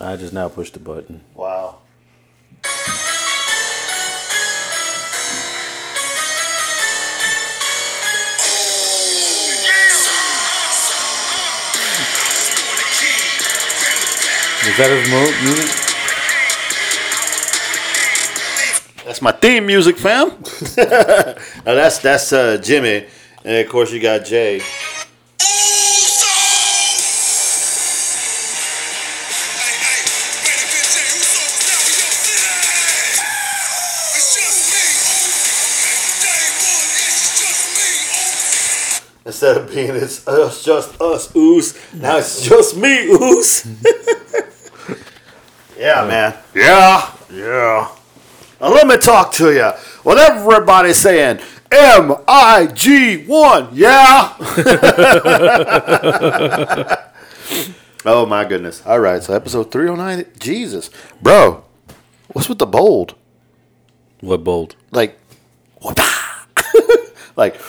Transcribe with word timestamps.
I 0.00 0.16
just 0.16 0.32
now 0.32 0.48
pushed 0.48 0.74
the 0.74 0.80
button. 0.80 1.22
Wow. 1.34 1.78
Is 14.64 14.76
that 14.78 14.90
his 14.90 15.10
mo- 15.10 15.42
music? 15.42 15.70
That's 19.04 19.20
my 19.20 19.32
theme 19.32 19.66
music, 19.66 19.96
fam. 19.98 20.28
now 21.66 21.74
that's 21.74 21.98
that's 21.98 22.32
uh, 22.32 22.58
Jimmy, 22.58 23.06
and 23.44 23.56
of 23.56 23.68
course 23.68 23.90
you 23.92 24.00
got 24.00 24.24
Jay. 24.24 24.62
Instead 39.42 39.60
of 39.60 39.74
being 39.74 39.96
it's 39.96 40.28
us, 40.28 40.64
just 40.64 41.00
us, 41.00 41.34
ooze. 41.34 41.76
Now 41.94 42.18
it's 42.18 42.48
just 42.48 42.76
me, 42.76 43.08
ooze. 43.08 43.66
yeah, 45.76 46.06
man. 46.06 46.38
Yeah, 46.54 47.12
yeah. 47.28 47.88
Now 48.60 48.68
let 48.68 48.86
me 48.86 48.96
talk 48.98 49.32
to 49.32 49.52
you. 49.52 49.68
What 50.04 50.18
everybody's 50.18 50.98
saying, 50.98 51.40
M 51.72 52.14
I 52.28 52.68
G 52.72 53.26
one, 53.26 53.70
yeah. 53.72 54.36
oh 58.06 58.24
my 58.24 58.44
goodness. 58.44 58.86
All 58.86 59.00
right, 59.00 59.20
so 59.24 59.34
episode 59.34 59.72
three 59.72 59.88
oh 59.88 59.96
nine. 59.96 60.24
Jesus, 60.38 60.88
bro, 61.20 61.64
what's 62.28 62.48
with 62.48 62.60
the 62.60 62.66
bold? 62.66 63.16
What 64.20 64.44
bold? 64.44 64.76
Like, 64.92 65.18
like, 67.34 67.60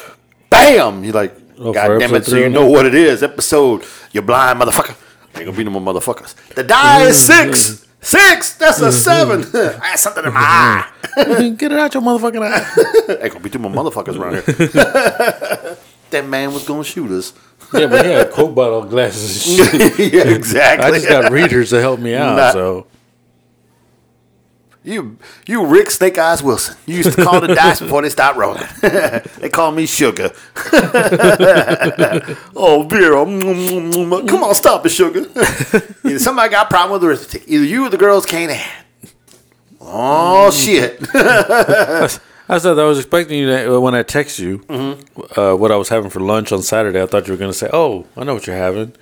bam! 0.52 1.03
You 1.03 1.13
like, 1.13 1.35
Oh, 1.57 1.73
God 1.73 1.99
damn 1.99 2.15
it! 2.15 2.25
So 2.25 2.37
you 2.37 2.49
know 2.49 2.67
what 2.67 2.85
it 2.85 2.95
is. 2.95 3.23
Episode, 3.23 3.83
You're 4.11 4.23
blind 4.23 4.59
motherfucker. 4.59 4.95
Ain't 5.35 5.45
gonna 5.45 5.57
be 5.57 5.63
no 5.63 5.71
more 5.71 5.93
motherfuckers. 5.93 6.35
The 6.53 6.63
die 6.63 7.07
is 7.07 7.17
mm-hmm. 7.17 7.53
six. 7.53 7.87
Six. 8.01 8.55
That's 8.55 8.81
a 8.81 8.89
mm-hmm. 8.89 8.91
seven. 8.91 9.79
I 9.81 9.87
had 9.87 9.99
something 9.99 10.25
in 10.25 10.33
my 10.33 10.39
eye. 10.41 10.91
Mm-hmm. 11.17 11.55
Get 11.55 11.71
it 11.71 11.79
out 11.79 11.93
your 11.93 12.03
motherfucking 12.03 12.41
eye. 12.43 13.19
Ain't 13.21 13.31
gonna 13.31 13.43
be 13.43 13.49
two 13.49 13.59
more 13.59 13.71
motherfuckers 13.71 14.19
around 14.19 14.43
here. 14.43 15.77
that 16.11 16.27
man 16.27 16.53
was 16.53 16.65
gonna 16.65 16.83
shoot 16.83 17.09
us. 17.11 17.33
yeah, 17.73 17.87
but 17.87 18.05
he 18.05 18.11
had 18.11 18.31
Coke 18.31 18.53
bottle 18.53 18.83
glasses. 18.83 19.59
and 19.59 19.71
shit. 19.95 20.13
yeah, 20.13 20.23
exactly. 20.23 20.85
I 20.85 20.91
just 20.91 21.07
got 21.07 21.31
readers 21.31 21.69
to 21.69 21.79
help 21.79 21.99
me 21.99 22.13
out. 22.13 22.35
Not- 22.35 22.53
so 22.53 22.87
you, 24.84 25.17
you 25.48 25.66
Rick 25.66 25.92
Snake 25.92 26.17
Eyes 26.17 26.44
Wilson. 26.44 26.76
You 26.86 26.98
used 26.98 27.14
to 27.17 27.23
call 27.23 27.39
the 27.42 27.48
dice 27.56 27.80
before 27.80 28.02
they 28.02 28.09
stopped 28.09 28.38
rolling. 28.38 28.64
they 28.81 29.50
call 29.50 29.72
me 29.72 29.86
Sugar. 29.86 30.31
oh, 32.56 32.84
beer. 32.89 33.14
Mm, 33.14 33.42
mm, 33.42 33.92
mm, 33.94 34.28
Come 34.28 34.44
on, 34.44 34.56
stop 34.56 34.86
it, 34.86 34.89
Sugar. 34.89 35.22
Either 36.06 36.20
somebody 36.20 36.50
got 36.52 36.67
a 36.67 36.70
problem 36.70 36.94
with 37.00 37.04
arithmetic. 37.09 37.48
Either 37.48 37.66
you 37.66 37.86
or 37.86 37.89
the 37.89 37.98
girls 37.98 38.26
can't 38.26 38.52
add. 38.52 38.84
Oh, 39.81 40.52
shit. 40.52 41.00
I 42.50 42.58
said 42.58 42.78
I 42.78 42.84
was 42.86 43.00
expecting 43.00 43.39
you 43.39 43.48
to, 43.48 43.76
uh, 43.76 43.80
when 43.80 43.95
I 43.95 44.04
text 44.04 44.38
you 44.39 44.59
Mm-hmm. 44.59 45.39
uh, 45.39 45.56
what 45.56 45.72
I 45.72 45.78
was 45.78 45.89
having 45.89 46.09
for 46.09 46.20
lunch 46.20 46.52
on 46.52 46.61
Saturday. 46.61 47.02
I 47.02 47.06
thought 47.06 47.28
you 47.28 47.34
were 47.34 47.38
going 47.38 47.52
to 47.52 47.58
say, 47.58 47.70
"Oh, 47.72 48.06
I 48.17 48.23
know 48.26 48.34
what 48.34 48.45
you're 48.48 48.56
having," 48.56 48.94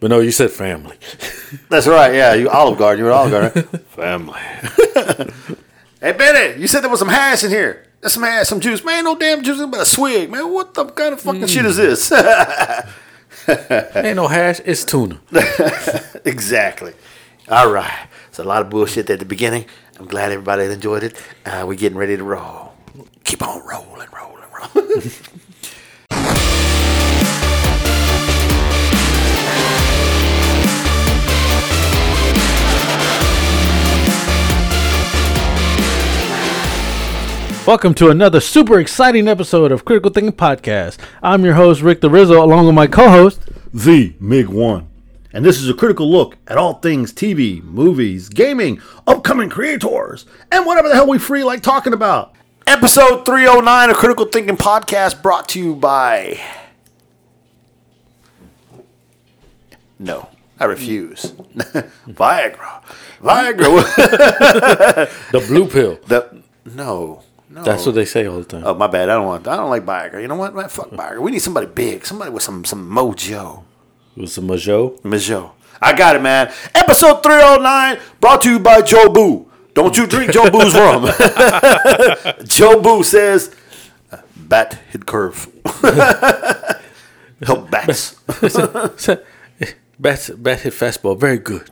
but 0.00 0.10
no, 0.10 0.20
you 0.20 0.30
said 0.30 0.50
family. 0.50 0.96
That's 1.68 1.86
right. 1.86 2.14
Yeah, 2.14 2.34
you 2.34 2.48
Olive 2.48 2.78
Garden. 2.78 2.98
You 2.98 3.04
were 3.06 3.12
Olive 3.12 3.30
Garden. 3.30 3.62
Family. 3.88 4.40
hey, 6.00 6.12
Benny, 6.12 6.60
you 6.60 6.68
said 6.68 6.80
there 6.80 6.90
was 6.90 6.98
some 6.98 7.08
hash 7.08 7.44
in 7.44 7.50
here. 7.50 7.86
That's 8.00 8.14
some 8.14 8.22
hash, 8.22 8.48
some 8.48 8.60
juice. 8.60 8.84
Man, 8.84 9.04
no 9.04 9.16
damn 9.16 9.42
juice, 9.42 9.64
but 9.66 9.80
a 9.80 9.86
swig. 9.86 10.30
Man, 10.30 10.52
what 10.52 10.74
the 10.74 10.84
kind 10.86 11.14
of 11.14 11.20
fucking 11.20 11.46
shit 11.46 11.64
is 11.64 11.76
this? 11.76 12.12
Ain't 13.96 14.16
no 14.16 14.28
hash. 14.28 14.60
It's 14.64 14.84
tuna. 14.84 15.20
exactly. 16.24 16.92
All 17.48 17.70
right. 17.70 18.08
It's 18.28 18.38
a 18.38 18.44
lot 18.44 18.62
of 18.62 18.70
bullshit 18.70 19.08
at 19.10 19.20
the 19.20 19.24
beginning. 19.24 19.66
I'm 19.98 20.06
glad 20.06 20.32
everybody 20.32 20.64
enjoyed 20.64 21.04
it. 21.04 21.16
Uh, 21.46 21.64
we're 21.66 21.78
getting 21.78 21.96
ready 21.96 22.16
to 22.16 22.24
roll. 22.24 22.72
Keep 23.22 23.46
on 23.46 23.64
rolling, 23.66 24.08
rolling, 24.12 24.44
rolling. 24.74 25.10
Welcome 37.66 37.94
to 37.94 38.10
another 38.10 38.40
super 38.40 38.78
exciting 38.78 39.26
episode 39.26 39.72
of 39.72 39.84
Critical 39.86 40.10
Thinking 40.10 40.32
Podcast. 40.34 40.98
I'm 41.22 41.44
your 41.44 41.54
host 41.54 41.80
Rick 41.80 42.02
the 42.02 42.10
Rizzo, 42.10 42.44
along 42.44 42.66
with 42.66 42.74
my 42.74 42.86
co-host. 42.86 43.40
the 43.72 44.14
MiG 44.20 44.48
1. 44.48 44.86
And 45.32 45.44
this 45.44 45.58
is 45.60 45.68
a 45.70 45.74
critical 45.74 46.10
look 46.10 46.36
at 46.46 46.58
all 46.58 46.74
things 46.74 47.12
TV, 47.12 47.62
movies, 47.62 48.28
gaming, 48.28 48.80
upcoming 49.06 49.48
creators, 49.48 50.26
and 50.52 50.66
whatever 50.66 50.88
the 50.88 50.94
hell 50.94 51.08
we 51.08 51.18
free 51.18 51.42
like 51.42 51.62
talking 51.62 51.92
about. 51.94 52.34
Episode 52.66 53.24
309 53.24 53.90
of 53.90 53.96
Critical 53.96 54.26
Thinking 54.26 54.56
Podcast 54.56 55.22
brought 55.22 55.48
to 55.50 55.58
you 55.58 55.74
by. 55.74 56.40
No, 59.98 60.28
I 60.60 60.66
refuse. 60.66 61.32
Viagra. 62.06 62.82
Viagra. 63.22 65.10
The 65.32 65.40
blue 65.48 65.66
pill. 65.66 65.98
the, 66.06 66.42
no. 66.66 67.23
No. 67.54 67.62
That's 67.62 67.86
what 67.86 67.94
they 67.94 68.04
say 68.04 68.26
all 68.26 68.38
the 68.38 68.44
time. 68.44 68.64
Oh 68.66 68.74
my 68.74 68.88
bad. 68.88 69.08
I 69.08 69.14
don't 69.14 69.26
want. 69.26 69.46
I 69.46 69.56
don't 69.56 69.70
like 69.70 69.86
Viagra. 69.86 70.20
You 70.20 70.26
know 70.26 70.34
what? 70.34 70.56
Man, 70.56 70.68
fuck 70.68 70.90
Viagra. 70.90 71.20
We 71.20 71.30
need 71.30 71.38
somebody 71.38 71.66
big. 71.68 72.04
Somebody 72.04 72.32
with 72.32 72.42
some 72.42 72.64
some 72.64 72.90
mojo. 72.90 73.62
With 74.16 74.30
some 74.30 74.48
mojo. 74.48 75.00
Mojo. 75.02 75.52
I 75.80 75.92
got 75.94 76.16
it, 76.16 76.22
man. 76.22 76.52
Episode 76.74 77.22
309 77.22 77.98
brought 78.20 78.42
to 78.42 78.50
you 78.50 78.58
by 78.58 78.80
Jobu. 78.80 79.46
Don't 79.74 79.96
you 79.96 80.08
drink 80.08 80.32
Jobu's 80.32 80.74
rum. 80.74 81.04
Jobu 82.44 83.04
says, 83.04 83.54
bat 84.36 84.80
hit 84.90 85.06
curve. 85.06 85.48
Help 87.42 87.70
bats. 87.70 88.14
bat, 89.98 90.30
bat 90.38 90.60
hit 90.60 90.72
fastball. 90.72 91.18
Very 91.18 91.38
good. 91.38 91.70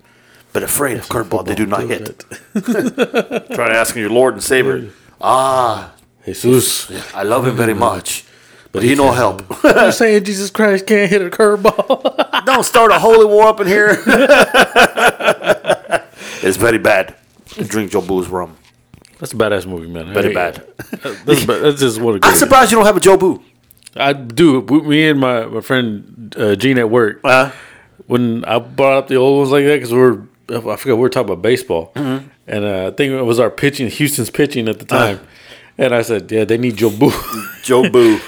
But 0.52 0.62
afraid 0.62 0.98
of 0.98 1.06
curveball, 1.06 1.46
they 1.46 1.54
do 1.54 1.64
not 1.66 1.88
hit. 1.88 2.08
It. 2.54 3.48
Try 3.54 3.68
to 3.68 3.74
ask 3.74 3.96
your 3.96 4.10
Lord 4.10 4.34
and 4.34 4.42
Savior. 4.42 4.90
Ah, 5.22 5.92
Jesus. 6.24 6.90
I 7.14 7.22
love 7.22 7.46
him 7.46 7.54
very 7.56 7.74
much. 7.74 8.24
But 8.72 8.82
he 8.82 8.94
no 8.94 9.12
help. 9.12 9.44
You're 9.62 9.92
saying 9.92 10.24
Jesus 10.24 10.50
Christ 10.50 10.86
can't 10.86 11.10
hit 11.10 11.20
a 11.22 11.28
curveball? 11.30 12.44
Don't 12.46 12.64
start 12.64 12.90
a 12.90 12.98
holy 12.98 13.26
war 13.26 13.48
up 13.48 13.60
in 13.60 13.66
here. 13.66 13.90
it's 16.42 16.56
very 16.56 16.78
bad. 16.78 17.14
Drink 17.66 17.92
your 17.92 18.02
Boo's 18.02 18.28
rum. 18.28 18.56
That's 19.18 19.32
a 19.34 19.36
badass 19.36 19.66
movie, 19.66 19.88
man. 19.88 20.12
Very 20.12 20.28
Hey, 20.28 20.34
bad. 20.34 20.64
That's, 21.26 21.44
ba- 21.44 21.58
that's 21.60 21.78
just 21.80 22.00
what 22.00 22.12
a 22.12 22.14
I'm 22.14 22.20
great. 22.20 22.36
surprised 22.36 22.72
you 22.72 22.78
don't 22.78 22.86
have 22.86 22.96
a 22.96 23.00
Jobu. 23.00 23.42
I 23.94 24.12
do. 24.14 24.60
We- 24.60 24.80
Me 24.80 25.08
and 25.10 25.20
my, 25.20 25.44
my 25.46 25.60
friend 25.60 26.34
uh, 26.38 26.56
Gene 26.56 26.78
at 26.78 26.88
work. 26.90 27.20
Uh, 27.22 27.50
when 28.06 28.44
I 28.46 28.58
brought 28.58 28.94
up 28.96 29.08
the 29.08 29.16
old 29.16 29.38
ones 29.38 29.50
like 29.50 29.64
that 29.66 29.76
because 29.76 29.92
we're 29.92 30.22
I 30.48 30.60
forgot 30.76 30.86
we 30.86 30.94
were 30.94 31.08
talking 31.10 31.30
about 31.30 31.42
baseball, 31.42 31.92
Mm-hmm. 31.94 32.26
And 32.46 32.64
uh, 32.64 32.88
I 32.88 32.90
think 32.90 33.12
it 33.12 33.22
was 33.22 33.38
our 33.38 33.50
pitching, 33.50 33.88
Houston's 33.88 34.30
pitching 34.30 34.68
at 34.68 34.78
the 34.80 34.84
time, 34.84 35.16
Uh. 35.18 35.26
and 35.78 35.94
I 35.94 36.02
said, 36.02 36.30
yeah, 36.30 36.44
they 36.44 36.58
need 36.58 36.76
Jobu. 36.76 37.10
Jobu. 37.62 38.18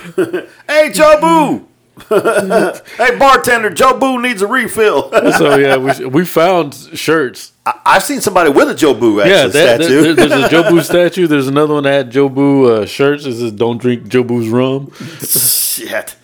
hey, 0.68 0.90
Jobu. 0.90 1.66
hey, 2.08 3.18
bartender, 3.18 3.70
Jobu 3.70 4.20
needs 4.20 4.42
a 4.42 4.46
refill. 4.48 5.10
so 5.32 5.56
yeah, 5.56 5.76
we 5.76 6.06
we 6.06 6.24
found 6.24 6.74
shirts. 6.94 7.52
I- 7.64 7.80
I've 7.86 8.02
seen 8.02 8.20
somebody 8.20 8.50
with 8.50 8.68
a 8.68 8.74
Jobu 8.74 9.20
actually 9.20 9.30
Yeah, 9.30 9.46
that, 9.46 9.80
statue. 9.80 10.02
there- 10.02 10.14
there's 10.14 10.32
a 10.32 10.48
Jobu 10.48 10.82
statue. 10.82 11.26
There's 11.28 11.46
another 11.46 11.74
one 11.74 11.84
that 11.84 11.92
had 11.92 12.10
Jobu 12.12 12.82
uh, 12.82 12.86
shirts. 12.86 13.24
It 13.26 13.34
says, 13.38 13.52
"Don't 13.52 13.80
drink 13.80 14.04
Jobu's 14.08 14.48
rum." 14.48 14.90
Shit. 15.20 16.16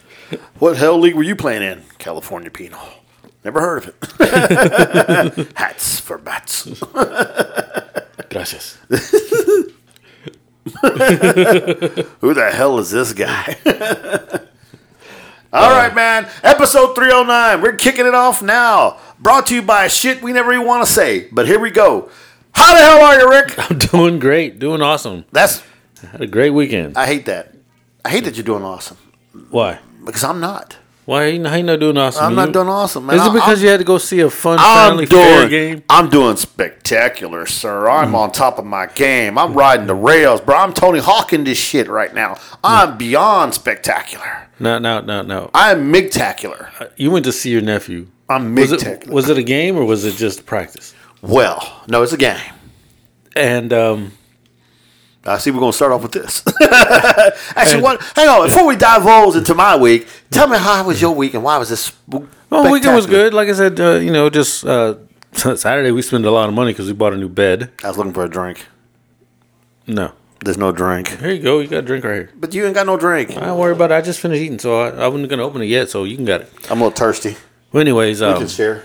What 0.59 0.77
hell 0.77 0.99
league 0.99 1.15
were 1.15 1.23
you 1.23 1.37
playing 1.37 1.63
in? 1.63 1.83
California 1.99 2.51
Penal. 2.51 2.81
Never 3.45 3.61
heard 3.61 3.85
of 3.85 3.95
it. 4.21 5.53
Hats 5.57 6.01
for 6.01 6.19
bats. 6.19 6.67
Gracias. 8.29 8.77
Who 8.91 8.99
the 12.35 12.51
hell 12.53 12.79
is 12.79 12.91
this 12.91 13.13
guy? 13.15 13.57
All 15.53 15.71
right, 15.71 15.95
man. 15.95 16.29
Episode 16.43 16.95
309. 16.95 17.63
We're 17.63 17.77
kicking 17.77 18.07
it 18.07 18.15
off 18.15 18.43
now. 18.43 18.99
Brought 19.19 19.47
to 19.47 19.55
you 19.55 19.63
by 19.63 19.89
shit 19.89 20.23
we 20.23 20.33
never 20.33 20.53
even 20.53 20.67
want 20.67 20.87
to 20.87 20.93
say. 20.93 21.29
But 21.33 21.47
here 21.47 21.59
we 21.59 21.71
go. 21.71 22.11
How 22.53 22.75
the 22.75 22.81
hell 22.81 23.03
are 23.03 23.19
you, 23.19 23.31
Rick? 23.31 23.71
I'm 23.71 23.79
doing 23.79 24.19
great, 24.19 24.59
doing 24.59 24.83
awesome. 24.83 25.25
That's. 25.33 25.63
Had 26.13 26.21
a 26.21 26.27
great 26.27 26.51
weekend. 26.51 26.97
I 26.97 27.07
hate 27.07 27.27
that. 27.27 27.55
I 28.05 28.11
hate 28.11 28.25
that 28.25 28.37
you're 28.37 28.45
doing 28.45 28.63
awesome 28.63 28.97
Why? 29.51 29.79
because 30.05 30.25
I'm 30.25 30.41
not. 30.41 30.77
Why 31.11 31.37
how 31.43 31.57
you 31.57 31.65
not 31.65 31.81
doing 31.81 31.99
awesome? 31.99 32.25
I'm 32.25 32.35
not 32.37 32.53
doing 32.53 32.69
awesome, 32.69 33.07
man. 33.07 33.17
Is 33.17 33.27
it 33.27 33.31
I- 33.31 33.35
because 33.35 33.61
you 33.61 33.69
had 33.69 33.79
to 33.79 33.85
go 33.85 33.99
see 33.99 34.21
a 34.21 34.31
fun 34.31 34.59
I'm 34.61 34.91
family 34.91 35.07
fair 35.07 35.41
doing, 35.41 35.51
game? 35.51 35.83
I'm 35.91 36.09
doing 36.09 36.37
spectacular, 36.37 37.47
sir. 37.47 37.89
I'm 37.89 38.11
hmm. 38.11 38.15
on 38.15 38.31
top 38.31 38.61
of 38.61 38.65
my 38.65 38.87
game. 38.87 39.37
I'm 39.37 39.53
riding 39.53 39.89
the 39.89 39.95
rails, 39.97 40.41
bro. 40.41 40.55
I'm 40.55 40.73
Tony 40.73 41.01
Hawking 41.01 41.43
this 41.43 41.59
shit 41.59 41.89
right 41.89 42.15
now. 42.15 42.37
Hmm. 42.37 42.59
I'm 42.63 42.97
beyond 42.97 43.55
spectacular. 43.55 44.47
No, 44.61 44.79
no, 44.79 45.01
no, 45.01 45.23
no. 45.23 45.51
I'm 45.53 45.93
migtacular. 45.93 46.71
Uh, 46.81 46.87
you 46.95 47.11
went 47.11 47.25
to 47.25 47.33
see 47.33 47.51
your 47.51 47.63
nephew. 47.63 48.07
I'm 48.29 48.55
Was 48.55 48.71
it, 48.71 48.79
migtacular. 48.79 49.11
was 49.11 49.29
it 49.29 49.37
a 49.37 49.43
game 49.43 49.77
or 49.77 49.85
was 49.85 50.05
it 50.05 50.15
just 50.15 50.47
practice? 50.47 50.95
well, 51.23 51.83
no, 51.89 52.05
it's 52.05 52.13
a 52.13 52.19
game. 52.19 52.53
And 53.35 53.73
um, 53.73 54.13
I 55.25 55.37
see 55.39 55.51
we're 55.51 55.61
gonna 55.61 55.73
start 55.73 55.93
off 55.93 56.03
with 56.03 56.13
this. 56.13 56.43
Actually, 57.55 57.83
what? 57.83 58.03
Hang 58.17 58.29
on. 58.29 58.47
Before 58.47 58.67
we 58.67 58.75
divulge 58.77 59.37
into 59.37 59.55
my 59.55 59.77
week, 59.77 60.07
tell 60.31 60.49
me 60.49 60.57
how 60.57 60.83
was 60.87 61.01
your 61.01 61.15
week 61.15 61.35
and 61.35 61.43
why 61.45 61.59
was 61.59 61.69
this? 61.69 61.93
well, 62.09 62.73
weekend 62.73 62.95
was 62.97 63.07
good. 63.07 63.35
Like 63.35 63.49
I 63.49 63.53
said, 63.53 63.79
uh, 63.81 63.97
you 63.97 64.11
know, 64.13 64.31
just 64.31 64.65
uh, 64.65 64.95
Saturday 65.33 65.91
we 65.91 66.01
spent 66.03 66.25
a 66.25 66.31
lot 66.31 66.49
of 66.49 66.55
money 66.55 66.73
because 66.73 66.87
we 66.87 66.95
bought 66.95 67.13
a 67.13 67.17
new 67.19 67.29
bed. 67.29 67.71
I 67.85 67.89
was 67.89 67.99
looking 67.99 68.15
for 68.15 68.25
a 68.25 68.31
drink. 68.31 68.65
No, 69.87 70.13
There's 70.45 70.57
no 70.57 70.73
drink, 70.73 71.09
here 71.09 71.33
you 71.33 71.43
go. 71.43 71.59
You 71.61 71.69
got 71.69 71.79
a 71.79 71.83
drink 71.83 72.05
right 72.05 72.15
here. 72.15 72.31
but 72.37 72.55
you 72.55 72.65
ain't 72.65 72.75
got 72.75 72.87
no 72.87 72.97
drink. 72.97 73.37
I 73.37 73.41
don't 73.47 73.59
worry 73.59 73.73
about 73.73 73.91
it. 73.91 73.95
I 73.95 74.01
just 74.01 74.21
finished 74.21 74.41
eating, 74.41 74.59
so 74.59 74.81
I, 74.81 74.89
I 75.05 75.09
wasn't 75.09 75.29
gonna 75.29 75.43
open 75.43 75.61
it 75.63 75.67
yet. 75.67 75.91
So 75.91 76.05
you 76.05 76.17
can 76.17 76.25
get 76.25 76.43
it. 76.43 76.53
I'm 76.71 76.81
a 76.81 76.85
little 76.85 76.97
thirsty. 76.97 77.37
Well, 77.73 77.81
anyways, 77.83 78.21
We 78.21 78.27
um, 78.27 78.39
can 78.39 78.49
share. 78.49 78.85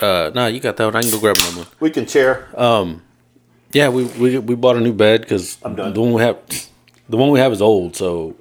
uh, 0.00 0.30
nah, 0.34 0.46
you 0.46 0.60
got 0.60 0.76
that 0.76 0.84
one. 0.86 0.96
I 0.96 1.02
can 1.02 1.10
go 1.10 1.18
grab 1.20 1.36
another 1.38 1.58
one. 1.58 1.66
We 1.80 1.90
can 1.90 2.06
share. 2.06 2.48
Yeah, 3.72 3.88
we 3.90 4.04
we, 4.04 4.38
we 4.38 4.54
bought 4.54 4.76
a 4.76 4.80
new 4.80 4.92
bed 4.92 5.22
because 5.22 5.56
the 5.56 5.92
one 5.96 6.12
we 6.12 6.22
have, 6.22 6.38
the 7.08 7.16
one 7.16 7.30
we 7.30 7.38
have 7.38 7.52
is 7.52 7.60
old, 7.60 7.96
so 7.96 8.34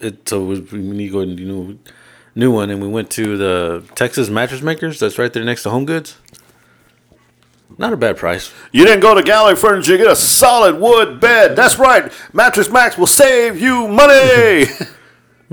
it 0.00 0.28
so 0.28 0.44
we 0.44 0.60
we 0.60 0.78
need 0.78 1.06
to 1.06 1.12
go 1.12 1.20
and 1.20 1.36
do 1.36 1.44
new 1.44 1.78
new 2.34 2.50
one. 2.52 2.70
And 2.70 2.82
we 2.82 2.88
went 2.88 3.10
to 3.10 3.36
the 3.36 3.84
Texas 3.94 4.28
Mattress 4.28 4.62
Makers. 4.62 4.98
That's 4.98 5.18
right 5.18 5.32
there 5.32 5.44
next 5.44 5.62
to 5.64 5.70
Home 5.70 5.84
Goods. 5.84 6.16
Not 7.76 7.92
a 7.92 7.96
bad 7.96 8.16
price. 8.16 8.52
You 8.72 8.84
didn't 8.84 9.00
go 9.00 9.14
to 9.14 9.22
Gallery 9.22 9.56
Furniture, 9.56 9.92
you 9.92 9.98
get 9.98 10.06
a 10.06 10.14
solid 10.16 10.80
wood 10.80 11.18
bed. 11.18 11.56
That's 11.56 11.78
right. 11.78 12.12
Mattress 12.32 12.70
Mack 12.70 12.96
will 12.98 13.08
save 13.08 13.60
you 13.60 13.88
money. 13.88 14.66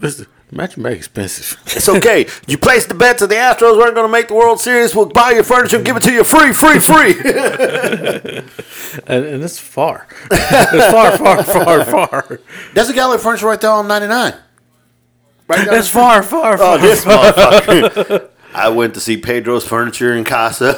Mattress 0.54 0.84
bag 0.84 0.98
expensive. 0.98 1.62
it's 1.78 1.88
okay. 1.88 2.28
You 2.46 2.58
place 2.58 2.86
the 2.86 2.94
bet 2.94 3.18
to 3.20 3.28
the 3.28 3.36
Astros 3.36 3.78
weren't 3.78 3.96
going 3.96 4.06
to 4.08 4.12
make 4.12 4.28
the 4.28 4.34
World 4.34 4.60
Series. 4.60 4.94
We'll 4.94 5.06
buy 5.06 5.32
your 5.32 5.44
furniture 5.46 5.78
and 5.78 5.86
give 5.86 5.96
it 5.96 6.04
to 6.04 6.12
you 6.12 6.26
free, 6.26 6.52
free, 6.52 6.80
free. 6.80 7.12
and, 9.08 9.26
and 9.26 9.44
it's 9.44 9.60
far. 9.60 10.08
it's 10.30 10.92
far, 10.92 11.18
far, 11.18 11.44
far, 11.44 11.86
far. 11.86 12.40
That's 12.74 12.90
a 12.90 12.94
Gallery 12.94 13.18
Furniture 13.20 13.48
right 13.48 13.62
there 13.62 13.72
on 13.72 13.88
99. 13.88 14.34
Right 15.48 15.66
down 15.66 15.76
It's 15.76 15.88
far, 15.88 16.22
far, 16.22 16.56
Oh, 16.56 16.58
far. 16.58 16.78
this 16.80 17.06
motherfucker. 17.06 18.30
I 18.54 18.68
went 18.70 18.94
to 18.96 19.00
see 19.00 19.16
Pedro's 19.16 19.66
Furniture 19.66 20.14
in 20.14 20.26
Casa, 20.26 20.76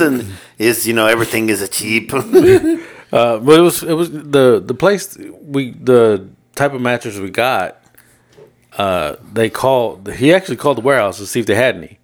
and 0.00 0.32
it's 0.58 0.86
you 0.86 0.94
know 0.94 1.06
everything 1.06 1.50
is 1.50 1.60
a 1.60 1.68
cheap. 1.68 2.10
Uh, 2.14 2.22
but 3.38 3.58
it 3.58 3.60
was 3.60 3.82
it 3.82 3.92
was 3.92 4.10
the 4.10 4.62
the 4.64 4.72
place 4.72 5.18
we 5.42 5.72
the 5.72 6.30
type 6.54 6.72
of 6.72 6.80
mattress 6.80 7.18
we 7.18 7.28
got. 7.28 7.81
Uh, 8.78 9.16
they 9.32 9.50
called. 9.50 10.12
He 10.14 10.32
actually 10.32 10.56
called 10.56 10.78
the 10.78 10.82
warehouse 10.82 11.18
to 11.18 11.26
see 11.26 11.40
if 11.40 11.46
they 11.46 11.54
had 11.54 11.76
any, 11.76 11.98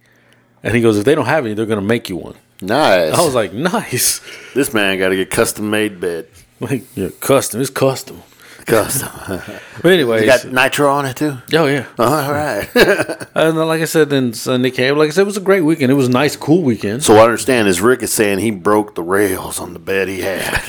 and 0.63 0.75
he 0.75 0.81
goes, 0.81 0.97
"If 0.97 1.05
they 1.05 1.15
don't 1.15 1.25
have 1.25 1.45
any, 1.45 1.53
they're 1.55 1.65
gonna 1.65 1.81
make 1.81 2.09
you 2.09 2.15
one." 2.15 2.35
nice. 2.61 3.13
I 3.13 3.23
was 3.23 3.33
like, 3.35 3.53
"Nice." 3.53 4.21
this 4.53 4.73
man 4.73 4.97
got 4.99 5.09
to 5.09 5.15
get 5.15 5.29
custom 5.31 5.69
made 5.69 5.99
bed. 5.99 6.27
Like, 6.59 6.83
yeah, 6.95 7.09
custom. 7.21 7.61
It's 7.61 7.69
custom. 7.69 8.21
Custom. 8.65 9.09
But 9.81 9.93
anyways, 9.93 10.21
you 10.21 10.27
got 10.27 10.45
nitro 10.45 10.91
on 10.91 11.05
it 11.05 11.15
too. 11.15 11.37
oh 11.53 11.65
yeah. 11.65 11.85
All 11.97 12.31
right. 12.31 12.67
And 13.33 13.57
then, 13.57 13.67
like 13.67 13.81
I 13.81 13.85
said, 13.85 14.09
then 14.09 14.33
Sunday 14.33 14.69
came. 14.71 14.97
Like 14.97 15.07
I 15.07 15.11
said, 15.11 15.21
it 15.21 15.25
was 15.25 15.37
a 15.37 15.41
great 15.41 15.61
weekend. 15.61 15.89
It 15.89 15.95
was 15.95 16.07
a 16.09 16.11
nice, 16.11 16.35
cool 16.35 16.61
weekend. 16.61 17.01
so 17.03 17.13
what 17.13 17.21
I 17.21 17.25
understand 17.25 17.69
is 17.69 17.79
Rick 17.79 18.03
is 18.03 18.11
saying 18.11 18.39
he 18.39 18.51
broke 18.51 18.95
the 18.95 19.01
rails 19.03 19.59
on 19.59 19.71
the 19.73 19.79
bed 19.79 20.09
he 20.09 20.19
had. 20.21 20.61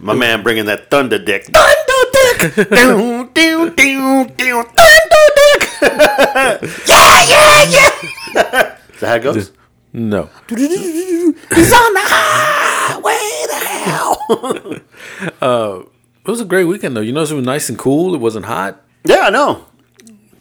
My 0.00 0.14
man 0.14 0.42
bringing 0.42 0.66
that 0.66 0.90
thunder 0.90 1.18
dick. 1.18 1.46
Thunder 1.46 2.10
dick. 2.12 2.68
Doom, 2.70 3.30
doom, 3.32 3.74
doom, 3.74 4.26
doom, 4.36 4.64
thunder 4.64 5.26
dick. 5.36 5.68
yeah, 5.82 7.24
yeah, 7.24 7.64
yeah. 7.70 8.76
Is 8.94 9.00
that 9.00 9.08
how 9.08 9.14
it 9.14 9.22
goes? 9.22 9.52
No, 9.92 10.28
He's 10.48 11.72
on 11.72 11.94
the 11.94 12.02
highway 12.04 13.46
to 13.48 13.66
hell. 13.66 14.80
Uh, 15.40 15.80
it 16.26 16.30
was 16.30 16.40
a 16.42 16.44
great 16.44 16.64
weekend 16.64 16.94
though. 16.94 17.00
You 17.00 17.12
notice 17.12 17.30
it 17.30 17.34
was 17.36 17.46
nice 17.46 17.70
and 17.70 17.78
cool. 17.78 18.14
It 18.14 18.18
wasn't 18.18 18.44
hot. 18.44 18.82
yeah, 19.04 19.20
I 19.20 19.30
know. 19.30 19.64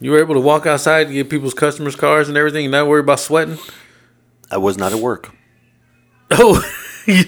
You 0.01 0.12
were 0.12 0.19
able 0.19 0.34
to 0.36 0.42
walk 0.42 0.66
outside 0.66 1.06
and 1.08 1.13
get 1.16 1.30
people's 1.30 1.54
customers' 1.54 1.96
cars 1.96 2.28
and 2.28 2.38
everything, 2.38 2.66
and 2.66 2.72
not 2.74 2.88
worry 2.88 3.00
about 3.00 3.22
sweating. 3.22 3.58
I 4.51 4.58
was 4.58 4.78
not 4.78 4.92
at 4.92 5.00
work. 5.00 5.34
Oh, 6.31 6.62
you, 7.07 7.24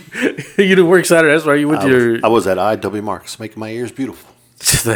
you 0.57 0.75
didn't 0.75 0.87
work 0.87 1.05
Saturday. 1.05 1.33
That's 1.33 1.45
right. 1.45 1.59
You 1.59 1.67
went 1.67 1.81
I 1.81 1.87
to 1.87 1.93
was, 1.93 2.03
your. 2.03 2.19
I 2.23 2.27
was 2.29 2.47
at 2.47 2.57
IW 2.57 3.03
Marks 3.03 3.39
making 3.39 3.59
my 3.59 3.69
ears 3.69 3.91
beautiful. 3.91 4.33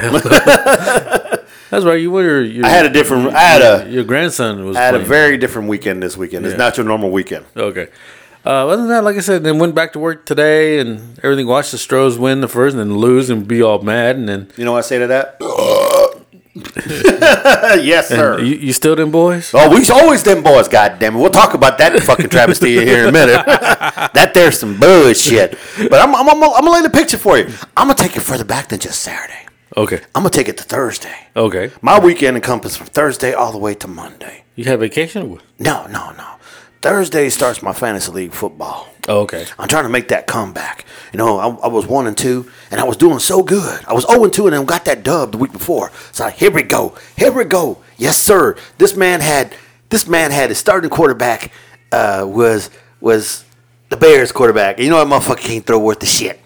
That's 1.70 1.86
right. 1.86 2.02
You 2.02 2.12
were. 2.12 2.42
Your, 2.42 2.66
I 2.66 2.70
had 2.70 2.86
a 2.86 2.90
different. 2.90 3.34
I 3.34 3.40
had 3.40 3.62
a. 3.62 3.90
Your 3.90 4.04
grandson 4.04 4.66
was. 4.66 4.76
I 4.76 4.82
had 4.82 4.96
a 4.96 5.00
very 5.00 5.38
different 5.38 5.70
weekend 5.70 6.02
this 6.04 6.18
weekend. 6.18 6.46
It's 6.46 6.54
Yeah. 6.54 6.58
not 6.58 6.78
your 6.78 6.86
normal 6.86 7.12
weekend. 7.12 7.46
Okay. 7.56 7.88
Uh, 8.44 8.68
other 8.68 8.78
than 8.78 8.88
that, 8.90 9.04
like 9.04 9.16
I 9.16 9.20
said, 9.20 9.44
then 9.44 9.60
went 9.60 9.76
back 9.76 9.94
to 9.94 10.00
work 10.00 10.26
today 10.26 10.80
and 10.80 11.20
everything. 11.24 11.46
Watched 11.46 11.72
the 11.72 11.78
Stros 11.78 12.18
win 12.18 12.42
the 12.42 12.48
first 12.48 12.76
and 12.76 12.80
then 12.80 12.98
lose 12.98 13.30
and 13.30 13.48
be 13.48 13.62
all 13.62 13.80
mad 13.84 14.16
and 14.16 14.28
then 14.28 14.52
You 14.58 14.66
know 14.66 14.72
what 14.72 14.80
I 14.80 14.82
say 14.82 14.98
to 14.98 15.08
that? 15.08 15.38
yes, 16.56 18.10
sir. 18.10 18.40
you, 18.40 18.56
you 18.56 18.74
still 18.74 18.96
them 18.96 19.10
boys. 19.12 19.52
Oh, 19.54 19.70
we 19.74 19.88
always 19.90 20.24
them 20.24 20.44
boys, 20.44 20.68
goddamn 20.68 21.16
it. 21.16 21.20
We'll 21.20 21.30
talk 21.30 21.54
about 21.54 21.78
that 21.78 21.98
fucking 22.04 22.30
travesty 22.30 22.74
here 22.74 23.04
in 23.04 23.10
a 23.10 23.12
minute. 23.12 23.46
that 23.46 24.32
there's 24.34 24.60
some 24.60 24.78
bullshit. 24.78 25.58
But 25.78 26.02
I'm, 26.02 26.14
I'm, 26.14 26.28
I'm, 26.28 26.44
I'm 26.44 26.52
gonna 26.52 26.72
lay 26.72 26.82
the 26.82 26.90
picture 26.90 27.18
for 27.18 27.38
you. 27.38 27.46
I'm 27.78 27.88
gonna 27.88 27.96
take 27.96 28.18
it 28.18 28.22
further 28.22 28.44
back 28.44 28.68
than 28.68 28.80
just 28.80 29.00
Saturday. 29.02 29.48
Okay. 29.78 30.02
I'm 30.14 30.24
gonna 30.24 30.30
take 30.30 30.50
it 30.50 30.58
to 30.58 30.64
Thursday. 30.64 31.28
Okay. 31.36 31.72
My 31.82 32.00
weekend 32.00 32.36
encompasses 32.36 32.78
from 32.78 32.88
Thursday 32.88 33.34
all 33.34 33.54
the 33.54 33.58
way 33.58 33.74
to 33.76 33.88
Monday. 33.88 34.44
You 34.56 34.66
have 34.66 34.82
vacation? 34.82 35.40
No, 35.58 35.88
no, 35.88 36.12
no. 36.12 36.28
Thursday 36.82 37.30
starts 37.30 37.62
my 37.62 37.72
fantasy 37.72 38.12
league 38.12 38.34
football. 38.34 38.91
Oh, 39.08 39.22
okay. 39.22 39.46
I'm 39.58 39.68
trying 39.68 39.84
to 39.84 39.90
make 39.90 40.10
that 40.10 40.28
comeback. 40.28 40.86
You 41.12 41.18
know, 41.18 41.38
I, 41.40 41.48
I 41.48 41.68
was 41.68 41.88
one 41.88 42.08
and 42.08 42.18
two, 42.18 42.50
and 42.70 42.80
I 42.80 42.84
was 42.84 42.98
doing 42.98 43.20
so 43.20 43.44
good. 43.44 43.84
I 43.86 43.94
was 43.94 44.06
zero 44.06 44.24
and 44.24 44.34
two, 44.34 44.48
and 44.48 44.54
then 44.56 44.66
got 44.66 44.86
that 44.86 45.04
dub 45.04 45.32
the 45.32 45.38
week 45.38 45.52
before. 45.52 45.92
So 46.12 46.26
like, 46.26 46.36
here 46.36 46.52
we 46.52 46.64
go, 46.64 46.96
here 47.18 47.32
we 47.32 47.44
go. 47.44 47.82
Yes, 47.98 48.18
sir. 48.18 48.56
This 48.78 48.96
man 48.96 49.22
had 49.22 49.56
this 49.90 50.08
man 50.08 50.32
had 50.32 50.50
his 50.50 50.58
starting 50.58 50.90
quarterback 50.90 51.52
uh, 51.92 52.26
was 52.28 52.70
was 53.00 53.44
the 53.90 53.98
Bears 53.98 54.32
quarterback. 54.32 54.78
And 54.78 54.86
you 54.86 54.92
know 54.92 55.04
that 55.04 55.08
motherfucker 55.08 55.40
can't 55.40 55.66
throw 55.66 55.80
worth 55.80 56.00
the 56.00 56.06
shit, 56.06 56.40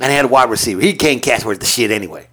and 0.00 0.10
he 0.10 0.16
had 0.16 0.24
a 0.24 0.28
wide 0.28 0.50
receiver. 0.50 0.80
He 0.80 0.94
can't 0.94 1.22
catch 1.22 1.44
worth 1.44 1.60
the 1.60 1.66
shit 1.66 1.90
anyway. 1.90 2.28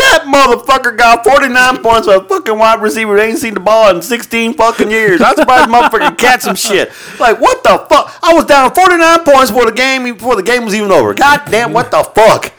That 0.00 0.24
motherfucker 0.26 0.96
got 0.96 1.24
49 1.24 1.82
points 1.82 2.06
for 2.06 2.14
a 2.14 2.24
fucking 2.24 2.56
wide 2.56 2.80
receiver. 2.80 3.16
They 3.16 3.28
ain't 3.28 3.38
seen 3.38 3.54
the 3.54 3.60
ball 3.60 3.94
in 3.94 4.00
16 4.00 4.54
fucking 4.54 4.90
years. 4.90 5.20
I'm 5.20 5.36
surprised 5.36 5.68
the 5.68 5.72
motherfucker 5.74 6.16
catch 6.16 6.40
some 6.40 6.56
shit. 6.56 6.90
Like, 7.18 7.38
what 7.40 7.62
the 7.62 7.86
fuck? 7.88 8.18
I 8.22 8.32
was 8.32 8.46
down 8.46 8.72
49 8.74 9.24
points 9.24 9.50
before 9.50 9.66
the 9.66 9.76
game 9.76 10.04
before 10.04 10.36
the 10.36 10.42
game 10.42 10.64
was 10.64 10.74
even 10.74 10.90
over. 10.90 11.12
God 11.12 11.42
damn, 11.50 11.72
what 11.72 11.90
the 11.90 12.02
fuck? 12.02 12.52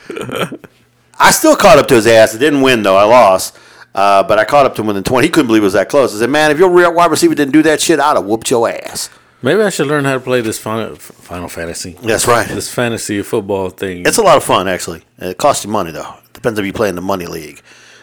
I 1.20 1.32
still 1.32 1.56
caught 1.56 1.78
up 1.80 1.88
to 1.88 1.96
his 1.96 2.08
ass. 2.08 2.36
I 2.36 2.40
didn't 2.40 2.62
win, 2.62 2.84
though. 2.84 2.98
I 2.98 3.04
lost. 3.04 3.58
Uh, 3.94 4.24
but 4.24 4.40
I 4.40 4.46
caught 4.46 4.66
up 4.66 4.76
to 4.76 4.82
him 4.82 4.88
within 4.88 5.04
20. 5.04 5.28
He 5.28 5.32
couldn't 5.32 5.48
believe 5.48 5.64
it 5.64 5.66
was 5.66 5.74
that 5.74 5.90
close. 5.90 6.16
I 6.16 6.20
said, 6.20 6.30
man, 6.30 6.52
if 6.52 6.60
your 6.60 6.70
real 6.72 6.94
wide 6.94 7.12
receiver 7.12 7.36
didn't 7.36 7.54
do 7.54 7.62
that 7.64 7.82
shit, 7.82 8.00
I'd 8.00 8.16
have 8.16 8.26
whooped 8.26 8.50
your 8.50 8.70
ass. 8.70 9.10
Maybe 9.42 9.62
I 9.62 9.70
should 9.72 9.88
learn 9.88 10.06
how 10.06 10.14
to 10.14 10.20
play 10.20 10.42
this 10.42 10.60
Final, 10.60 10.96
final 10.96 11.50
Fantasy. 11.50 11.98
That's 12.04 12.28
right. 12.28 12.48
This 12.48 12.72
fantasy 12.72 13.22
football 13.24 13.70
thing. 13.72 14.06
It's 14.06 14.20
a 14.20 14.22
lot 14.22 14.38
of 14.38 14.44
fun, 14.44 14.68
actually. 14.68 15.02
It 15.18 15.38
costs 15.38 15.66
you 15.66 15.72
money, 15.72 15.92
though. 15.92 16.14
Depends 16.42 16.58
if 16.60 16.66
you 16.66 16.74
play 16.74 16.90
in 16.90 16.96
the 16.96 17.02
money 17.04 17.28
league. 17.28 17.62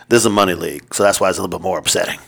This 0.08 0.20
is 0.20 0.26
a 0.26 0.30
money 0.30 0.54
league, 0.54 0.94
so 0.94 1.02
that's 1.02 1.20
why 1.20 1.28
it's 1.28 1.38
a 1.38 1.42
little 1.42 1.58
bit 1.58 1.62
more 1.62 1.76
upsetting. 1.76 2.20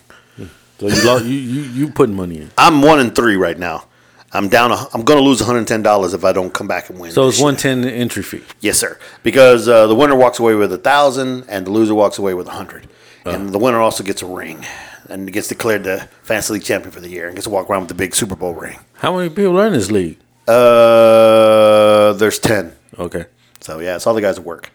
so 0.80 0.88
you, 0.88 1.04
lo- 1.04 1.18
you 1.18 1.28
you 1.38 1.60
you 1.62 1.88
putting 1.92 2.16
money 2.16 2.38
in. 2.38 2.50
I'm 2.58 2.82
one 2.82 2.98
and 2.98 3.14
three 3.14 3.36
right 3.36 3.56
now. 3.56 3.84
I'm 4.32 4.48
down. 4.48 4.72
A, 4.72 4.86
I'm 4.92 5.02
going 5.04 5.18
to 5.18 5.24
lose 5.24 5.40
110 5.40 5.82
dollars 5.82 6.12
if 6.12 6.24
I 6.24 6.32
don't 6.32 6.52
come 6.52 6.66
back 6.66 6.90
and 6.90 6.98
win. 6.98 7.12
So 7.12 7.28
it's 7.28 7.36
shit. 7.36 7.44
one 7.44 7.56
ten 7.56 7.84
entry 7.84 8.24
fee. 8.24 8.42
Yes, 8.58 8.76
sir. 8.78 8.98
Because 9.22 9.68
uh, 9.68 9.86
the 9.86 9.94
winner 9.94 10.16
walks 10.16 10.40
away 10.40 10.54
with 10.56 10.72
a 10.72 10.78
thousand, 10.78 11.44
and 11.48 11.64
the 11.66 11.70
loser 11.70 11.94
walks 11.94 12.18
away 12.18 12.34
with 12.34 12.48
a 12.48 12.52
hundred. 12.52 12.88
And 13.24 13.50
the 13.50 13.58
winner 13.58 13.78
also 13.78 14.02
gets 14.02 14.22
a 14.22 14.26
ring, 14.26 14.66
and 15.08 15.32
gets 15.32 15.46
declared 15.46 15.84
the 15.84 16.08
fantasy 16.22 16.54
league 16.54 16.64
champion 16.64 16.90
for 16.90 17.00
the 17.00 17.08
year, 17.08 17.26
and 17.28 17.36
gets 17.36 17.44
to 17.44 17.50
walk 17.50 17.70
around 17.70 17.82
with 17.82 17.88
the 17.90 17.94
big 17.94 18.14
Super 18.16 18.34
Bowl 18.34 18.54
ring. 18.54 18.78
How 18.94 19.16
many 19.16 19.28
people 19.30 19.60
are 19.60 19.66
in 19.68 19.74
this 19.74 19.90
league? 19.90 20.18
Uh, 20.48 22.12
there's 22.14 22.38
ten. 22.38 22.72
Okay. 22.98 23.26
So 23.60 23.78
yeah, 23.78 23.96
it's 23.96 24.06
all 24.06 24.14
the 24.14 24.20
guys 24.20 24.38
at 24.38 24.44
work. 24.44 24.70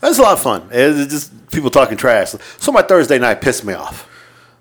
That's 0.00 0.18
a 0.18 0.22
lot 0.22 0.32
of 0.34 0.40
fun. 0.42 0.68
It's 0.70 1.12
just 1.12 1.50
people 1.50 1.70
talking 1.70 1.96
trash. 1.96 2.34
So 2.58 2.72
my 2.72 2.82
Thursday 2.82 3.18
night 3.18 3.40
pissed 3.40 3.64
me 3.64 3.74
off. 3.74 4.08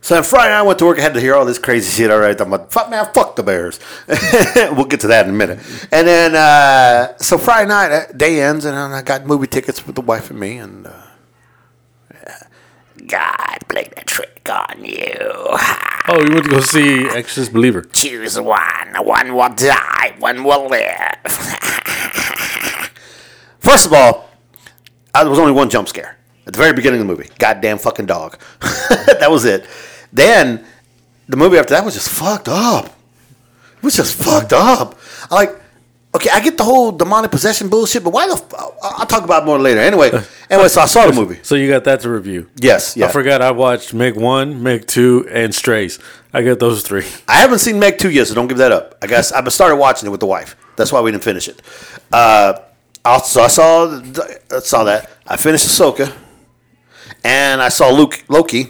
So 0.01 0.17
on 0.17 0.23
Friday 0.23 0.51
night 0.51 0.59
I 0.59 0.61
went 0.61 0.79
to 0.79 0.85
work. 0.85 0.99
I 0.99 1.01
had 1.01 1.13
to 1.15 1.19
hear 1.19 1.35
all 1.35 1.45
this 1.45 1.59
crazy 1.59 1.91
shit. 1.91 2.09
All 2.11 2.19
right, 2.19 2.39
I'm 2.39 2.49
like, 2.49 2.71
fuck 2.71 2.89
man, 2.89 3.05
fuck 3.13 3.35
the 3.35 3.43
Bears. 3.43 3.79
we'll 4.71 4.85
get 4.85 5.01
to 5.01 5.07
that 5.07 5.27
in 5.27 5.33
a 5.33 5.37
minute. 5.37 5.59
And 5.91 6.07
then 6.07 6.35
uh, 6.35 7.17
so 7.17 7.37
Friday 7.37 7.67
night 7.67 7.91
uh, 7.91 8.11
day 8.13 8.41
ends, 8.41 8.65
and 8.65 8.75
I 8.75 9.01
got 9.01 9.25
movie 9.25 9.47
tickets 9.47 9.85
with 9.85 9.95
the 9.95 10.01
wife 10.01 10.29
and 10.29 10.39
me, 10.39 10.57
and 10.57 10.87
uh, 10.87 11.03
God 13.05 13.57
played 13.67 13.93
a 13.97 14.03
trick 14.03 14.47
on 14.49 14.83
you. 14.85 15.17
Oh, 16.09 16.23
you 16.25 16.33
went 16.33 16.45
to 16.45 16.51
go 16.51 16.61
see 16.61 17.05
Exorcist 17.05 17.51
Believer. 17.51 17.81
Choose 17.81 18.39
one. 18.39 18.95
One 18.99 19.35
will 19.35 19.49
die, 19.49 20.15
one 20.19 20.43
will 20.45 20.67
live. 20.67 21.17
First 23.59 23.87
of 23.87 23.93
all, 23.93 24.26
uh, 25.17 25.23
there 25.23 25.29
was 25.29 25.39
only 25.39 25.51
one 25.51 25.69
jump 25.69 25.87
scare 25.87 26.17
at 26.45 26.53
the 26.53 26.59
very 26.59 26.73
beginning 26.73 27.01
of 27.01 27.07
the 27.07 27.13
movie. 27.13 27.29
Goddamn 27.39 27.77
fucking 27.77 28.05
dog. 28.05 28.37
that 28.59 29.27
was 29.29 29.45
it. 29.45 29.67
Then 30.13 30.65
the 31.27 31.37
movie 31.37 31.57
after 31.57 31.73
that 31.73 31.83
was 31.83 31.93
just 31.93 32.09
fucked 32.09 32.47
up. 32.47 32.85
It 33.77 33.83
was 33.83 33.95
just 33.95 34.15
fucked 34.15 34.53
up. 34.53 34.97
I 35.29 35.35
like. 35.35 35.61
Okay, 36.15 36.29
I 36.33 36.39
get 36.39 36.57
the 36.57 36.63
whole 36.63 36.91
demonic 36.91 37.29
possession 37.29 37.69
bullshit, 37.69 38.03
but 38.03 38.11
why 38.11 38.27
the? 38.27 38.33
F- 38.33 38.53
I'll 38.81 39.05
talk 39.05 39.23
about 39.23 39.43
it 39.43 39.45
more 39.45 39.59
later. 39.59 39.81
Anyway, 39.81 40.09
anyway, 40.49 40.67
so 40.67 40.81
I 40.81 40.85
saw 40.85 41.05
the 41.05 41.13
movie. 41.13 41.39
So 41.43 41.53
you 41.53 41.69
got 41.69 41.83
that 41.83 41.99
to 42.01 42.09
review. 42.09 42.49
Yes, 42.55 42.97
yeah. 42.97 43.05
I 43.05 43.09
forgot 43.09 43.41
I 43.41 43.51
watched 43.51 43.93
Meg 43.93 44.15
1, 44.15 44.63
Meg 44.63 44.87
2, 44.87 45.27
and 45.29 45.53
Strays. 45.53 45.99
I 46.33 46.41
got 46.43 46.59
those 46.59 46.81
three. 46.81 47.05
I 47.27 47.37
haven't 47.37 47.59
seen 47.59 47.77
Meg 47.79 47.99
two 47.99 48.09
yet, 48.09 48.27
so 48.27 48.35
don't 48.35 48.47
give 48.47 48.57
that 48.57 48.71
up. 48.71 48.95
I 49.01 49.07
guess 49.07 49.31
I've 49.31 49.51
started 49.51 49.75
watching 49.75 50.07
it 50.07 50.11
with 50.11 50.19
the 50.19 50.27
wife. 50.27 50.55
That's 50.75 50.91
why 50.91 51.01
we 51.01 51.11
didn't 51.11 51.23
finish 51.23 51.47
it. 51.47 51.61
Uh, 52.11 52.59
also, 53.07 53.41
I 53.41 53.47
saw 53.47 54.01
I 54.51 54.59
saw 54.59 54.83
that. 54.83 55.09
I 55.25 55.37
finished 55.37 55.67
Ahsoka, 55.67 56.15
and 57.23 57.61
I 57.61 57.69
saw 57.69 57.89
Luke 57.89 58.23
Loki. 58.27 58.67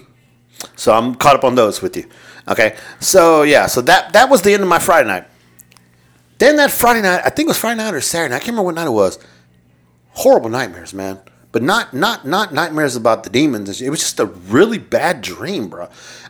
So 0.76 0.94
I'm 0.94 1.16
caught 1.16 1.36
up 1.36 1.44
on 1.44 1.56
those 1.56 1.82
with 1.82 1.96
you. 1.96 2.06
Okay, 2.48 2.76
so 3.00 3.44
yeah, 3.44 3.68
so 3.68 3.82
that 3.82 4.14
that 4.14 4.30
was 4.30 4.42
the 4.42 4.54
end 4.54 4.64
of 4.64 4.70
my 4.70 4.80
Friday 4.80 5.08
night. 5.08 5.26
Then 6.40 6.56
that 6.58 6.72
Friday 6.72 7.02
night, 7.02 7.22
I 7.26 7.30
think 7.30 7.48
it 7.48 7.50
was 7.50 7.58
Friday 7.58 7.78
night 7.78 7.94
or 7.94 8.02
Saturday. 8.02 8.32
night, 8.32 8.38
I 8.38 8.40
can't 8.40 8.50
remember 8.50 8.66
what 8.66 8.76
night 8.76 8.88
it 8.88 8.92
was. 8.92 9.20
Horrible 10.12 10.50
nightmares, 10.50 10.94
man. 10.94 11.20
But 11.52 11.64
not 11.64 11.94
not 11.94 12.26
not 12.28 12.54
nightmares 12.54 12.96
about 12.96 13.24
the 13.24 13.30
demons. 13.30 13.82
It 13.82 13.90
was 13.90 14.00
just 14.00 14.20
a 14.20 14.26
really 14.26 14.78
bad 14.78 15.22
dream, 15.22 15.70
bro. 15.70 15.90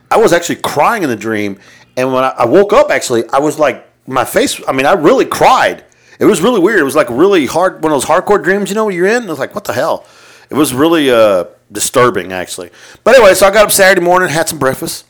I 0.10 0.18
was 0.18 0.32
actually 0.34 0.58
crying 0.58 1.04
in 1.04 1.10
the 1.10 1.16
dream, 1.16 1.60
and 1.98 2.14
when 2.14 2.24
I, 2.24 2.30
I 2.30 2.46
woke 2.46 2.74
up, 2.74 2.90
actually, 2.90 3.28
I 3.30 3.40
was 3.40 3.60
like, 3.60 3.86
my 4.08 4.24
face. 4.24 4.62
I 4.68 4.72
mean, 4.72 4.86
I 4.86 4.94
really 4.94 5.26
cried. 5.26 5.84
It 6.20 6.26
was 6.26 6.42
really 6.42 6.60
weird. 6.60 6.80
It 6.80 6.84
was 6.84 6.96
like 6.96 7.10
really 7.10 7.46
hard, 7.46 7.84
one 7.84 7.92
of 7.92 8.02
those 8.02 8.10
hardcore 8.10 8.44
dreams, 8.44 8.70
you 8.70 8.76
know, 8.76 8.90
you're 8.90 9.06
in. 9.06 9.24
It 9.24 9.30
was 9.30 9.40
like, 9.40 9.54
what 9.54 9.66
the 9.66 9.74
hell? 9.74 10.06
It 10.50 10.56
was 10.56 10.74
really 10.74 11.12
uh, 11.12 11.46
disturbing, 11.72 12.32
actually. 12.32 12.72
But 13.04 13.16
anyway, 13.16 13.34
so 13.34 13.48
I 13.48 13.52
got 13.52 13.66
up 13.66 13.72
Saturday 13.72 14.06
morning, 14.06 14.30
had 14.30 14.50
some 14.50 14.60
breakfast. 14.60 15.06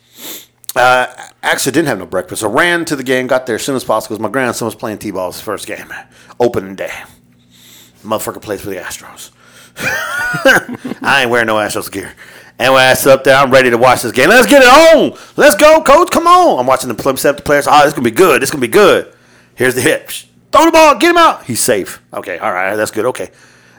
Uh, 0.76 1.08
actually, 1.42 1.72
didn't 1.72 1.88
have 1.88 2.00
no 2.00 2.06
breakfast. 2.06 2.44
I 2.44 2.48
ran 2.48 2.86
to 2.86 2.96
the 2.96 3.04
game, 3.04 3.28
got 3.28 3.46
there 3.46 3.56
as 3.56 3.64
soon 3.64 3.76
as 3.76 3.84
possible 3.84 4.16
because 4.16 4.24
my 4.24 4.32
grandson 4.32 4.66
was 4.66 4.76
playing 4.76 5.00
t-ball 5.00 5.32
his 5.32 5.42
first 5.42 5.66
game, 5.66 5.92
opening 6.40 6.76
day. 6.76 6.92
Motherfucker 8.04 8.42
plays 8.42 8.62
for 8.62 8.70
the 8.70 8.78
Astros. 8.78 9.32
I 11.02 11.22
ain't 11.22 11.32
wearing 11.32 11.48
no 11.48 11.56
Astros 11.56 11.92
gear. 11.92 12.14
Anyway, 12.60 12.82
I 12.82 12.94
sit 12.96 13.12
up 13.12 13.24
there. 13.24 13.36
I'm 13.36 13.52
ready 13.52 13.70
to 13.70 13.78
watch 13.78 14.02
this 14.02 14.12
game. 14.12 14.30
Let's 14.30 14.48
get 14.48 14.64
it 14.64 14.68
on. 14.68 15.18
Let's 15.36 15.56
go, 15.56 15.82
coach. 15.84 16.10
Come 16.10 16.26
on. 16.26 16.60
I'm 16.60 16.66
watching 16.66 16.90
the 16.90 16.96
play 16.96 17.14
the 17.14 17.42
players. 17.44 17.68
Oh, 17.70 17.84
this 17.84 17.94
gonna 17.94 18.04
be 18.04 18.12
good. 18.12 18.42
This 18.42 18.50
gonna 18.50 18.62
be 18.62 18.68
good. 18.68 19.14
Here's 19.56 19.76
the 19.76 19.82
hit. 19.82 20.26
Throw 20.58 20.66
the 20.66 20.72
ball. 20.72 20.98
Get 20.98 21.12
him 21.12 21.18
out. 21.18 21.46
He's 21.46 21.62
safe. 21.62 22.02
Okay. 22.12 22.40
All 22.40 22.52
right. 22.52 22.76
That's 22.76 22.90
good. 22.90 23.06
Okay. 23.06 23.30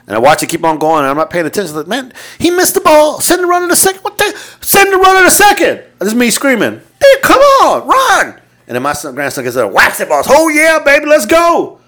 And 0.06 0.16
I 0.16 0.20
watch 0.20 0.42
it 0.42 0.48
keep 0.48 0.64
on 0.64 0.78
going, 0.78 1.00
and 1.00 1.08
I'm 1.08 1.16
not 1.16 1.28
paying 1.28 1.44
attention. 1.44 1.74
Like, 1.74 1.88
man, 1.88 2.12
he 2.38 2.50
missed 2.50 2.74
the 2.74 2.80
ball. 2.80 3.20
Send 3.20 3.42
the 3.42 3.46
run 3.46 3.64
in 3.64 3.70
a 3.70 3.76
second. 3.76 4.02
What 4.02 4.16
the? 4.16 4.38
Send 4.60 4.92
the 4.92 4.96
run 4.96 5.18
in 5.18 5.26
a 5.26 5.30
second. 5.30 5.82
This 5.98 6.08
is 6.08 6.14
me 6.14 6.30
screaming. 6.30 6.80
Dude, 7.00 7.22
come 7.22 7.40
on, 7.40 7.86
run. 7.86 8.40
And 8.68 8.74
then 8.74 8.82
my 8.82 8.92
son, 8.92 9.14
grandson 9.14 9.44
gets 9.44 9.56
there, 9.56 9.66
whacks 9.66 10.00
it, 10.00 10.08
balls. 10.08 10.26
Oh 10.30 10.48
yeah, 10.48 10.78
baby, 10.78 11.06
let's 11.06 11.26
go. 11.26 11.80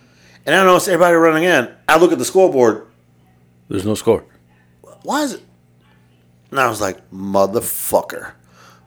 And 0.44 0.54
I 0.54 0.64
notice 0.64 0.88
everybody 0.88 1.14
running 1.14 1.44
in. 1.44 1.74
I 1.88 1.98
look 1.98 2.12
at 2.12 2.18
the 2.18 2.24
scoreboard. 2.24 2.86
There's 3.68 3.86
no 3.86 3.94
score. 3.94 4.24
Why 5.02 5.22
is 5.22 5.34
it? 5.34 5.42
And 6.50 6.58
I 6.58 6.68
was 6.68 6.80
like, 6.80 7.10
motherfucker. 7.10 8.32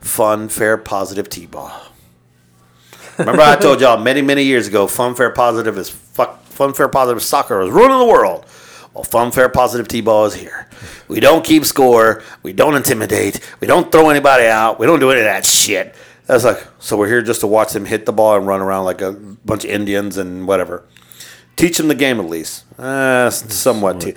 Fun, 0.00 0.48
fair, 0.48 0.76
positive 0.76 1.28
T-ball. 1.28 1.72
Remember 3.18 3.42
I 3.42 3.56
told 3.56 3.80
y'all 3.80 3.98
many, 4.02 4.22
many 4.22 4.44
years 4.44 4.66
ago, 4.66 4.86
fun, 4.86 5.14
fair, 5.14 5.30
positive 5.30 5.78
is 5.78 5.88
fuck. 5.90 6.42
Fun, 6.44 6.72
fair, 6.72 6.88
positive 6.88 7.22
soccer 7.22 7.60
is 7.62 7.70
ruining 7.70 7.98
the 7.98 8.04
world. 8.04 8.46
Well, 8.94 9.02
fun, 9.02 9.32
fair, 9.32 9.48
positive 9.48 9.88
T-ball 9.88 10.26
is 10.26 10.34
here. 10.34 10.68
We 11.08 11.18
don't 11.18 11.44
keep 11.44 11.64
score. 11.64 12.22
We 12.44 12.52
don't 12.52 12.76
intimidate. 12.76 13.40
We 13.60 13.66
don't 13.66 13.90
throw 13.90 14.08
anybody 14.08 14.46
out. 14.46 14.78
We 14.78 14.86
don't 14.86 15.00
do 15.00 15.10
any 15.10 15.20
of 15.20 15.24
that 15.24 15.44
shit. 15.44 15.96
Was 16.28 16.44
like, 16.44 16.64
so 16.78 16.96
we're 16.96 17.08
here 17.08 17.22
just 17.22 17.40
to 17.40 17.48
watch 17.48 17.72
them 17.72 17.84
hit 17.84 18.06
the 18.06 18.12
ball 18.12 18.36
and 18.36 18.46
run 18.46 18.60
around 18.60 18.84
like 18.84 19.00
a 19.00 19.12
bunch 19.12 19.64
of 19.64 19.70
Indians 19.70 20.16
and 20.16 20.46
whatever. 20.46 20.84
Teach 21.56 21.76
them 21.76 21.88
the 21.88 21.94
game 21.96 22.20
at 22.20 22.26
least. 22.26 22.64
Uh, 22.78 23.30
somewhat. 23.30 24.00
Te- 24.00 24.14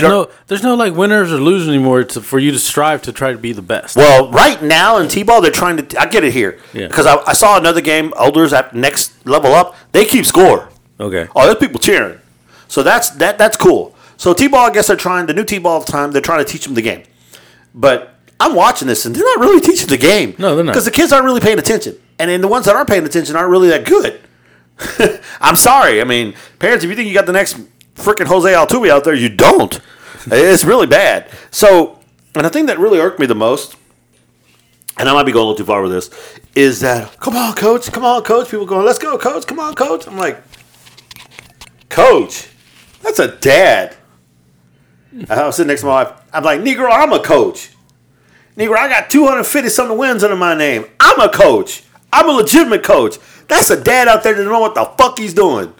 There's 0.00 0.02
no, 0.10 0.30
there's 0.46 0.62
no 0.62 0.74
like 0.74 0.94
winners 0.94 1.32
or 1.32 1.38
losers 1.38 1.68
anymore 1.68 2.04
to, 2.04 2.20
for 2.20 2.38
you 2.38 2.50
to 2.52 2.58
strive 2.58 3.02
to 3.02 3.12
try 3.12 3.32
to 3.32 3.38
be 3.38 3.52
the 3.52 3.62
best. 3.62 3.96
Well, 3.96 4.30
right 4.30 4.62
now 4.62 4.98
in 4.98 5.08
T-ball, 5.08 5.40
they're 5.40 5.50
trying 5.50 5.76
to. 5.78 6.00
I 6.00 6.06
get 6.06 6.24
it 6.24 6.32
here 6.32 6.58
Yeah. 6.72 6.86
because 6.88 7.06
I, 7.06 7.16
I 7.26 7.32
saw 7.32 7.58
another 7.58 7.80
game. 7.80 8.12
Elders 8.18 8.52
at 8.52 8.74
next 8.74 9.26
level 9.26 9.52
up, 9.54 9.74
they 9.92 10.04
keep 10.04 10.24
score. 10.26 10.68
okay. 11.00 11.28
Oh, 11.36 11.44
there's 11.44 11.58
people 11.58 11.78
cheering. 11.80 12.18
So 12.68 12.82
that's 12.82 13.10
that. 13.10 13.38
That's 13.38 13.56
cool. 13.56 13.94
So 14.16 14.32
T-ball, 14.34 14.70
I 14.70 14.72
guess 14.72 14.86
they're 14.86 14.96
trying 14.96 15.26
the 15.26 15.34
new 15.34 15.44
T-ball 15.44 15.78
of 15.78 15.86
time. 15.86 16.12
They're 16.12 16.22
trying 16.22 16.44
to 16.44 16.50
teach 16.50 16.64
them 16.64 16.74
the 16.74 16.82
game, 16.82 17.02
but 17.74 18.14
I'm 18.40 18.54
watching 18.54 18.86
this 18.88 19.04
and 19.04 19.14
they're 19.14 19.24
not 19.24 19.40
really 19.40 19.60
teaching 19.60 19.88
the 19.88 19.96
game. 19.98 20.34
No, 20.38 20.54
they're 20.54 20.64
not. 20.64 20.72
because 20.72 20.84
the 20.84 20.90
kids 20.90 21.12
aren't 21.12 21.24
really 21.24 21.40
paying 21.40 21.58
attention, 21.58 21.96
and 22.18 22.30
then 22.30 22.40
the 22.40 22.48
ones 22.48 22.66
that 22.66 22.76
are 22.76 22.84
paying 22.84 23.04
attention 23.04 23.36
aren't 23.36 23.50
really 23.50 23.68
that 23.68 23.84
good. 23.84 24.20
I'm 25.40 25.56
sorry. 25.56 26.00
I 26.00 26.04
mean, 26.04 26.34
parents, 26.58 26.82
if 26.84 26.90
you 26.90 26.96
think 26.96 27.08
you 27.08 27.14
got 27.14 27.26
the 27.26 27.32
next 27.32 27.56
freaking 27.94 28.26
Jose 28.26 28.50
Altuve 28.52 28.88
out 28.88 29.04
there, 29.04 29.14
you 29.14 29.28
don't. 29.28 29.80
It's 30.26 30.64
really 30.64 30.86
bad. 30.86 31.28
So, 31.50 31.98
and 32.34 32.44
the 32.44 32.50
thing 32.50 32.66
that 32.66 32.78
really 32.78 32.98
irked 32.98 33.18
me 33.18 33.26
the 33.26 33.34
most, 33.34 33.76
and 34.98 35.08
I 35.08 35.12
might 35.12 35.24
be 35.24 35.32
going 35.32 35.44
a 35.44 35.48
little 35.48 35.58
too 35.58 35.64
far 35.64 35.82
with 35.82 35.92
this, 35.92 36.10
is 36.54 36.80
that 36.80 37.18
come 37.18 37.36
on, 37.36 37.54
coach, 37.54 37.90
come 37.90 38.04
on, 38.04 38.22
coach. 38.22 38.50
People 38.50 38.66
going, 38.66 38.86
let's 38.86 38.98
go, 38.98 39.18
coach, 39.18 39.46
come 39.46 39.58
on, 39.58 39.74
coach. 39.74 40.06
I'm 40.06 40.16
like, 40.16 40.42
coach, 41.88 42.48
that's 43.02 43.18
a 43.18 43.36
dad. 43.36 43.96
I 45.28 45.46
was 45.46 45.56
sitting 45.56 45.68
next 45.68 45.82
to 45.82 45.88
my 45.88 46.04
wife. 46.04 46.12
I'm 46.32 46.44
like, 46.44 46.60
Negro, 46.60 46.88
I'm 46.90 47.12
a 47.12 47.22
coach. 47.22 47.70
Negro, 48.56 48.76
I 48.76 48.88
got 48.88 49.10
250 49.10 49.68
something 49.68 49.98
wins 49.98 50.24
under 50.24 50.36
my 50.36 50.54
name. 50.54 50.86
I'm 51.00 51.20
a 51.20 51.28
coach. 51.28 51.82
I'm 52.12 52.28
a 52.28 52.32
legitimate 52.32 52.82
coach. 52.82 53.16
That's 53.48 53.70
a 53.70 53.82
dad 53.82 54.08
out 54.08 54.22
there 54.22 54.34
that 54.34 54.42
don't 54.42 54.52
know 54.52 54.60
what 54.60 54.74
the 54.74 54.84
fuck 54.84 55.18
he's 55.18 55.34
doing. 55.34 55.74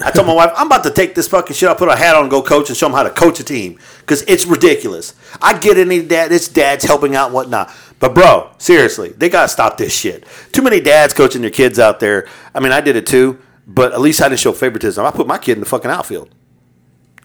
I 0.00 0.10
told 0.10 0.26
my 0.26 0.34
wife, 0.34 0.52
I'm 0.56 0.66
about 0.66 0.84
to 0.84 0.90
take 0.90 1.14
this 1.14 1.28
fucking 1.28 1.54
shit. 1.54 1.68
I'll 1.68 1.74
put 1.74 1.88
a 1.88 1.96
hat 1.96 2.16
on 2.16 2.22
and 2.22 2.30
go 2.30 2.42
coach 2.42 2.68
and 2.68 2.76
show 2.76 2.86
them 2.86 2.94
how 2.94 3.02
to 3.02 3.10
coach 3.10 3.40
a 3.40 3.44
team. 3.44 3.78
Because 4.00 4.22
it's 4.22 4.44
ridiculous. 4.44 5.14
I 5.40 5.58
get 5.58 5.78
any 5.78 6.02
dad, 6.02 6.32
it's 6.32 6.48
dads 6.48 6.84
helping 6.84 7.14
out 7.14 7.26
and 7.26 7.34
whatnot. 7.34 7.72
But 7.98 8.14
bro, 8.14 8.50
seriously, 8.58 9.10
they 9.10 9.28
gotta 9.28 9.48
stop 9.48 9.78
this 9.78 9.98
shit. 9.98 10.26
Too 10.52 10.62
many 10.62 10.80
dads 10.80 11.14
coaching 11.14 11.40
their 11.40 11.50
kids 11.50 11.78
out 11.78 12.00
there. 12.00 12.28
I 12.54 12.60
mean, 12.60 12.72
I 12.72 12.80
did 12.80 12.96
it 12.96 13.06
too, 13.06 13.40
but 13.66 13.92
at 13.92 14.00
least 14.00 14.20
I 14.20 14.28
didn't 14.28 14.40
show 14.40 14.52
favoritism. 14.52 15.04
I 15.04 15.10
put 15.10 15.26
my 15.26 15.38
kid 15.38 15.52
in 15.52 15.60
the 15.60 15.66
fucking 15.66 15.90
outfield. 15.90 16.28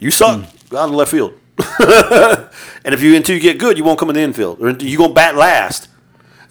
You 0.00 0.10
suck. 0.10 0.40
Hmm. 0.40 0.56
Go 0.70 0.78
out 0.78 0.84
in 0.86 0.92
the 0.92 0.96
left 0.96 1.10
field. 1.10 1.34
and 1.78 2.94
if 2.94 3.02
you 3.02 3.14
until 3.14 3.36
you 3.36 3.42
get 3.42 3.58
good, 3.58 3.76
you 3.76 3.84
won't 3.84 3.98
come 3.98 4.08
in 4.08 4.14
the 4.14 4.22
infield, 4.22 4.60
or 4.62 4.70
you 4.70 4.96
gonna 4.96 5.12
bat 5.12 5.36
last. 5.36 5.88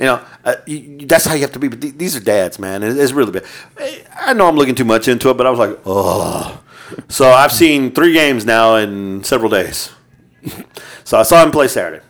You 0.02 0.08
know, 0.08 0.22
uh, 0.44 0.56
you, 0.66 1.06
that's 1.06 1.26
how 1.26 1.36
you 1.36 1.42
have 1.42 1.52
to 1.52 1.60
be. 1.60 1.68
But 1.68 1.80
th- 1.80 1.94
these 1.96 2.16
are 2.16 2.20
dads, 2.20 2.58
man. 2.58 2.82
It- 2.82 2.98
it's 2.98 3.12
really 3.12 3.32
bad. 3.32 3.46
I 4.20 4.34
know 4.34 4.48
I'm 4.48 4.56
looking 4.56 4.74
too 4.74 4.84
much 4.84 5.08
into 5.08 5.30
it, 5.30 5.38
but 5.38 5.46
I 5.46 5.52
was 5.52 5.60
like, 5.60 5.78
oh. 5.86 6.60
So 7.08 7.30
I've 7.30 7.52
seen 7.52 7.92
three 7.92 8.12
games 8.12 8.44
now 8.44 8.76
in 8.78 9.24
several 9.24 9.52
days. 9.52 9.92
so 11.04 11.20
I 11.20 11.24
saw 11.24 11.44
him 11.44 11.52
play 11.52 11.68
Saturday. 11.68 12.04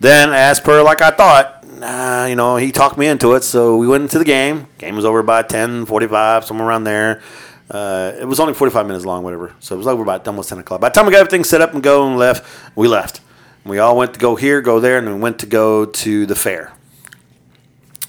Then, 0.00 0.32
as 0.32 0.58
per 0.60 0.82
like 0.82 1.00
I 1.00 1.10
thought, 1.12 1.64
uh, 1.80 2.26
you 2.28 2.34
know, 2.34 2.56
he 2.56 2.72
talked 2.72 2.98
me 2.98 3.06
into 3.06 3.34
it. 3.34 3.44
So 3.44 3.76
we 3.76 3.86
went 3.86 4.02
into 4.02 4.18
the 4.18 4.24
game. 4.24 4.66
Game 4.78 4.96
was 4.96 5.04
over 5.04 5.22
by 5.22 5.42
10, 5.42 5.86
45, 5.86 6.44
somewhere 6.44 6.66
around 6.68 6.84
there. 6.84 7.22
Uh, 7.70 8.12
it 8.20 8.24
was 8.24 8.38
only 8.40 8.52
45 8.54 8.86
minutes 8.86 9.04
long, 9.06 9.22
whatever. 9.22 9.54
So 9.60 9.76
it 9.76 9.78
was 9.78 9.86
over 9.86 10.04
by 10.04 10.18
almost 10.18 10.48
10 10.48 10.58
o'clock. 10.58 10.80
By 10.80 10.88
the 10.88 10.94
time 10.94 11.06
we 11.06 11.12
got 11.12 11.20
everything 11.20 11.44
set 11.44 11.60
up 11.60 11.72
and 11.72 11.82
go 11.82 12.06
and 12.06 12.18
left, 12.18 12.44
we 12.74 12.88
left. 12.88 13.20
We 13.64 13.78
all 13.78 13.96
went 13.96 14.14
to 14.14 14.20
go 14.20 14.36
here, 14.36 14.60
go 14.60 14.78
there, 14.80 14.98
and 14.98 15.06
we 15.08 15.14
went 15.14 15.38
to 15.40 15.46
go 15.46 15.84
to 15.86 16.26
the 16.26 16.36
fair. 16.36 16.72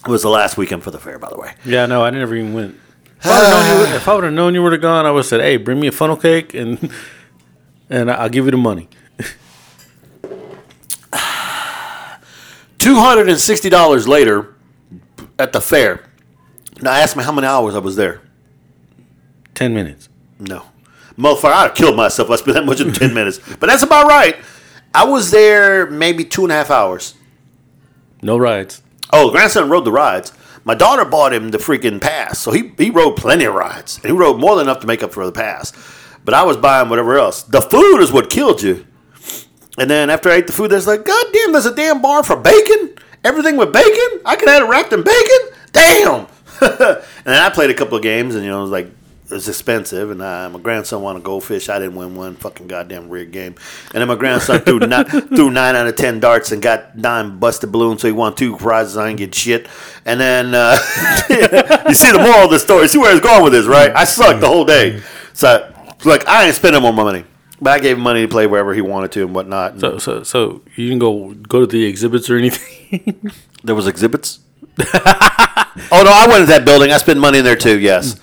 It 0.08 0.10
was 0.10 0.22
the 0.22 0.30
last 0.30 0.56
weekend 0.56 0.82
for 0.82 0.90
the 0.90 0.98
fair, 0.98 1.18
by 1.18 1.28
the 1.28 1.38
way. 1.38 1.52
Yeah, 1.66 1.84
no, 1.84 2.02
I 2.02 2.08
never 2.08 2.34
even 2.34 2.54
went. 2.54 2.76
If 3.20 3.26
I 3.26 3.36
would 3.36 3.44
have 3.44 3.52
known, 3.52 3.74
you 3.74 3.80
would- 3.80 3.94
if 3.96 4.08
I 4.08 4.14
would 4.14 4.24
have 4.24 4.32
known 4.32 4.54
you 4.54 4.62
would 4.62 4.72
have 4.72 4.80
gone, 4.80 5.04
I 5.06 5.10
would 5.10 5.18
have 5.18 5.26
said, 5.26 5.40
"Hey, 5.42 5.58
bring 5.58 5.78
me 5.80 5.88
a 5.88 5.92
funnel 5.92 6.16
cake 6.16 6.54
and 6.54 6.90
and 7.90 8.10
I'll 8.10 8.30
give 8.30 8.46
you 8.46 8.50
the 8.52 8.56
money." 8.56 8.88
$260 12.78 14.06
later 14.08 14.54
at 15.38 15.52
the 15.52 15.60
fair. 15.60 16.04
Now, 16.80 16.92
ask 16.92 17.16
me 17.16 17.24
how 17.24 17.32
many 17.32 17.46
hours 17.46 17.74
I 17.74 17.80
was 17.80 17.96
there. 17.96 18.20
Ten 19.54 19.74
minutes. 19.74 20.08
No. 20.38 20.64
Motherfucker, 21.18 21.52
I'd 21.52 21.62
have 21.68 21.74
killed 21.74 21.96
myself 21.96 22.28
if 22.28 22.32
I 22.32 22.36
spent 22.36 22.54
that 22.54 22.64
much 22.64 22.80
in 22.80 22.92
10 22.92 23.12
minutes. 23.14 23.40
But 23.58 23.68
that's 23.68 23.82
about 23.82 24.06
right. 24.06 24.36
I 24.94 25.04
was 25.04 25.30
there 25.32 25.90
maybe 25.90 26.24
two 26.24 26.44
and 26.44 26.52
a 26.52 26.54
half 26.54 26.70
hours. 26.70 27.14
No 28.22 28.38
rides. 28.38 28.82
Oh, 29.12 29.30
grandson 29.30 29.68
rode 29.68 29.84
the 29.84 29.92
rides. 29.92 30.32
My 30.64 30.74
daughter 30.74 31.04
bought 31.04 31.32
him 31.32 31.50
the 31.50 31.58
freaking 31.58 32.00
pass. 32.00 32.38
So 32.38 32.52
he, 32.52 32.72
he 32.76 32.90
rode 32.90 33.16
plenty 33.16 33.44
of 33.44 33.54
rides. 33.54 33.96
And 33.96 34.06
he 34.06 34.12
rode 34.12 34.38
more 34.38 34.56
than 34.56 34.66
enough 34.66 34.80
to 34.80 34.86
make 34.86 35.02
up 35.02 35.12
for 35.12 35.24
the 35.24 35.32
pass. 35.32 35.72
But 36.24 36.34
I 36.34 36.42
was 36.42 36.56
buying 36.56 36.90
whatever 36.90 37.16
else. 37.16 37.42
The 37.42 37.62
food 37.62 38.00
is 38.00 38.12
what 38.12 38.28
killed 38.28 38.62
you. 38.62 38.86
And 39.78 39.88
then 39.88 40.10
after 40.10 40.28
I 40.28 40.34
ate 40.34 40.46
the 40.46 40.52
food, 40.52 40.70
there's 40.70 40.86
like, 40.86 41.04
God 41.04 41.26
damn, 41.32 41.52
there's 41.52 41.66
a 41.66 41.74
damn 41.74 42.02
bar 42.02 42.22
for 42.22 42.36
bacon. 42.36 42.96
Everything 43.24 43.56
with 43.56 43.72
bacon. 43.72 44.20
I 44.24 44.36
could 44.36 44.48
have 44.48 44.64
it 44.64 44.66
wrapped 44.66 44.92
in 44.92 45.02
bacon. 45.02 45.58
Damn. 45.72 46.26
and 46.60 47.04
then 47.24 47.40
I 47.40 47.50
played 47.50 47.70
a 47.70 47.74
couple 47.74 47.96
of 47.96 48.02
games, 48.02 48.34
and 48.34 48.44
you 48.44 48.50
know, 48.50 48.58
it 48.58 48.62
was 48.62 48.70
like 48.70 48.90
it 49.30 49.34
was 49.34 49.48
expensive, 49.48 50.10
and 50.10 50.22
uh, 50.22 50.48
my 50.50 50.58
grandson 50.58 51.02
wanted 51.02 51.18
to 51.20 51.24
go 51.24 51.38
fish. 51.40 51.68
I 51.68 51.78
didn't 51.78 51.96
win 51.96 52.14
one 52.16 52.34
fucking 52.36 52.66
goddamn 52.66 53.10
rigged 53.10 53.32
game. 53.32 53.56
And 53.92 54.00
then 54.00 54.08
my 54.08 54.14
grandson 54.14 54.60
threw, 54.60 54.78
ni- 54.78 55.04
threw 55.36 55.50
nine 55.50 55.76
out 55.76 55.86
of 55.86 55.96
ten 55.96 56.18
darts 56.18 56.50
and 56.50 56.62
got 56.62 56.96
nine 56.96 57.38
busted 57.38 57.70
balloons, 57.70 58.00
so 58.00 58.08
he 58.08 58.12
won 58.12 58.34
two 58.34 58.56
prizes. 58.56 58.96
I 58.96 59.08
didn't 59.08 59.18
get 59.18 59.34
shit. 59.34 59.68
And 60.04 60.18
then 60.18 60.54
uh, 60.54 60.78
you 61.88 61.94
see 61.94 62.10
the 62.12 62.18
moral 62.18 62.44
of 62.44 62.50
the 62.50 62.58
story. 62.58 62.88
See 62.88 62.98
where 62.98 63.12
it's 63.12 63.24
going 63.24 63.44
with 63.44 63.52
this, 63.52 63.66
right? 63.66 63.94
I 63.94 64.04
sucked 64.04 64.40
the 64.40 64.48
whole 64.48 64.64
day. 64.64 65.02
So, 65.34 65.72
like, 66.04 66.26
I 66.26 66.46
ain't 66.46 66.54
spending 66.54 66.80
more 66.82 66.92
money. 66.92 67.24
But 67.60 67.70
I 67.70 67.80
gave 67.80 67.96
him 67.96 68.02
money 68.04 68.22
to 68.22 68.28
play 68.28 68.46
wherever 68.46 68.72
he 68.72 68.80
wanted 68.80 69.12
to 69.12 69.24
and 69.24 69.34
whatnot. 69.34 69.80
So, 69.80 69.98
so, 69.98 70.22
so 70.22 70.62
you 70.76 70.88
didn't 70.88 71.00
go 71.00 71.34
go 71.34 71.60
to 71.60 71.66
the 71.66 71.84
exhibits 71.84 72.30
or 72.30 72.36
anything? 72.36 73.32
There 73.64 73.74
was 73.74 73.88
exhibits. 73.88 74.38
oh 74.78 76.02
no, 76.04 76.10
I 76.12 76.26
went 76.28 76.42
to 76.42 76.46
that 76.46 76.62
building. 76.64 76.92
I 76.92 76.98
spent 76.98 77.18
money 77.18 77.38
in 77.38 77.44
there 77.44 77.56
too. 77.56 77.78
Yes, 77.78 78.14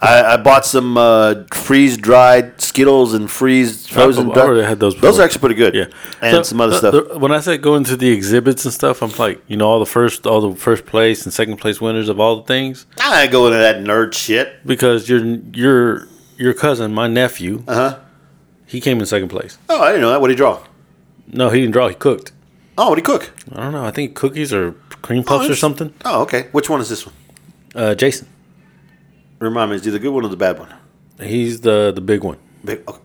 I, 0.00 0.34
I 0.34 0.36
bought 0.36 0.64
some 0.64 0.96
uh, 0.96 1.42
freeze 1.52 1.96
dried 1.96 2.60
Skittles 2.60 3.14
and 3.14 3.28
freeze 3.28 3.86
frozen. 3.88 4.30
I 4.30 4.34
already 4.42 4.62
had 4.64 4.78
those 4.78 4.94
Those 5.00 5.18
are 5.18 5.24
actually 5.24 5.40
pretty 5.40 5.54
good. 5.56 5.74
yeah, 5.74 5.86
and 6.22 6.36
So, 6.36 6.42
some 6.44 6.60
other 6.60 6.72
the- 6.72 6.78
stuff. 6.78 7.08
the- 7.12 7.18
when 7.18 7.32
I 7.32 7.40
said 7.40 7.62
going 7.62 7.82
to 7.84 7.96
the 7.96 8.08
exhibits 8.10 8.64
and 8.64 8.72
stuff, 8.72 9.02
I'm 9.02 9.10
like, 9.18 9.42
you 9.48 9.56
know, 9.56 9.66
all 9.68 9.80
the 9.80 9.86
first, 9.86 10.24
all 10.24 10.40
the 10.50 10.54
first 10.56 10.86
place 10.86 11.24
and 11.24 11.32
second 11.32 11.56
place 11.56 11.80
winners 11.80 12.08
of 12.08 12.20
all 12.20 12.36
the 12.36 12.42
things, 12.44 12.86
I 13.00 13.22
ain't 13.24 13.32
going 13.32 13.52
to 13.52 13.58
that 13.58 13.78
nerd 13.82 14.14
shit. 14.14 14.64
because 14.64 15.08
your 15.08 15.18
your 15.52 16.06
your 16.36 16.54
cousin, 16.54 16.94
my 16.94 17.08
nephew, 17.08 17.64
Uh 17.66 17.74
huh. 17.74 17.98
he 18.66 18.80
came 18.80 19.00
in 19.00 19.06
second 19.06 19.28
place. 19.30 19.58
Oh, 19.68 19.82
I 19.82 19.88
didn't 19.88 20.02
know 20.02 20.10
that. 20.10 20.20
What 20.20 20.28
did 20.28 20.34
he 20.34 20.36
draw? 20.36 20.60
No, 21.26 21.50
he 21.50 21.58
didn't 21.60 21.72
draw. 21.72 21.88
He 21.88 21.96
cooked. 21.96 22.30
Oh, 22.78 22.90
what 22.90 22.94
did 22.94 23.04
he 23.04 23.12
cook? 23.12 23.32
I 23.52 23.62
don't 23.64 23.72
know. 23.72 23.84
I 23.84 23.90
think 23.90 24.14
cookies 24.14 24.52
or 24.52 24.72
cream 25.02 25.24
puffs 25.24 25.50
or 25.50 25.56
something. 25.56 25.92
Oh, 26.04 26.22
okay. 26.22 26.46
Which 26.52 26.70
one 26.70 26.80
is 26.80 26.88
this 26.88 27.04
one? 27.04 27.14
Uh, 27.74 27.94
Jason, 27.96 28.28
Remind 29.38 29.70
me, 29.70 29.76
is 29.76 29.84
he 29.84 29.90
the 29.90 29.98
good 29.98 30.10
one 30.12 30.24
or 30.24 30.28
the 30.28 30.36
bad 30.36 30.58
one? 30.58 30.74
he's 31.20 31.60
the 31.60 31.92
the 31.94 32.00
big 32.00 32.22
one. 32.22 32.38
Big, 32.64 32.82
okay. 32.88 33.00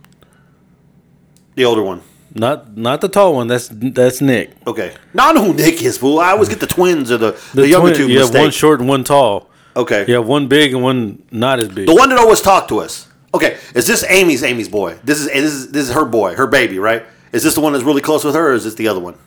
The 1.55 1.65
older 1.65 1.83
one. 1.83 2.01
Not 2.33 2.75
not 2.75 3.01
the 3.01 3.09
tall 3.09 3.35
one. 3.35 3.47
That's 3.47 3.69
that's 3.71 4.21
Nick. 4.21 4.51
Okay. 4.65 4.93
I 5.17 5.33
know 5.33 5.43
who 5.45 5.53
Nick 5.53 5.81
is, 5.83 5.97
fool. 5.97 6.19
I 6.19 6.31
always 6.31 6.49
get 6.49 6.59
the 6.59 6.67
twins 6.67 7.11
or 7.11 7.17
the, 7.17 7.39
the, 7.53 7.67
younger 7.67 7.93
twin- 7.93 8.07
two 8.07 8.11
You 8.11 8.19
have 8.21 8.33
one 8.33 8.51
short 8.51 8.79
and 8.79 8.89
one 8.89 9.03
tall. 9.03 9.49
Okay. 9.75 10.05
You 10.07 10.15
have 10.15 10.27
one 10.27 10.47
big 10.47 10.73
and 10.73 10.83
one 10.83 11.23
not 11.31 11.59
as 11.59 11.69
big. 11.69 11.87
The 11.87 11.95
one 11.95 12.09
that 12.09 12.17
always 12.17 12.41
talked 12.41 12.69
to 12.69 12.79
us. 12.79 13.07
Okay, 13.35 13.57
is 13.73 13.87
this 13.87 14.03
Amy's 14.09 14.43
Amy's 14.43 14.69
boy? 14.69 14.99
This 15.03 15.19
is 15.19 15.27
this 15.27 15.53
is 15.53 15.71
this 15.71 15.89
is 15.89 15.95
her 15.95 16.05
boy, 16.05 16.35
her 16.35 16.45
baby, 16.45 16.77
right? 16.77 17.03
Is 17.31 17.43
this 17.43 17.55
the 17.55 17.61
one 17.61 17.73
that's 17.73 17.85
really 17.85 18.01
close 18.01 18.23
with 18.23 18.35
her, 18.35 18.51
or 18.51 18.53
is 18.53 18.63
this 18.63 18.75
the 18.75 18.87
other 18.87 18.99
one? 18.99 19.17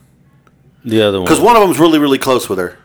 The 0.84 1.02
other 1.02 1.18
one. 1.18 1.26
Because 1.26 1.40
one 1.40 1.56
of 1.56 1.62
them's 1.62 1.80
really 1.80 1.98
really 1.98 2.18
close 2.18 2.48
with 2.48 2.58
her. 2.58 2.78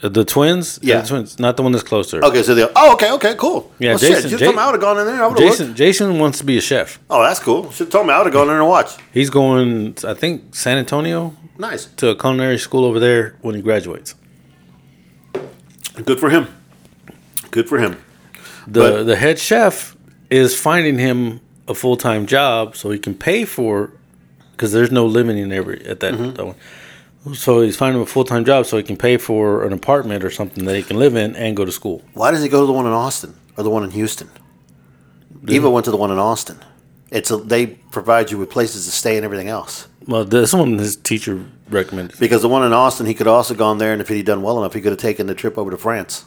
The 0.00 0.24
twins. 0.24 0.78
Yeah. 0.82 1.00
the 1.00 1.08
twins. 1.08 1.38
Not 1.38 1.56
the 1.56 1.62
one 1.62 1.72
that's 1.72 1.82
closer. 1.84 2.22
Okay, 2.24 2.42
so 2.42 2.54
the 2.54 2.70
oh 2.76 2.92
okay 2.94 3.10
okay 3.12 3.34
cool. 3.36 3.70
Yeah, 3.78 3.90
well, 3.90 3.98
Jason- 3.98 4.22
Shit, 4.22 4.30
just 4.30 4.40
Ja- 4.40 4.46
told 4.46 4.56
me 4.56 4.62
I 4.62 4.66
would 4.66 4.72
have 4.74 4.80
gone 4.80 4.98
in 4.98 5.06
there. 5.06 5.22
I 5.22 5.26
would 5.26 5.38
have 5.38 5.48
Jason. 5.48 5.66
looked. 5.66 5.78
Jason 5.78 6.18
wants 6.18 6.38
to 6.38 6.44
be 6.44 6.56
a 6.58 6.60
chef. 6.60 6.98
Oh, 7.10 7.22
that's 7.22 7.40
cool. 7.40 7.70
Should 7.72 7.86
have 7.86 7.90
told 7.92 8.06
me 8.06 8.12
I 8.12 8.18
would 8.18 8.26
have 8.26 8.32
gone 8.32 8.42
in 8.44 8.48
there 8.48 8.60
and 8.60 8.68
watched. 8.68 9.00
He's 9.12 9.30
going. 9.30 9.96
I 10.06 10.14
think 10.14 10.54
San 10.54 10.78
Antonio 10.78 11.34
Nice, 11.58 11.86
to 11.96 12.08
a 12.10 12.16
culinary 12.16 12.58
school 12.58 12.84
over 12.84 12.98
there 13.00 13.36
when 13.42 13.54
he 13.54 13.62
graduates. 13.62 14.14
good 16.04 16.20
for 16.20 16.30
him. 16.30 16.48
Good 17.50 17.68
for 17.68 17.78
him. 17.78 17.96
The 18.66 18.80
But- 18.80 19.04
the 19.04 19.16
head 19.16 19.38
chef 19.38 19.96
is 20.30 20.58
finding 20.58 20.98
him 20.98 21.40
a 21.68 21.74
full 21.74 21.96
time 21.96 22.26
job 22.26 22.76
so 22.76 22.90
he 22.90 22.98
can 22.98 23.14
pay 23.14 23.44
for 23.44 23.90
because 24.52 24.72
there's 24.72 24.90
no 24.90 25.06
living 25.06 25.38
in 25.38 25.52
every 25.52 25.84
at 25.86 26.00
that, 26.00 26.14
Mm-hmm. 26.14 26.32
that 26.34 26.46
one. 26.46 26.54
So 27.34 27.60
he's 27.62 27.76
finding 27.76 28.00
a 28.00 28.06
full 28.06 28.24
time 28.24 28.44
job 28.44 28.66
so 28.66 28.76
he 28.76 28.82
can 28.82 28.96
pay 28.96 29.16
for 29.16 29.64
an 29.64 29.72
apartment 29.72 30.24
or 30.24 30.30
something 30.30 30.64
that 30.64 30.76
he 30.76 30.82
can 30.82 30.98
live 30.98 31.16
in 31.16 31.34
and 31.36 31.56
go 31.56 31.64
to 31.64 31.72
school. 31.72 32.02
Why 32.14 32.30
does 32.30 32.42
he 32.42 32.48
go 32.48 32.60
to 32.60 32.66
the 32.66 32.72
one 32.72 32.86
in 32.86 32.92
Austin 32.92 33.34
or 33.56 33.64
the 33.64 33.70
one 33.70 33.84
in 33.84 33.90
Houston? 33.90 34.30
Eva 35.48 35.70
went 35.70 35.84
to 35.84 35.90
the 35.90 35.96
one 35.96 36.10
in 36.10 36.18
Austin. 36.18 36.58
It's 37.10 37.30
a, 37.30 37.36
they 37.36 37.66
provide 37.66 38.30
you 38.30 38.38
with 38.38 38.50
places 38.50 38.84
to 38.86 38.90
stay 38.90 39.16
and 39.16 39.24
everything 39.24 39.48
else. 39.48 39.86
Well, 40.06 40.24
this 40.24 40.52
one 40.52 40.78
his 40.78 40.96
teacher 40.96 41.44
recommended. 41.68 42.18
Because 42.18 42.42
the 42.42 42.48
one 42.48 42.64
in 42.64 42.72
Austin, 42.72 43.06
he 43.06 43.14
could 43.14 43.26
also 43.28 43.54
gone 43.54 43.78
there, 43.78 43.92
and 43.92 44.00
if 44.00 44.08
he'd 44.08 44.26
done 44.26 44.42
well 44.42 44.58
enough, 44.58 44.74
he 44.74 44.80
could 44.80 44.90
have 44.92 44.98
taken 45.00 45.26
the 45.26 45.34
trip 45.34 45.56
over 45.56 45.70
to 45.70 45.76
France. 45.76 46.24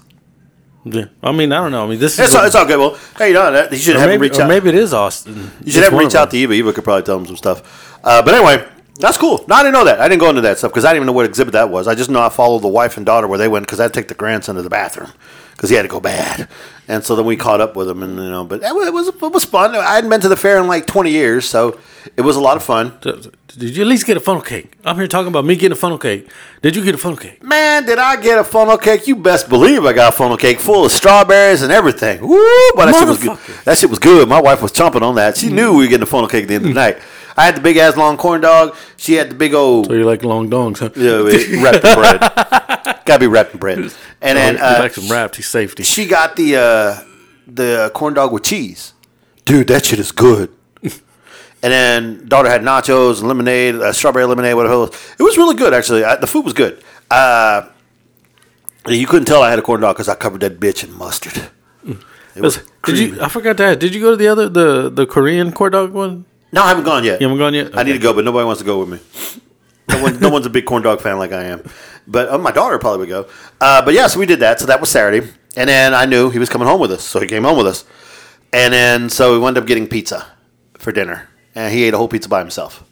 Yeah. 0.86 1.06
I 1.22 1.34
mean, 1.34 1.52
I 1.52 1.58
don't 1.62 1.72
know. 1.72 1.86
I 1.86 1.90
mean, 1.90 2.00
this 2.00 2.14
is 2.14 2.20
It's, 2.20 2.36
all, 2.36 2.46
it's 2.46 2.56
all 2.56 2.66
good. 2.66 2.80
Well, 2.80 2.98
hey, 3.18 3.30
you 3.30 3.34
know, 3.34 3.52
that, 3.52 3.72
you 3.72 3.78
should 3.78 3.96
have 3.98 4.10
him 4.10 4.22
maybe, 4.22 4.30
reach 4.30 4.40
out. 4.40 4.48
maybe 4.48 4.70
it 4.70 4.76
is 4.76 4.94
Austin. 4.94 5.52
you 5.64 5.72
should 5.72 5.84
have 5.84 5.92
him 5.92 6.00
reach 6.00 6.16
out 6.16 6.32
to 6.32 6.38
Eva. 6.38 6.54
Eva 6.54 6.72
could 6.72 6.84
probably 6.86 7.04
tell 7.04 7.18
him 7.18 7.26
some 7.26 7.36
stuff. 7.36 8.00
Uh, 8.04 8.22
but 8.22 8.34
anyway, 8.34 8.66
that's 9.00 9.18
cool. 9.18 9.46
No, 9.48 9.56
I 9.56 9.64
didn't 9.64 9.74
know 9.74 9.86
that. 9.86 10.00
I 10.00 10.08
didn't 10.08 10.20
go 10.20 10.30
into 10.30 10.42
that 10.42 10.58
stuff 10.58 10.72
because 10.72 10.86
I 10.86 10.90
didn't 10.90 10.98
even 10.98 11.08
know 11.08 11.14
what 11.14 11.26
exhibit 11.26 11.54
that 11.54 11.70
was. 11.70 11.88
I 11.88 11.96
just 11.96 12.10
know 12.10 12.22
I 12.22 12.30
followed 12.30 12.60
the 12.60 12.68
wife 12.68 12.98
and 12.98 13.06
daughter 13.06 13.28
where 13.28 13.38
they 13.38 13.48
went 13.48 13.66
because 13.66 13.80
I 13.80 13.84
had 13.84 13.94
to 13.94 14.00
take 14.00 14.10
the 14.10 14.14
grandson 14.14 14.56
to 14.56 14.62
the 14.62 14.70
bathroom 14.70 15.12
because 15.54 15.70
he 15.70 15.76
had 15.76 15.84
to 15.84 15.88
go 15.88 16.00
bad. 16.00 16.50
And 16.88 17.04
so 17.04 17.16
then 17.16 17.26
we 17.26 17.36
caught 17.38 17.62
up 17.62 17.76
with 17.76 17.90
him, 17.90 18.04
and 18.04 18.16
you 18.16 18.30
know, 18.30 18.44
but 18.44 18.62
it 18.64 18.74
was 18.74 19.08
it 19.08 19.22
was, 19.22 19.46
fun. 19.46 19.76
I 19.76 19.96
hadn't 19.96 20.10
been 20.10 20.22
to 20.22 20.30
the 20.30 20.36
fair 20.36 20.60
in 20.60 20.68
like 20.68 20.86
twenty 20.86 21.12
years, 21.12 21.48
so 21.48 21.80
it 22.18 22.22
was 22.22 22.36
a 22.36 22.42
lot 22.42 22.58
of 22.58 22.64
fun. 22.64 22.98
Did 23.02 23.76
you 23.76 23.84
at 23.84 23.88
least 23.88 24.06
get 24.06 24.18
a 24.18 24.20
funnel 24.20 24.42
cake? 24.42 24.76
I'm 24.84 24.96
here 24.96 25.08
talking 25.08 25.28
about 25.28 25.46
me 25.46 25.56
getting 25.56 25.72
a 25.72 25.76
funnel 25.76 25.98
cake. 25.98 26.30
Did 26.62 26.76
you 26.76 26.84
get 26.84 26.96
a 26.96 26.98
funnel 26.98 27.18
cake? 27.18 27.44
Man, 27.44 27.86
did 27.86 28.00
I 28.00 28.20
get 28.22 28.40
a 28.40 28.44
funnel 28.44 28.78
cake? 28.78 29.08
You 29.08 29.16
best 29.16 29.50
believe 29.50 29.86
I 29.86 29.94
got 29.94 30.14
a 30.14 30.16
funnel 30.16 30.38
cake 30.38 30.60
full 30.60 30.86
of 30.86 30.92
strawberries 30.92 31.62
and 31.62 31.72
everything. 31.72 32.22
Woo! 32.22 32.72
But 32.76 32.88
that 32.88 32.96
shit 32.96 33.08
was 33.08 33.20
good. 33.20 33.38
That 33.66 33.78
shit 33.78 33.90
was 33.90 34.00
good. 34.00 34.28
My 34.28 34.42
wife 34.42 34.62
was 34.62 34.72
chomping 34.72 35.02
on 35.02 35.16
that. 35.16 35.38
She 35.38 35.50
knew 35.50 35.74
we 35.74 35.86
were 35.86 35.90
getting 35.90 36.04
a 36.04 36.08
funnel 36.08 36.28
cake 36.28 36.44
at 36.44 36.48
the 36.48 36.56
end 36.56 36.66
of 36.66 36.70
the 36.70 36.76
night. 36.76 37.00
I 37.40 37.46
had 37.46 37.56
the 37.56 37.62
big 37.62 37.78
ass 37.78 37.96
long 37.96 38.18
corn 38.18 38.42
dog. 38.42 38.76
She 38.98 39.14
had 39.14 39.32
the 39.32 39.36
big 39.36 39.54
old 39.54 39.86
So 39.88 39.94
you 39.94 40.04
like 40.04 40.24
long 40.26 40.50
dongs, 40.50 40.80
huh? 40.80 40.90
yeah, 40.98 41.24
it- 41.26 41.64
wrapped 41.64 41.86
in 41.86 41.96
bread. 41.96 42.20
Gotta 43.06 43.20
be 43.20 43.28
wrapped 43.28 43.54
in 43.54 43.60
bread. 43.60 43.78
And 44.22 44.38
then 44.38 44.56
he 44.56 44.62
uh, 44.62 44.80
likes 44.80 44.96
them 44.98 45.08
wrapped. 45.10 45.38
He's 45.38 45.48
safety. 45.48 45.84
she 45.84 46.06
got 46.06 46.36
the 46.36 46.58
uh, 46.58 47.04
the 47.48 47.92
corn 47.94 48.14
dog 48.14 48.34
with 48.34 48.44
cheese. 48.44 48.94
Dude, 49.46 49.68
that 49.68 49.86
shit 49.86 50.00
is 50.00 50.12
good. 50.12 50.52
and 50.84 50.92
then 51.62 52.28
daughter 52.28 52.50
had 52.50 52.62
nachos 52.62 53.20
and 53.20 53.28
lemonade, 53.30 53.76
uh, 53.76 53.94
strawberry 53.94 54.26
lemonade, 54.26 54.56
whatever. 54.56 54.74
it 54.74 54.78
was. 54.78 55.16
It 55.20 55.24
was 55.24 55.38
really 55.38 55.56
good, 55.56 55.74
actually. 55.74 56.04
I, 56.04 56.18
the 56.18 56.28
food 56.28 56.44
was 56.44 56.54
good. 56.54 56.84
Uh, 57.10 57.70
you 58.88 59.08
couldn't 59.08 59.26
tell 59.26 59.42
I 59.42 59.50
had 59.50 59.60
a 59.60 59.62
corn 59.62 59.80
dog 59.82 59.96
because 59.96 60.10
I 60.10 60.16
covered 60.16 60.42
that 60.42 60.60
bitch 60.60 60.84
in 60.84 60.92
mustard. 60.94 61.50
It 62.36 62.42
was 62.42 62.60
Did 62.84 62.98
you? 63.00 63.22
I 63.22 63.30
forgot 63.30 63.58
that. 63.58 63.80
Did 63.80 63.96
you 63.96 64.02
go 64.02 64.12
to 64.12 64.18
the 64.18 64.28
other 64.28 64.50
the 64.50 64.90
the 64.90 65.06
Korean 65.08 65.52
corn 65.54 65.72
dog 65.72 65.94
one? 65.94 66.26
No, 66.52 66.64
I 66.64 66.70
haven't 66.70 66.84
gone 66.86 67.04
yet. 67.04 67.22
You 67.22 67.28
haven't 67.28 67.40
gone 67.40 67.54
yet. 67.54 67.78
I 67.78 67.84
need 67.84 67.94
to 67.94 68.00
go, 68.00 68.14
but 68.14 68.26
nobody 68.26 68.46
wants 68.46 68.60
to 68.60 68.66
go 68.66 68.80
with 68.84 68.90
me. 68.90 69.00
No, 69.90 70.02
one, 70.04 70.20
no 70.20 70.30
one's 70.30 70.46
a 70.46 70.50
big 70.50 70.66
corn 70.66 70.82
dog 70.84 71.02
fan 71.02 71.18
like 71.18 71.32
I 71.32 71.44
am. 71.46 71.64
But 72.08 72.30
uh, 72.30 72.38
my 72.38 72.52
daughter 72.52 72.78
probably 72.80 73.00
would 73.00 73.10
go. 73.10 73.30
Uh, 73.62 73.84
but 73.84 73.94
yeah, 73.94 74.08
so 74.08 74.20
we 74.20 74.26
did 74.26 74.40
that. 74.40 74.60
So 74.60 74.66
that 74.68 74.80
was 74.80 74.90
Saturday. 74.90 75.28
And 75.56 75.70
then 75.70 75.94
I 75.94 76.06
knew 76.06 76.30
he 76.30 76.40
was 76.40 76.50
coming 76.50 76.68
home 76.68 76.80
with 76.80 76.92
us. 76.92 77.04
So 77.04 77.20
he 77.20 77.28
came 77.28 77.44
home 77.44 77.58
with 77.58 77.68
us. 77.68 77.86
And 78.54 78.74
then 78.74 79.10
so 79.10 79.34
we 79.34 79.40
wound 79.40 79.58
up 79.58 79.66
getting 79.68 79.88
pizza 79.88 80.26
for 80.78 80.92
dinner. 80.92 81.28
And 81.56 81.74
he 81.74 81.84
ate 81.84 81.94
a 81.94 81.98
whole 81.98 82.08
pizza 82.08 82.30
by 82.30 82.40
himself. 82.40 82.84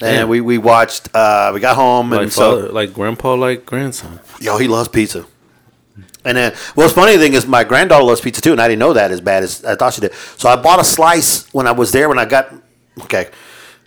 And 0.00 0.16
Damn. 0.16 0.28
we, 0.28 0.40
we 0.40 0.58
watched, 0.58 1.08
uh, 1.14 1.50
we 1.52 1.58
got 1.60 1.74
home. 1.74 2.12
And 2.12 2.22
Like 2.22 2.32
so, 2.32 2.70
like 2.72 2.92
grandpa, 2.94 3.34
like 3.34 3.66
grandson. 3.66 4.20
yo, 4.40 4.58
he 4.58 4.68
loves 4.68 4.88
pizza. 4.88 5.26
And 6.28 6.36
then, 6.36 6.52
the 6.76 6.88
funny 6.90 7.16
thing 7.16 7.32
is, 7.32 7.46
my 7.46 7.64
granddaughter 7.64 8.04
loves 8.04 8.20
pizza 8.20 8.42
too, 8.42 8.52
and 8.52 8.60
I 8.60 8.68
didn't 8.68 8.80
know 8.80 8.92
that 8.92 9.10
as 9.10 9.22
bad 9.22 9.42
as 9.42 9.64
I 9.64 9.76
thought 9.76 9.94
she 9.94 10.02
did. 10.02 10.12
So 10.12 10.50
I 10.50 10.56
bought 10.56 10.78
a 10.78 10.84
slice 10.84 11.50
when 11.54 11.66
I 11.66 11.72
was 11.72 11.90
there. 11.90 12.06
When 12.06 12.18
I 12.18 12.26
got, 12.26 12.52
okay, 13.04 13.30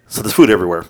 so 0.07 0.23
there's 0.23 0.33
food 0.33 0.49
everywhere. 0.49 0.85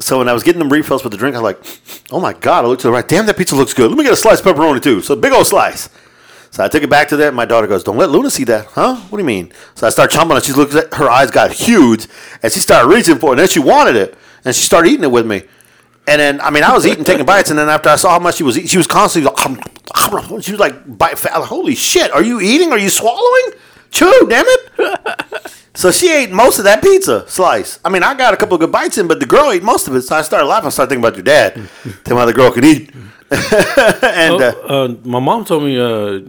So 0.00 0.16
when 0.16 0.30
I 0.30 0.32
was 0.32 0.42
getting 0.42 0.60
them 0.60 0.72
refills 0.72 1.04
with 1.04 1.10
the 1.12 1.18
drink, 1.18 1.36
I 1.36 1.40
was 1.40 1.54
like, 1.54 2.08
oh 2.10 2.20
my 2.20 2.32
god! 2.32 2.64
I 2.64 2.68
looked 2.68 2.80
to 2.82 2.88
the 2.88 2.92
right. 2.92 3.06
Damn, 3.06 3.26
that 3.26 3.36
pizza 3.36 3.54
looks 3.54 3.74
good. 3.74 3.90
Let 3.90 3.98
me 3.98 4.04
get 4.04 4.14
a 4.14 4.16
slice 4.16 4.40
of 4.40 4.46
pepperoni 4.46 4.80
too. 4.82 5.02
So 5.02 5.14
big 5.14 5.34
old 5.34 5.46
slice. 5.46 5.90
So 6.50 6.64
I 6.64 6.68
took 6.68 6.82
it 6.82 6.88
back 6.88 7.08
to 7.08 7.16
that. 7.18 7.34
My 7.34 7.44
daughter 7.44 7.66
goes, 7.66 7.84
"Don't 7.84 7.98
let 7.98 8.08
Luna 8.08 8.30
see 8.30 8.44
that, 8.44 8.66
huh? 8.68 8.96
What 8.96 9.18
do 9.18 9.22
you 9.22 9.26
mean?" 9.26 9.52
So 9.74 9.86
I 9.86 9.90
start 9.90 10.10
chomping 10.10 10.38
it. 10.38 10.44
She 10.46 10.52
looks 10.52 10.74
at 10.74 10.94
her 10.94 11.10
eyes 11.10 11.30
got 11.30 11.52
huge, 11.52 12.08
and 12.42 12.50
she 12.50 12.60
started 12.60 12.88
reaching 12.88 13.18
for 13.18 13.28
it. 13.28 13.32
And 13.32 13.40
then 13.40 13.48
she 13.48 13.60
wanted 13.60 13.96
it, 13.96 14.16
and 14.42 14.56
she 14.56 14.62
started 14.64 14.88
eating 14.88 15.04
it 15.04 15.10
with 15.10 15.26
me. 15.26 15.42
And 16.06 16.20
then, 16.20 16.40
I 16.42 16.50
mean, 16.50 16.62
I 16.64 16.72
was 16.74 16.86
eating, 16.86 17.02
taking 17.04 17.24
bites, 17.24 17.48
and 17.50 17.58
then 17.58 17.68
after 17.70 17.88
I 17.88 17.96
saw 17.96 18.10
how 18.10 18.18
much 18.18 18.36
she 18.36 18.42
was 18.42 18.56
eating, 18.58 18.68
she 18.68 18.76
was 18.76 18.86
constantly, 18.86 19.30
like, 19.32 20.42
she 20.42 20.50
was 20.52 20.60
like, 20.60 20.98
bite, 20.98 21.18
holy 21.18 21.74
shit, 21.74 22.10
are 22.12 22.22
you 22.22 22.40
eating? 22.42 22.72
Are 22.72 22.78
you 22.78 22.90
swallowing? 22.90 23.52
Chew, 23.90 24.26
damn 24.28 24.44
it. 24.46 25.50
so 25.74 25.90
she 25.90 26.12
ate 26.12 26.30
most 26.30 26.58
of 26.58 26.64
that 26.64 26.82
pizza 26.82 27.24
slice. 27.28 27.78
I 27.84 27.88
mean, 27.88 28.02
I 28.02 28.12
got 28.14 28.34
a 28.34 28.36
couple 28.36 28.54
of 28.54 28.60
good 28.60 28.72
bites 28.72 28.98
in, 28.98 29.08
but 29.08 29.18
the 29.20 29.24
girl 29.26 29.50
ate 29.50 29.62
most 29.62 29.88
of 29.88 29.94
it. 29.94 30.02
So 30.02 30.16
I 30.16 30.20
started 30.22 30.46
laughing. 30.46 30.66
I 30.66 30.70
started 30.70 30.90
thinking 30.90 31.04
about 31.04 31.16
your 31.16 31.24
dad. 31.24 31.54
Tell 32.04 32.16
me 32.16 32.20
how 32.20 32.26
the 32.26 32.32
girl 32.34 32.50
can 32.52 32.64
eat. 32.64 32.90
and, 33.30 34.42
uh, 34.42 34.52
Oh, 34.64 34.84
uh, 34.84 34.96
my 35.04 35.20
mom 35.20 35.44
told 35.46 35.62
me 35.64 35.78
uh, 35.78 36.20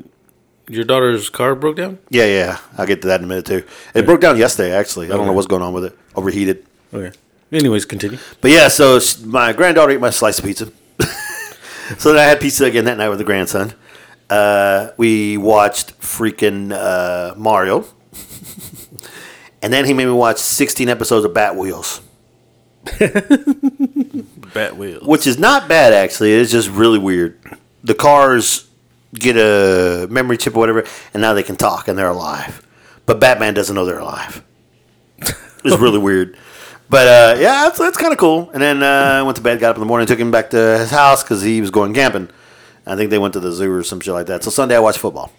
your 0.69 0.83
daughter's 0.85 1.29
car 1.29 1.53
broke 1.55 1.75
down. 1.77 1.97
yeah, 2.09 2.25
yeah, 2.25 2.57
I'll 2.77 2.85
get 2.87 3.01
to 3.01 3.07
that 3.09 3.19
in 3.19 3.25
a 3.25 3.27
minute, 3.27 3.45
too. 3.45 3.63
It 3.93 4.05
broke 4.05 4.21
down 4.21 4.37
yesterday, 4.37 4.73
actually. 4.73 5.07
I 5.11 5.17
don't 5.17 5.25
know 5.27 5.33
what's 5.33 5.47
going 5.47 5.61
on 5.63 5.73
with 5.73 5.85
it. 5.85 5.97
Overheated. 6.15 6.65
Okay. 6.93 7.15
Anyways, 7.51 7.85
continue. 7.85 8.17
But 8.41 8.51
yeah, 8.51 8.67
so 8.67 8.99
my 9.23 9.53
granddaughter 9.53 9.91
ate 9.93 9.99
my 9.99 10.09
slice 10.09 10.39
of 10.39 10.45
pizza. 10.45 10.71
so 11.97 12.13
then 12.13 12.19
I 12.19 12.23
had 12.23 12.39
pizza 12.41 12.65
again 12.65 12.85
that 12.85 12.97
night 12.97 13.09
with 13.09 13.19
the 13.19 13.23
grandson. 13.23 13.73
Uh, 14.29 14.89
we 14.97 15.37
watched 15.37 15.99
freaking 15.99 16.71
uh, 16.71 17.35
Mario. 17.37 17.85
and 19.61 19.71
then 19.71 19.85
he 19.85 19.93
made 19.93 20.05
me 20.05 20.11
watch 20.11 20.37
16 20.37 20.89
episodes 20.89 21.25
of 21.25 21.33
Batwheels. 21.33 22.01
Batwheels. 24.55 25.03
which 25.07 25.25
is 25.25 25.39
not 25.39 25.67
bad 25.67 25.91
actually. 25.91 26.33
It's 26.33 26.51
just 26.51 26.69
really 26.69 26.99
weird. 26.99 27.39
The 27.83 27.95
cars 27.95 28.67
get 29.13 29.37
a 29.37 30.07
memory 30.09 30.37
chip 30.37 30.55
or 30.55 30.59
whatever, 30.59 30.85
and 31.13 31.21
now 31.21 31.33
they 31.33 31.43
can 31.43 31.55
talk 31.55 31.87
and 31.87 31.97
they're 31.97 32.09
alive. 32.09 32.65
But 33.05 33.19
Batman 33.19 33.53
doesn't 33.53 33.75
know 33.75 33.85
they're 33.85 33.99
alive. 33.99 34.43
It's 35.17 35.77
really 35.79 35.97
weird. 35.97 36.37
But 36.89 37.07
uh, 37.07 37.39
yeah, 37.39 37.63
that's, 37.63 37.79
that's 37.79 37.97
kind 37.97 38.13
of 38.13 38.19
cool. 38.19 38.49
And 38.51 38.61
then 38.61 38.83
uh, 38.83 39.19
I 39.19 39.21
went 39.23 39.37
to 39.37 39.43
bed, 39.43 39.59
got 39.59 39.71
up 39.71 39.75
in 39.77 39.79
the 39.79 39.85
morning, 39.85 40.07
took 40.07 40.19
him 40.19 40.31
back 40.31 40.51
to 40.51 40.77
his 40.77 40.91
house 40.91 41.23
because 41.23 41.41
he 41.41 41.61
was 41.61 41.71
going 41.71 41.93
camping. 41.93 42.29
I 42.85 42.95
think 42.95 43.09
they 43.09 43.17
went 43.17 43.33
to 43.33 43.39
the 43.39 43.51
zoo 43.51 43.71
or 43.71 43.83
some 43.83 43.99
shit 43.99 44.13
like 44.13 44.27
that. 44.27 44.43
So 44.43 44.51
Sunday 44.51 44.75
I 44.75 44.79
watched 44.79 44.99
football. 44.99 45.31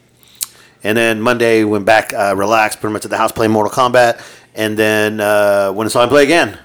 And 0.83 0.99
then 0.99 1.21
Monday 1.21 1.65
went 1.65 1.85
back, 1.85 2.13
uh, 2.13 2.35
relaxed, 2.37 2.81
pretty 2.81 2.93
much 2.93 3.05
at 3.05 3.11
the 3.11 3.17
house 3.17 3.33
playing 3.33 3.53
Mortal 3.53 3.73
Kombat. 3.73 4.21
And 4.55 4.77
then 4.77 5.21
uh, 5.21 5.73
went 5.75 5.87
and 5.87 5.93
saw 5.93 6.03
him 6.03 6.09
play 6.09 6.25
again. 6.25 6.59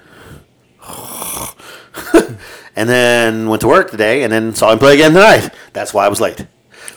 and 2.75 2.89
then 2.89 3.47
went 3.49 3.61
to 3.61 3.67
work 3.67 3.91
today 3.91 4.23
and 4.23 4.33
then 4.33 4.55
saw 4.55 4.71
him 4.71 4.79
play 4.79 4.95
again 4.95 5.13
tonight. 5.13 5.49
That's 5.73 5.93
why 5.93 6.05
I 6.05 6.09
was 6.09 6.19
late. 6.19 6.45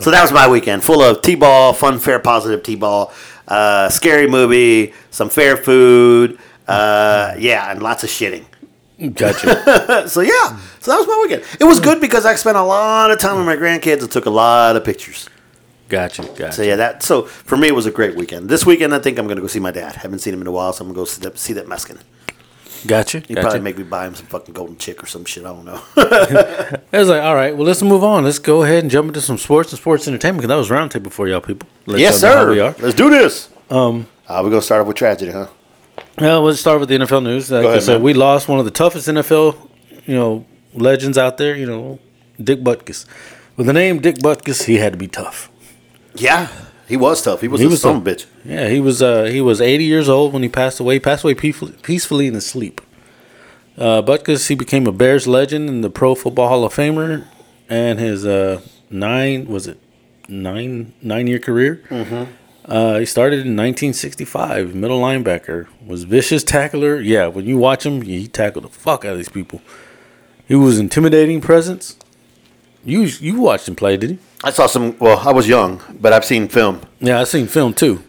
So 0.00 0.10
that 0.10 0.22
was 0.22 0.32
my 0.32 0.48
weekend, 0.48 0.82
full 0.82 1.02
of 1.02 1.22
t-ball, 1.22 1.72
fun, 1.72 1.98
fair, 1.98 2.18
positive 2.18 2.62
t-ball, 2.62 3.12
uh, 3.46 3.88
scary 3.90 4.28
movie, 4.28 4.92
some 5.10 5.28
fair 5.28 5.56
food, 5.56 6.38
uh, 6.66 7.34
yeah, 7.38 7.70
and 7.70 7.82
lots 7.82 8.04
of 8.04 8.10
shitting. 8.10 8.44
Gotcha. 9.14 10.04
So 10.08 10.20
yeah, 10.20 10.58
so 10.80 10.90
that 10.90 10.98
was 10.98 11.06
my 11.06 11.18
weekend. 11.22 11.44
It 11.60 11.64
was 11.64 11.80
good 11.80 12.00
because 12.00 12.24
I 12.26 12.34
spent 12.36 12.56
a 12.56 12.62
lot 12.62 13.10
of 13.10 13.18
time 13.18 13.36
with 13.36 13.46
my 13.46 13.56
grandkids 13.56 14.02
and 14.02 14.10
took 14.10 14.26
a 14.26 14.30
lot 14.30 14.76
of 14.76 14.84
pictures. 14.84 15.28
gotcha. 15.88 16.22
Gotcha. 16.22 16.52
So 16.52 16.62
yeah, 16.62 16.76
that 16.76 17.02
so 17.02 17.22
for 17.22 17.56
me 17.56 17.68
it 17.68 17.74
was 17.74 17.86
a 17.86 17.90
great 17.90 18.16
weekend. 18.16 18.48
This 18.48 18.64
weekend 18.64 18.94
I 18.94 18.98
think 18.98 19.18
I'm 19.18 19.26
gonna 19.26 19.40
go 19.40 19.46
see 19.46 19.60
my 19.60 19.70
dad. 19.72 19.96
Haven't 19.96 20.20
seen 20.20 20.34
him 20.34 20.40
in 20.40 20.46
a 20.46 20.52
while, 20.52 20.72
so 20.72 20.84
I'm 20.84 20.88
gonna 20.88 20.96
go 20.96 21.04
see 21.04 21.22
that, 21.22 21.38
see 21.38 21.52
that 21.54 21.66
Meskin. 21.66 22.00
Gotcha. 22.86 23.20
He'd 23.20 23.28
gotcha. 23.34 23.40
probably 23.40 23.60
make 23.60 23.78
me 23.78 23.84
buy 23.84 24.06
him 24.06 24.14
some 24.14 24.26
fucking 24.26 24.52
golden 24.52 24.76
chick 24.76 25.02
or 25.02 25.06
some 25.06 25.24
shit. 25.24 25.44
I 25.44 25.48
don't 25.48 25.64
know. 25.64 25.82
I 25.96 26.98
was 26.98 27.08
like, 27.08 27.22
all 27.22 27.34
right, 27.34 27.56
well, 27.56 27.66
let's 27.66 27.82
move 27.82 28.04
on. 28.04 28.24
Let's 28.24 28.38
go 28.38 28.62
ahead 28.62 28.82
and 28.82 28.90
jump 28.90 29.08
into 29.08 29.22
some 29.22 29.38
sports 29.38 29.72
and 29.72 29.80
sports 29.80 30.06
entertainment 30.06 30.42
because 30.42 30.48
that 30.48 30.56
was 30.56 30.68
roundtable 30.68 31.10
for 31.10 31.26
y'all 31.26 31.40
people. 31.40 31.68
Let 31.86 31.98
yes, 31.98 32.22
y'all 32.22 32.30
know 32.30 32.36
how 32.36 32.44
sir. 32.44 32.50
we 32.50 32.60
are. 32.60 32.74
Let's 32.78 32.94
do 32.94 33.08
this. 33.10 33.48
Um, 33.70 34.06
uh, 34.28 34.40
we're 34.44 34.50
gonna 34.50 34.62
start 34.62 34.82
off 34.82 34.86
with 34.86 34.96
tragedy, 34.96 35.32
huh? 35.32 35.48
Well, 36.18 36.42
let's 36.42 36.60
start 36.60 36.78
with 36.80 36.88
the 36.88 36.96
NFL 36.98 37.22
news. 37.24 37.50
Like 37.50 37.64
ahead, 37.64 37.76
I 37.76 37.80
said, 37.80 37.94
man. 37.94 38.02
we 38.02 38.14
lost 38.14 38.48
one 38.48 38.58
of 38.58 38.64
the 38.64 38.70
toughest 38.70 39.08
NFL, 39.08 39.56
you 40.06 40.14
know, 40.14 40.46
legends 40.72 41.18
out 41.18 41.38
there. 41.38 41.56
You 41.56 41.66
know, 41.66 41.98
Dick 42.42 42.60
Butkus. 42.60 43.04
With 43.56 43.66
the 43.66 43.72
name 43.72 44.00
Dick 44.00 44.16
Butkus, 44.16 44.64
he 44.64 44.76
had 44.76 44.92
to 44.92 44.98
be 44.98 45.08
tough. 45.08 45.50
Yeah, 46.14 46.48
he 46.86 46.96
was 46.96 47.22
tough. 47.22 47.40
He 47.40 47.48
was 47.48 47.60
He 47.60 47.66
a 47.66 47.70
was 47.70 47.80
son 47.80 48.04
tough. 48.04 48.04
bitch. 48.04 48.26
Yeah, 48.44 48.68
he 48.68 48.78
was. 48.80 49.02
Uh, 49.02 49.24
he 49.24 49.40
was 49.40 49.60
80 49.60 49.84
years 49.84 50.08
old 50.08 50.32
when 50.32 50.42
he 50.44 50.48
passed 50.48 50.78
away. 50.78 50.94
He 50.94 51.00
passed 51.00 51.24
away 51.24 51.34
peacefully, 51.34 51.72
peacefully 51.82 52.26
in 52.28 52.34
his 52.34 52.46
sleep. 52.46 52.80
Uh, 53.76 54.00
Butkus, 54.02 54.46
he 54.48 54.54
became 54.54 54.86
a 54.86 54.92
Bears 54.92 55.26
legend 55.26 55.68
and 55.68 55.82
the 55.82 55.90
Pro 55.90 56.14
Football 56.14 56.48
Hall 56.48 56.64
of 56.64 56.72
Famer, 56.72 57.26
and 57.68 57.98
his 57.98 58.24
uh, 58.24 58.60
nine 58.88 59.46
was 59.46 59.66
it 59.66 59.80
nine 60.28 60.94
nine 61.02 61.26
year 61.26 61.40
career. 61.40 61.82
Mm-hmm. 61.88 62.30
Uh, 62.64 62.98
he 62.98 63.04
started 63.04 63.40
in 63.40 63.56
1965, 63.56 64.74
middle 64.74 65.00
linebacker, 65.00 65.66
was 65.84 66.04
vicious 66.04 66.42
tackler. 66.42 66.98
Yeah, 66.98 67.26
when 67.26 67.44
you 67.44 67.58
watch 67.58 67.84
him, 67.84 68.02
he 68.02 68.26
tackled 68.26 68.64
the 68.64 68.68
fuck 68.70 69.04
out 69.04 69.12
of 69.12 69.18
these 69.18 69.28
people. 69.28 69.60
He 70.48 70.54
was 70.54 70.78
intimidating 70.78 71.40
presence. 71.40 71.96
You 72.84 73.02
you 73.02 73.40
watched 73.40 73.68
him 73.68 73.76
play, 73.76 73.96
did 73.96 74.10
he? 74.10 74.18
I 74.42 74.50
saw 74.50 74.66
some. 74.66 74.96
Well, 74.98 75.18
I 75.26 75.32
was 75.32 75.48
young, 75.48 75.82
but 76.00 76.12
I've 76.12 76.24
seen 76.24 76.48
film. 76.48 76.80
Yeah, 77.00 77.20
I've 77.20 77.28
seen 77.28 77.46
film 77.46 77.74
too. 77.74 78.02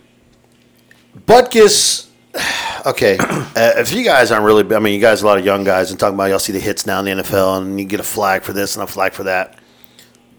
Butkus. 1.17 2.07
Okay, 2.85 3.17
uh, 3.19 3.71
if 3.77 3.91
you 3.91 4.03
guys 4.03 4.29
aren't 4.29 4.45
really, 4.45 4.75
I 4.75 4.77
mean, 4.77 4.93
you 4.93 5.01
guys 5.01 5.23
are 5.23 5.25
a 5.25 5.27
lot 5.29 5.39
of 5.39 5.45
young 5.45 5.63
guys 5.63 5.89
and 5.89 5.99
talking 5.99 6.13
about 6.13 6.25
y'all 6.25 6.37
see 6.37 6.53
the 6.53 6.59
hits 6.59 6.85
now 6.85 6.99
in 6.99 7.05
the 7.17 7.23
NFL 7.23 7.57
and 7.57 7.79
you 7.79 7.85
get 7.87 7.99
a 7.99 8.03
flag 8.03 8.43
for 8.43 8.53
this 8.53 8.75
and 8.75 8.83
a 8.83 8.85
flag 8.85 9.13
for 9.13 9.23
that. 9.23 9.57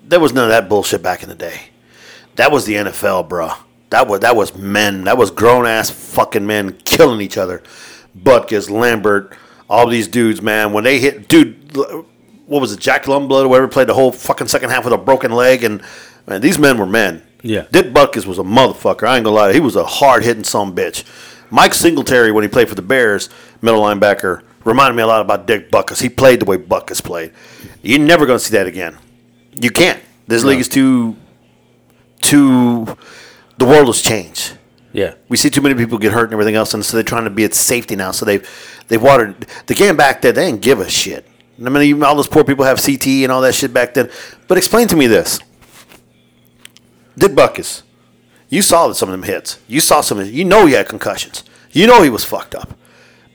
There 0.05 0.21
was 0.21 0.33
none 0.33 0.45
of 0.45 0.51
that 0.51 0.69
bullshit 0.69 1.03
back 1.03 1.25
in 1.25 1.29
the 1.29 1.35
day. 1.35 1.71
That 2.37 2.53
was 2.53 2.65
the 2.65 2.75
NFL, 2.75 3.29
bro. 3.29 3.51
That 3.91 4.09
was 4.09 4.21
that 4.21 4.37
was 4.37 4.55
men. 4.57 5.05
That 5.05 5.17
was 5.17 5.31
grown 5.31 5.67
ass 5.67 5.91
fucking 5.91 6.47
men 6.47 6.73
killing 6.85 7.21
each 7.21 7.37
other. 7.39 7.63
Butkus, 8.19 8.71
Lambert, 8.71 9.37
all 9.69 9.87
these 9.87 10.09
dudes, 10.09 10.43
man. 10.43 10.73
When 10.73 10.85
they 10.85 10.99
hit, 10.99 11.29
dude, 11.29 11.77
what 12.47 12.61
was 12.61 12.73
it? 12.73 12.81
Jack 12.81 13.05
Youngblood 13.05 13.45
or 13.45 13.49
whatever 13.49 13.69
played 13.69 13.89
the 13.89 13.95
whole 13.95 14.13
fucking 14.13 14.49
second 14.49 14.71
half 14.71 14.85
with 14.85 14.95
a 14.95 14.99
broken 14.99 15.33
leg, 15.33 15.65
and 15.65 15.83
man, 16.27 16.41
these 16.41 16.59
men 16.59 16.79
were 16.79 16.87
men. 16.87 17.23
Yeah. 17.43 17.67
Dick 17.71 17.93
Butkus 17.93 18.27
was 18.27 18.39
a 18.39 18.43
motherfucker. 18.43 19.07
I 19.07 19.17
ain't 19.17 19.25
gonna 19.25 19.37
lie. 19.37 19.53
He 19.53 19.61
was 19.61 19.77
a 19.77 19.85
hard 19.85 20.25
hitting 20.25 20.45
some 20.45 20.75
bitch. 20.75 21.05
Mike 21.51 21.75
Singletary, 21.75 22.33
when 22.33 22.43
he 22.43 22.49
played 22.49 22.69
for 22.69 22.75
the 22.75 22.83
Bears, 22.83 23.29
middle 23.63 23.83
linebacker, 23.83 24.43
reminded 24.65 24.97
me 24.97 25.03
a 25.03 25.07
lot 25.07 25.21
about 25.21 25.47
Dick 25.47 25.71
Butkus. 25.71 26.03
He 26.03 26.09
played 26.09 26.41
the 26.41 26.45
way 26.45 26.57
Butkus 26.57 27.03
played. 27.03 27.33
You're 27.83 28.01
never 28.01 28.27
gonna 28.27 28.41
see 28.41 28.57
that 28.57 28.67
again. 28.67 28.97
You 29.61 29.71
can't. 29.71 30.03
This 30.27 30.43
league 30.43 30.59
is 30.59 30.69
too, 30.69 31.17
too. 32.21 32.97
The 33.59 33.65
world 33.65 33.87
has 33.87 34.03
changed. 34.03 34.59
Yeah. 34.93 35.15
We 35.29 35.37
see 35.37 35.51
too 35.51 35.61
many 35.61 35.75
people 35.75 35.99
get 35.99 36.13
hurt 36.13 36.25
and 36.25 36.33
everything 36.33 36.55
else, 36.55 36.73
and 36.73 36.85
so 36.85 36.97
they're 36.97 37.05
trying 37.05 37.25
to 37.25 37.31
be 37.31 37.45
at 37.45 37.55
safety 37.55 37.97
now. 37.97 38.13
So 38.13 38.25
they've 38.25 38.49
they've 38.89 39.03
watered 39.03 39.47
the 39.67 39.75
game 39.75 39.97
back 39.97 40.23
then. 40.23 40.35
They 40.35 40.47
didn't 40.47 40.63
give 40.63 40.81
a 40.81 40.89
shit. 40.89 41.27
I 41.59 41.69
mean, 41.69 41.83
even 41.83 42.03
all 42.03 42.15
those 42.15 42.29
poor 42.29 42.45
people 42.45 42.65
have 42.65 42.83
CT 42.83 43.07
and 43.07 43.33
all 43.33 43.41
that 43.43 43.55
shit 43.55 43.73
back 43.73 43.95
then. 43.95 44.11
But 44.49 44.59
explain 44.59 44.89
to 44.89 44.97
me 44.97 45.07
this: 45.07 45.39
Dick 47.19 47.33
Butkus, 47.33 47.83
you 48.49 48.63
saw 48.63 48.89
that 48.89 48.95
some 48.95 49.09
of 49.09 49.13
them 49.13 49.25
hits. 49.25 49.59
You 49.67 49.81
saw 49.81 50.01
some. 50.01 50.19
of 50.19 50.31
You 50.33 50.45
know 50.45 50.67
he 50.67 50.75
had 50.75 50.89
concussions. 50.89 51.45
You 51.73 51.87
know 51.87 52.03
he 52.03 52.11
was 52.11 52.25
fucked 52.25 52.55
up, 52.55 52.75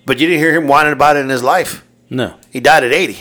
but 0.06 0.20
you 0.20 0.28
didn't 0.28 0.40
hear 0.40 0.56
him 0.56 0.68
whining 0.68 0.94
about 0.94 1.16
it 1.16 1.20
in 1.20 1.30
his 1.30 1.44
life. 1.44 1.86
No. 2.10 2.38
He 2.50 2.60
died 2.60 2.84
at 2.84 2.92
80. 2.92 3.20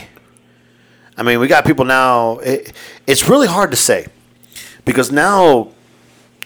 I 1.15 1.23
mean, 1.23 1.39
we 1.39 1.47
got 1.47 1.65
people 1.65 1.85
now. 1.85 2.39
It, 2.39 2.73
it's 3.05 3.29
really 3.29 3.47
hard 3.47 3.71
to 3.71 3.77
say 3.77 4.07
because 4.83 5.11
now 5.11 5.71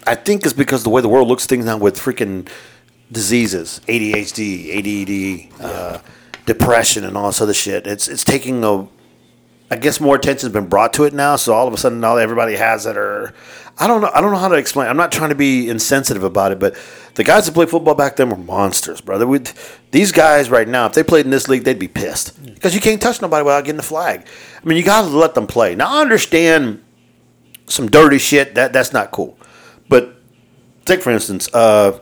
I 0.07 0.15
think 0.15 0.43
it's 0.43 0.53
because 0.53 0.83
the 0.83 0.89
way 0.89 1.01
the 1.01 1.09
world 1.09 1.27
looks 1.27 1.45
things 1.45 1.65
now 1.65 1.77
with 1.77 1.97
freaking 1.97 2.47
diseases, 3.11 3.81
ADHD, 3.87 5.49
ADD, 5.49 5.61
uh, 5.63 5.99
depression, 6.45 7.03
and 7.03 7.17
all 7.17 7.27
this 7.27 7.41
other 7.41 7.53
shit. 7.53 7.87
It's 7.87 8.07
it's 8.07 8.23
taking 8.23 8.63
a. 8.63 8.87
I 9.71 9.77
guess 9.77 9.99
more 9.99 10.15
attention 10.15 10.45
has 10.45 10.53
been 10.53 10.67
brought 10.67 10.93
to 10.93 11.05
it 11.05 11.13
now, 11.13 11.37
so 11.37 11.51
all 11.51 11.67
of 11.67 11.73
a 11.73 11.77
sudden, 11.77 12.03
all 12.03 12.19
everybody 12.19 12.55
has 12.55 12.85
it. 12.85 12.97
Or 12.97 13.33
I 13.79 13.87
don't 13.87 13.99
know. 14.01 14.11
I 14.13 14.21
don't 14.21 14.31
know 14.31 14.37
how 14.37 14.47
to 14.47 14.55
explain. 14.55 14.87
I'm 14.87 14.97
not 14.97 15.11
trying 15.11 15.29
to 15.29 15.35
be 15.35 15.69
insensitive 15.69 16.23
about 16.23 16.51
it, 16.51 16.59
but 16.59 16.75
the 17.15 17.23
guys 17.23 17.47
that 17.47 17.53
played 17.53 17.69
football 17.69 17.95
back 17.95 18.15
then 18.15 18.29
were 18.29 18.37
monsters, 18.37 19.01
brother. 19.01 19.25
we 19.25 19.39
these 19.89 20.11
guys 20.11 20.51
right 20.51 20.67
now, 20.67 20.85
if 20.85 20.93
they 20.93 21.01
played 21.01 21.25
in 21.25 21.31
this 21.31 21.47
league, 21.47 21.63
they'd 21.63 21.79
be 21.79 21.87
pissed 21.87 22.43
because 22.45 22.75
you 22.75 22.81
can't 22.81 23.01
touch 23.01 23.21
nobody 23.23 23.43
without 23.43 23.63
getting 23.63 23.77
the 23.77 23.83
flag. 23.83 24.27
I 24.61 24.67
mean, 24.67 24.77
you 24.77 24.83
got 24.83 25.01
to 25.01 25.07
let 25.07 25.33
them 25.33 25.47
play. 25.47 25.73
Now, 25.73 25.97
I 25.97 26.01
understand 26.01 26.83
some 27.65 27.89
dirty 27.89 28.19
shit. 28.19 28.53
That 28.53 28.71
that's 28.71 28.93
not 28.93 29.09
cool. 29.11 29.34
But 29.89 30.15
take 30.85 31.01
for 31.01 31.11
instance, 31.11 31.49
uh, 31.53 31.99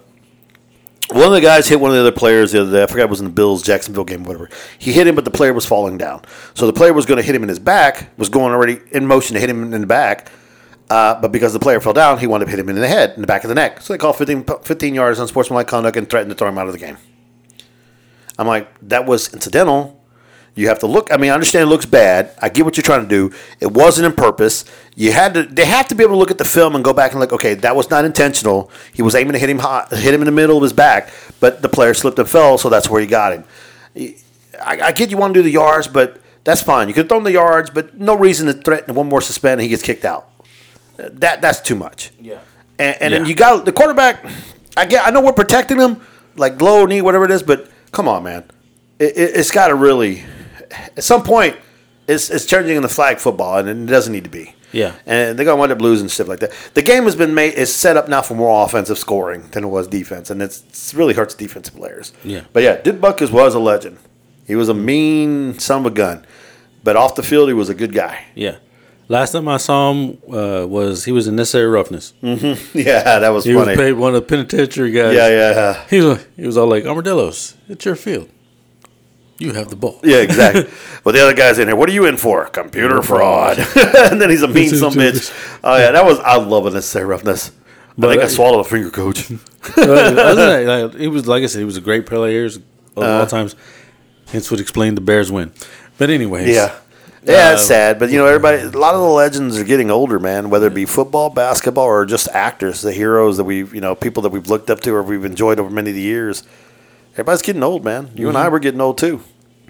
one 1.12 1.28
of 1.28 1.34
the 1.34 1.42
guys 1.42 1.68
hit 1.68 1.80
one 1.80 1.92
of 1.92 1.96
the 1.96 2.02
other 2.02 2.12
players 2.12 2.52
the 2.52 2.62
other 2.62 2.72
day. 2.72 2.84
I 2.84 2.86
forgot 2.88 3.04
it 3.04 3.10
was 3.10 3.20
in 3.20 3.26
the 3.26 3.32
Bills 3.32 3.62
Jacksonville 3.62 4.06
game, 4.06 4.24
whatever. 4.24 4.50
He 4.80 4.94
hit 4.94 5.06
him, 5.06 5.16
but 5.16 5.26
the 5.26 5.32
player 5.32 5.54
was 5.54 5.66
falling 5.66 5.98
down. 5.98 6.24
So 6.54 6.66
the 6.66 6.74
player 6.74 6.94
was 6.94 7.06
going 7.06 7.18
to 7.18 7.24
hit 7.24 7.36
him 7.36 7.44
in 7.44 7.50
his 7.50 7.60
back, 7.60 8.18
was 8.18 8.30
going 8.30 8.54
already 8.54 8.80
in 8.92 9.06
motion 9.06 9.36
to 9.36 9.40
hit 9.40 9.50
him 9.50 9.74
in 9.74 9.82
the 9.82 9.88
back. 9.88 10.32
Uh, 10.90 11.20
but 11.20 11.32
because 11.32 11.54
the 11.54 11.60
player 11.60 11.80
fell 11.80 11.94
down, 11.94 12.20
he 12.20 12.28
wanted 12.28 12.46
to 12.46 12.52
hit 12.52 12.60
him 12.60 12.70
in 12.70 12.76
the 12.76 12.88
head, 12.88 13.12
in 13.16 13.22
the 13.22 13.28
back 13.28 13.44
of 13.44 13.50
the 13.50 13.56
neck. 13.56 13.82
So 13.82 13.94
they 13.94 13.98
called 13.98 14.16
15, 14.16 14.44
15 14.44 14.96
yards 14.96 15.20
unsportsmanlike 15.20 15.68
conduct 15.68 15.98
and 15.98 16.10
threatened 16.10 16.32
to 16.32 16.36
throw 16.36 16.50
him 16.50 16.58
out 16.58 16.68
of 16.68 16.74
the 16.74 16.80
game. 16.80 16.98
I'm 18.38 18.48
like, 18.48 18.70
that 18.88 19.06
was 19.06 19.34
incidental. 19.34 20.03
You 20.56 20.68
have 20.68 20.80
to 20.80 20.88
look. 20.88 21.12
I 21.12 21.18
mean, 21.18 21.32
I 21.32 21.34
understand 21.34 21.64
it 21.64 21.72
looks 21.72 21.86
bad. 21.86 22.32
I 22.40 22.50
get 22.50 22.64
what 22.64 22.78
you're 22.78 22.84
trying 22.84 23.02
to 23.02 23.08
do. 23.08 23.36
It 23.60 23.72
wasn't 23.72 24.06
in 24.06 24.14
purpose. 24.14 24.66
You 24.96 25.12
had 25.12 25.34
to. 25.34 25.44
They 25.44 25.66
have 25.66 25.88
to 25.88 25.96
be 25.96 26.04
able 26.04 26.14
to 26.14 26.20
look 26.20 26.30
at 26.30 26.38
the 26.38 26.46
film 26.46 26.76
and 26.76 26.84
go 26.84 26.94
back 26.94 27.12
and 27.12 27.20
like, 27.20 27.34
Okay, 27.34 27.56
that 27.56 27.76
was 27.76 27.90
not 27.90 28.06
intentional. 28.06 28.70
He 28.94 29.02
was 29.02 29.16
aiming 29.16 29.34
to 29.34 29.40
hit 29.40 29.50
him 29.50 29.60
hot, 29.60 29.92
hit 29.92 30.14
him 30.14 30.22
in 30.22 30.26
the 30.26 30.32
middle 30.32 30.58
of 30.58 30.64
his 30.64 30.74
back, 30.74 31.12
but 31.40 31.62
the 31.64 31.70
player 31.70 31.94
slipped 31.96 32.20
and 32.20 32.30
fell, 32.30 32.58
so 32.60 32.70
that's 32.70 32.90
where 32.90 33.02
he 33.02 33.08
got 33.08 33.34
him. 33.34 33.46
I, 34.62 34.80
I 34.82 34.92
get 34.92 35.10
you 35.10 35.18
want 35.18 35.34
to 35.34 35.40
do 35.40 35.44
the 35.44 35.52
yards, 35.52 35.88
but 35.88 36.22
that's 36.44 36.62
fine. 36.62 36.88
You 36.88 36.94
could 36.94 37.10
throw 37.10 37.18
him 37.18 37.24
the 37.24 37.32
yards, 37.32 37.70
but 37.70 37.98
no 38.00 38.16
reason 38.16 38.48
to 38.48 38.54
threaten 38.54 38.94
one 38.94 39.10
more 39.10 39.22
suspend 39.22 39.54
and 39.54 39.62
he 39.62 39.70
gets 39.70 39.82
kicked 39.82 40.06
out. 40.06 40.30
That 40.98 41.42
that's 41.42 41.62
too 41.62 41.76
much. 41.76 42.12
Yeah. 42.22 42.40
And, 42.78 43.02
and 43.02 43.14
then 43.14 43.26
you 43.26 43.34
got 43.34 43.66
the 43.66 43.72
quarterback. 43.72 44.24
I 44.78 44.86
get. 44.86 45.06
I 45.06 45.12
know 45.12 45.22
we're 45.22 45.34
protecting 45.34 45.80
him, 45.80 46.02
like 46.36 46.62
low 46.62 46.86
knee, 46.86 47.02
whatever 47.02 47.26
it 47.26 47.32
is. 47.32 47.42
But 47.44 47.70
come 47.92 48.08
on, 48.08 48.24
man. 48.24 48.44
It, 49.00 49.18
it, 49.18 49.36
it's 49.36 49.52
got 49.52 49.68
to 49.68 49.76
really. 49.76 50.24
At 50.98 51.04
some 51.04 51.24
point, 51.24 51.56
it's 52.08 52.30
it's 52.30 52.46
changing 52.46 52.76
in 52.76 52.82
the 52.84 52.90
flag 52.90 53.20
football, 53.20 53.58
and 53.58 53.68
it 53.70 53.92
doesn't 53.92 54.12
need 54.14 54.24
to 54.26 54.30
be. 54.30 54.56
Yeah. 54.72 54.96
And 55.06 55.38
they're 55.38 55.46
gonna 55.46 55.60
wind 55.60 55.72
up 55.72 55.82
losing 55.82 56.10
stuff 56.10 56.28
like 56.28 56.40
that. 56.40 56.52
The 56.74 56.82
game 56.82 57.04
has 57.04 57.16
been 57.16 57.34
made. 57.36 57.54
Is 57.54 57.74
set 57.74 57.96
up 57.96 58.10
now 58.10 58.22
for 58.22 58.34
more 58.36 58.66
offensive 58.66 58.98
scoring 58.98 59.50
than 59.52 59.64
it 59.64 59.68
was 59.68 59.88
defense, 59.88 60.30
and 60.32 60.42
it's, 60.42 60.64
it's 60.68 60.94
really 60.94 61.14
hurts 61.14 61.36
defensive 61.36 61.76
players. 61.76 62.12
Yeah. 62.24 62.42
But 62.54 62.64
yeah, 62.64 62.82
Dick 62.82 62.96
Butkus 62.96 63.32
was 63.32 63.54
a 63.56 63.60
legend. 63.60 63.98
He 64.48 64.56
was 64.56 64.70
a 64.70 64.74
mean 64.74 65.58
son 65.60 65.82
of 65.86 65.92
a 65.92 65.96
gun, 65.96 66.26
but 66.84 66.96
off 66.96 67.16
the 67.16 67.24
field, 67.24 67.48
he 67.50 67.54
was 67.54 67.70
a 67.70 67.76
good 67.76 67.94
guy. 67.94 68.26
Yeah. 68.36 68.58
Last 69.10 69.34
time 69.34 69.48
I 69.48 69.58
saw 69.58 69.92
him 69.92 70.18
uh, 70.34 70.66
was 70.66 71.06
he 71.06 71.12
was 71.12 71.28
in 71.28 71.36
necessary 71.36 71.68
roughness. 71.68 72.14
Yeah, 72.74 73.20
that 73.20 73.30
was 73.30 73.44
He 73.46 73.54
funny. 73.54 73.72
was 73.72 73.78
paid 73.78 73.94
one 73.94 74.16
of 74.16 74.22
the 74.24 74.28
penitentiary 74.28 74.92
guys. 74.92 75.14
yeah, 75.14 75.28
yeah. 75.28 75.86
He 75.90 76.02
was 76.02 76.26
he 76.36 76.46
was 76.48 76.58
all 76.58 76.68
like 76.68 76.86
armadillos. 76.86 77.56
It's 77.70 77.86
your 77.86 77.96
field. 77.96 78.30
You 79.40 79.54
have 79.54 79.70
the 79.70 79.76
ball. 79.76 80.00
Yeah, 80.04 80.18
exactly. 80.18 80.70
but 81.04 81.14
the 81.14 81.22
other 81.22 81.34
guy's 81.34 81.60
in 81.60 81.68
here. 81.68 81.76
What 81.76 81.90
are 81.90 81.94
you 81.94 82.06
in 82.06 82.18
for? 82.18 82.46
Computer 82.46 83.02
fraud. 83.02 83.58
and 83.76 84.22
then 84.22 84.30
he's 84.30 84.44
a 84.44 84.48
mean 84.48 84.70
some 84.70 84.94
bitch. 84.94 85.32
Oh 85.64 85.76
yeah, 85.78 85.92
that 85.92 86.06
was 86.06 86.20
I 86.20 86.38
love 86.38 86.66
unnecessary 86.66 87.06
roughness. 87.06 87.52
But 87.98 88.10
I 88.10 88.14
think 88.14 88.24
I 88.24 88.26
uh, 88.26 88.30
swallowed 88.30 88.60
a 88.62 88.64
finger, 88.70 88.90
coach. 88.90 89.30
Other 89.78 90.14
than 90.14 90.16
that, 90.66 90.66
like, 90.94 91.00
he 91.00 91.08
was 91.08 91.28
like 91.28 91.44
I 91.44 91.48
said, 91.48 91.60
he 91.60 91.66
was 91.66 91.78
a 91.78 91.82
great 91.82 92.06
player 92.06 92.46
of 92.46 92.58
Uh. 92.98 93.20
all 93.20 93.26
times. 93.28 93.56
Hence 94.28 94.50
would 94.50 94.60
explain 94.60 94.96
the 94.96 95.02
Bears 95.02 95.32
win. 95.32 95.52
But 95.98 96.10
anyways, 96.10 96.48
Yeah. 96.50 96.74
Yeah, 97.26 97.54
it's 97.54 97.62
Uh, 97.62 97.66
sad, 97.66 98.00
but 98.00 98.10
you 98.12 98.18
know, 98.18 98.26
everybody. 98.26 98.58
A 98.64 98.70
lot 98.78 98.96
of 98.96 99.00
the 99.02 99.08
legends 99.08 99.58
are 99.58 99.64
getting 99.64 99.90
older, 99.90 100.20
man. 100.20 100.50
Whether 100.50 100.68
it 100.68 100.74
be 100.74 100.86
football, 100.86 101.30
basketball, 101.30 101.86
or 101.86 102.06
just 102.06 102.28
actors, 102.34 102.82
the 102.82 102.92
heroes 102.92 103.38
that 103.38 103.46
we, 103.46 103.58
you 103.60 103.80
know, 103.80 103.96
people 103.96 104.22
that 104.24 104.30
we've 104.30 104.48
looked 104.50 104.70
up 104.70 104.82
to 104.82 104.94
or 104.94 105.02
we've 105.04 105.24
enjoyed 105.24 105.58
over 105.60 105.70
many 105.70 105.92
of 105.92 105.96
the 105.96 106.02
years. 106.02 106.44
Everybody's 107.14 107.42
getting 107.44 107.64
old, 107.64 107.84
man. 107.84 108.12
You 108.16 108.28
and 108.28 108.38
I 108.38 108.50
were 108.50 108.60
getting 108.60 108.82
old 108.82 108.98
too. 108.98 109.22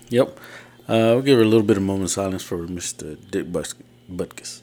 Yep. 0.10 0.40
Uh, 0.88 1.16
we'll 1.16 1.22
give 1.22 1.38
her 1.38 1.44
a 1.44 1.48
little 1.48 1.66
bit 1.66 1.78
of 1.78 1.84
moment 1.84 2.06
of 2.06 2.12
silence 2.12 2.44
for 2.44 2.58
Mr. 2.68 3.18
Dick 3.32 3.52
Bus- 3.52 3.76
Butkus. 4.12 4.62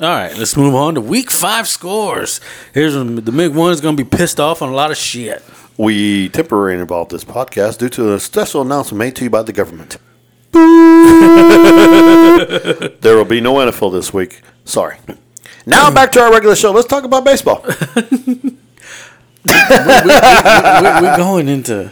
All 0.00 0.08
right, 0.08 0.36
let's 0.36 0.56
move 0.56 0.76
on 0.76 0.94
to 0.94 1.00
week 1.00 1.30
five 1.30 1.66
scores. 1.66 2.40
Here's 2.72 2.96
when 2.96 3.16
the 3.16 3.32
big 3.32 3.54
one's 3.54 3.80
going 3.80 3.96
to 3.96 4.04
be 4.04 4.08
pissed 4.08 4.38
off 4.38 4.62
on 4.62 4.68
a 4.68 4.74
lot 4.74 4.92
of 4.92 4.96
shit. 4.96 5.42
We 5.76 6.28
temporarily 6.28 6.80
involved 6.80 7.10
this 7.10 7.24
podcast 7.24 7.78
due 7.78 7.88
to 7.90 8.14
a 8.14 8.20
special 8.20 8.62
announcement 8.62 8.98
made 8.98 9.16
to 9.16 9.24
you 9.24 9.30
by 9.30 9.42
the 9.42 9.52
government. 9.52 9.96
there 13.00 13.16
will 13.16 13.24
be 13.24 13.40
no 13.40 13.54
NFL 13.54 13.92
this 13.92 14.14
week. 14.14 14.40
Sorry. 14.64 14.98
Now 15.68 15.90
back 15.92 16.12
to 16.12 16.20
our 16.20 16.32
regular 16.32 16.56
show. 16.56 16.72
Let's 16.72 16.88
talk 16.88 17.04
about 17.04 17.24
baseball. 17.24 17.64
We're, 19.48 21.02
we're 21.02 21.16
going 21.16 21.48
into. 21.48 21.90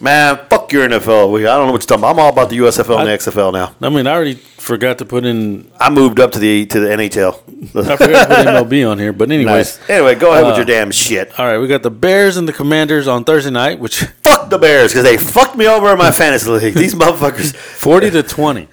Man, 0.00 0.38
fuck 0.50 0.70
your 0.72 0.86
NFL. 0.88 1.32
We, 1.32 1.46
I 1.46 1.56
don't 1.56 1.66
know 1.66 1.72
what 1.72 1.82
you're 1.82 1.86
talking 1.86 2.00
about. 2.02 2.10
I'm 2.10 2.18
all 2.18 2.28
about 2.30 2.50
the 2.50 2.58
USFL 2.58 2.98
and 3.00 3.08
the 3.08 3.12
XFL 3.12 3.52
now. 3.52 3.74
I 3.80 3.88
mean, 3.90 4.06
I 4.06 4.12
already 4.12 4.34
forgot 4.34 4.98
to 4.98 5.04
put 5.04 5.24
in. 5.24 5.70
I 5.80 5.88
moved 5.90 6.20
up 6.20 6.32
to 6.32 6.38
the 6.38 6.66
to 6.66 6.80
the 6.80 6.88
NHL. 6.88 7.34
I 7.76 7.96
forgot 7.96 8.28
to 8.28 8.34
put 8.34 8.46
MLB 8.46 8.90
on 8.90 8.98
here, 8.98 9.12
but 9.12 9.30
anyways. 9.30 9.78
nice. 9.78 9.90
Anyway, 9.90 10.14
go 10.16 10.32
ahead 10.32 10.44
with 10.44 10.54
Uh, 10.54 10.56
your 10.58 10.66
damn 10.66 10.90
shit. 10.90 11.38
All 11.38 11.46
right, 11.46 11.58
we 11.58 11.68
got 11.68 11.82
the 11.82 11.90
Bears 11.90 12.36
and 12.36 12.46
the 12.48 12.52
Commanders 12.52 13.06
on 13.08 13.24
Thursday 13.24 13.50
night, 13.50 13.78
which 13.78 14.04
Fuck 14.22 14.50
the 14.50 14.58
Bears 14.58 14.92
because 14.92 15.04
they 15.04 15.16
fucked 15.16 15.56
me 15.56 15.66
over 15.68 15.90
in 15.92 15.98
my 15.98 16.10
fantasy 16.22 16.50
league. 16.50 16.74
These 16.74 16.94
motherfuckers. 16.94 17.54
forty 17.56 18.10
to 18.10 18.22
twenty. 18.22 18.68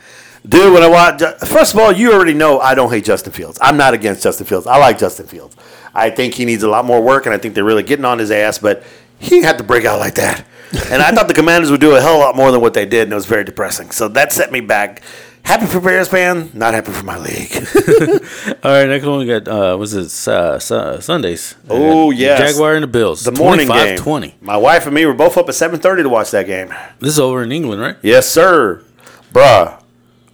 Dude, 0.47 0.73
when 0.73 0.81
I 0.81 0.89
watch, 0.89 1.21
first 1.47 1.73
of 1.73 1.79
all, 1.79 1.91
you 1.91 2.11
already 2.13 2.33
know 2.33 2.59
I 2.59 2.73
don't 2.73 2.89
hate 2.89 3.05
Justin 3.05 3.31
Fields. 3.31 3.59
I'm 3.61 3.77
not 3.77 3.93
against 3.93 4.23
Justin 4.23 4.47
Fields. 4.47 4.65
I 4.65 4.77
like 4.77 4.97
Justin 4.97 5.27
Fields. 5.27 5.55
I 5.93 6.09
think 6.09 6.33
he 6.33 6.45
needs 6.45 6.63
a 6.63 6.69
lot 6.69 6.83
more 6.85 7.01
work, 7.01 7.25
and 7.25 7.35
I 7.35 7.37
think 7.37 7.53
they're 7.53 7.63
really 7.63 7.83
getting 7.83 8.05
on 8.05 8.17
his 8.17 8.31
ass. 8.31 8.57
But 8.57 8.83
he 9.19 9.43
had 9.43 9.57
to 9.59 9.63
break 9.63 9.85
out 9.85 9.99
like 9.99 10.15
that, 10.15 10.45
and 10.91 11.01
I 11.01 11.11
thought 11.11 11.27
the 11.27 11.33
Commanders 11.35 11.69
would 11.69 11.81
do 11.81 11.95
a 11.95 12.01
hell 12.01 12.15
of 12.15 12.21
a 12.21 12.23
lot 12.23 12.35
more 12.35 12.51
than 12.51 12.59
what 12.61 12.73
they 12.73 12.85
did, 12.85 13.03
and 13.03 13.11
it 13.11 13.15
was 13.15 13.25
very 13.27 13.43
depressing. 13.43 13.91
So 13.91 14.07
that 14.09 14.31
set 14.33 14.51
me 14.51 14.61
back. 14.61 15.01
Happy 15.43 15.65
for 15.65 15.79
Bears 15.79 16.07
fan, 16.07 16.51
not 16.53 16.73
happy 16.75 16.91
for 16.91 17.03
my 17.03 17.17
league. 17.17 17.51
All 18.63 18.71
right, 18.71 18.87
next 18.87 19.05
one 19.05 19.19
we 19.19 19.25
got 19.25 19.47
uh, 19.47 19.75
was 19.77 19.93
it 19.95 20.31
uh, 20.31 20.59
Su- 20.59 21.01
Sundays? 21.01 21.55
Oh, 21.67 22.11
yes. 22.11 22.39
Jaguar 22.53 22.75
and 22.75 22.83
the 22.83 22.87
Bills. 22.87 23.23
the 23.23 23.31
morning 23.31 23.67
game. 23.67 23.97
20. 23.97 24.35
My 24.39 24.55
wife 24.55 24.85
and 24.85 24.93
me 24.93 25.03
were 25.05 25.15
both 25.15 25.37
up 25.37 25.49
at 25.49 25.55
7:30 25.55 26.03
to 26.03 26.09
watch 26.09 26.29
that 26.31 26.45
game. 26.45 26.69
This 26.99 27.13
is 27.13 27.19
over 27.19 27.41
in 27.41 27.51
England, 27.51 27.81
right? 27.81 27.97
Yes, 28.03 28.29
sir, 28.29 28.83
bruh. 29.33 29.80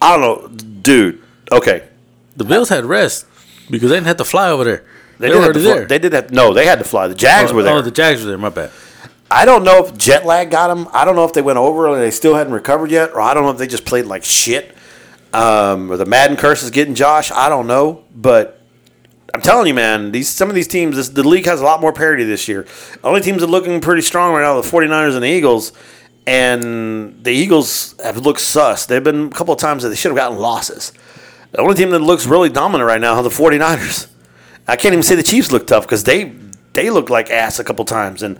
I 0.00 0.16
don't 0.16 0.20
know, 0.20 0.48
dude. 0.82 1.22
Okay, 1.50 1.88
The 2.36 2.44
Bills 2.44 2.68
had 2.68 2.84
rest 2.84 3.26
because 3.70 3.90
they 3.90 3.96
didn't 3.96 4.06
have 4.06 4.18
to 4.18 4.24
fly 4.24 4.50
over 4.50 4.64
there. 4.64 4.84
They, 5.18 5.28
were 5.28 5.34
have 5.34 5.44
already 5.44 5.60
to 5.60 5.64
fly- 5.64 5.74
there. 5.74 5.86
They 5.86 5.98
did 5.98 6.12
have 6.12 6.30
no. 6.30 6.54
They 6.54 6.66
had 6.66 6.78
to 6.78 6.84
fly. 6.84 7.08
The 7.08 7.14
Jags 7.14 7.50
oh, 7.50 7.56
were 7.56 7.62
there. 7.62 7.74
Oh, 7.74 7.82
the 7.82 7.90
Jags 7.90 8.22
were 8.22 8.28
there. 8.28 8.38
My 8.38 8.50
bad. 8.50 8.70
I 9.30 9.44
don't 9.44 9.62
know 9.64 9.84
if 9.84 9.96
jet 9.98 10.24
lag 10.24 10.50
got 10.50 10.68
them. 10.68 10.88
I 10.92 11.04
don't 11.04 11.14
know 11.14 11.24
if 11.24 11.34
they 11.34 11.42
went 11.42 11.58
over 11.58 11.92
and 11.92 12.00
they 12.00 12.10
still 12.10 12.34
hadn't 12.34 12.52
recovered 12.52 12.90
yet, 12.90 13.12
or 13.12 13.20
I 13.20 13.34
don't 13.34 13.42
know 13.42 13.50
if 13.50 13.58
they 13.58 13.66
just 13.66 13.84
played 13.84 14.06
like 14.06 14.24
shit. 14.24 14.74
Um, 15.34 15.92
or 15.92 15.98
the 15.98 16.06
Madden 16.06 16.38
curse 16.38 16.62
is 16.62 16.70
getting 16.70 16.94
Josh. 16.94 17.30
I 17.30 17.50
don't 17.50 17.66
know, 17.66 18.04
but 18.14 18.62
I'm 19.34 19.42
telling 19.42 19.66
you, 19.66 19.74
man, 19.74 20.12
these 20.12 20.28
some 20.28 20.48
of 20.48 20.54
these 20.54 20.68
teams, 20.68 20.96
this, 20.96 21.10
the 21.10 21.26
league 21.26 21.44
has 21.44 21.60
a 21.60 21.64
lot 21.64 21.80
more 21.80 21.92
parity 21.92 22.24
this 22.24 22.48
year. 22.48 22.66
Only 23.04 23.20
teams 23.20 23.40
that 23.40 23.48
are 23.48 23.50
looking 23.50 23.80
pretty 23.80 24.02
strong 24.02 24.32
right 24.32 24.40
now 24.40 24.56
are 24.56 24.62
the 24.62 24.68
49ers 24.68 25.14
and 25.14 25.22
the 25.22 25.28
Eagles, 25.28 25.72
and 26.28 27.24
the 27.24 27.30
Eagles 27.30 27.94
have 28.04 28.18
looked 28.18 28.40
sus. 28.42 28.84
They've 28.84 29.02
been 29.02 29.28
a 29.28 29.30
couple 29.30 29.54
of 29.54 29.60
times 29.60 29.82
that 29.82 29.88
they 29.88 29.94
should 29.94 30.10
have 30.10 30.16
gotten 30.16 30.36
losses. 30.36 30.92
The 31.52 31.58
only 31.58 31.74
team 31.74 31.88
that 31.90 32.00
looks 32.00 32.26
really 32.26 32.50
dominant 32.50 32.86
right 32.86 33.00
now 33.00 33.14
are 33.14 33.22
the 33.22 33.30
49ers. 33.30 34.08
I 34.66 34.76
can't 34.76 34.92
even 34.92 35.02
say 35.02 35.14
the 35.14 35.22
Chiefs 35.22 35.50
look 35.50 35.66
tough 35.66 35.84
because 35.84 36.04
they 36.04 36.34
they 36.74 36.90
look 36.90 37.08
like 37.08 37.30
ass 37.30 37.58
a 37.58 37.64
couple 37.64 37.86
times. 37.86 38.22
And 38.22 38.38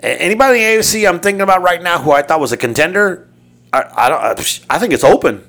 anybody 0.00 0.62
in 0.62 0.76
the 0.76 0.82
AFC 0.82 1.08
I'm 1.08 1.18
thinking 1.18 1.40
about 1.40 1.62
right 1.62 1.82
now 1.82 1.98
who 2.02 2.10
I 2.10 2.20
thought 2.20 2.40
was 2.40 2.52
a 2.52 2.58
contender, 2.58 3.26
I, 3.72 3.84
I 3.96 4.08
don't. 4.10 4.22
I, 4.68 4.78
think 4.78 4.92
it's 4.92 5.02
open. 5.02 5.42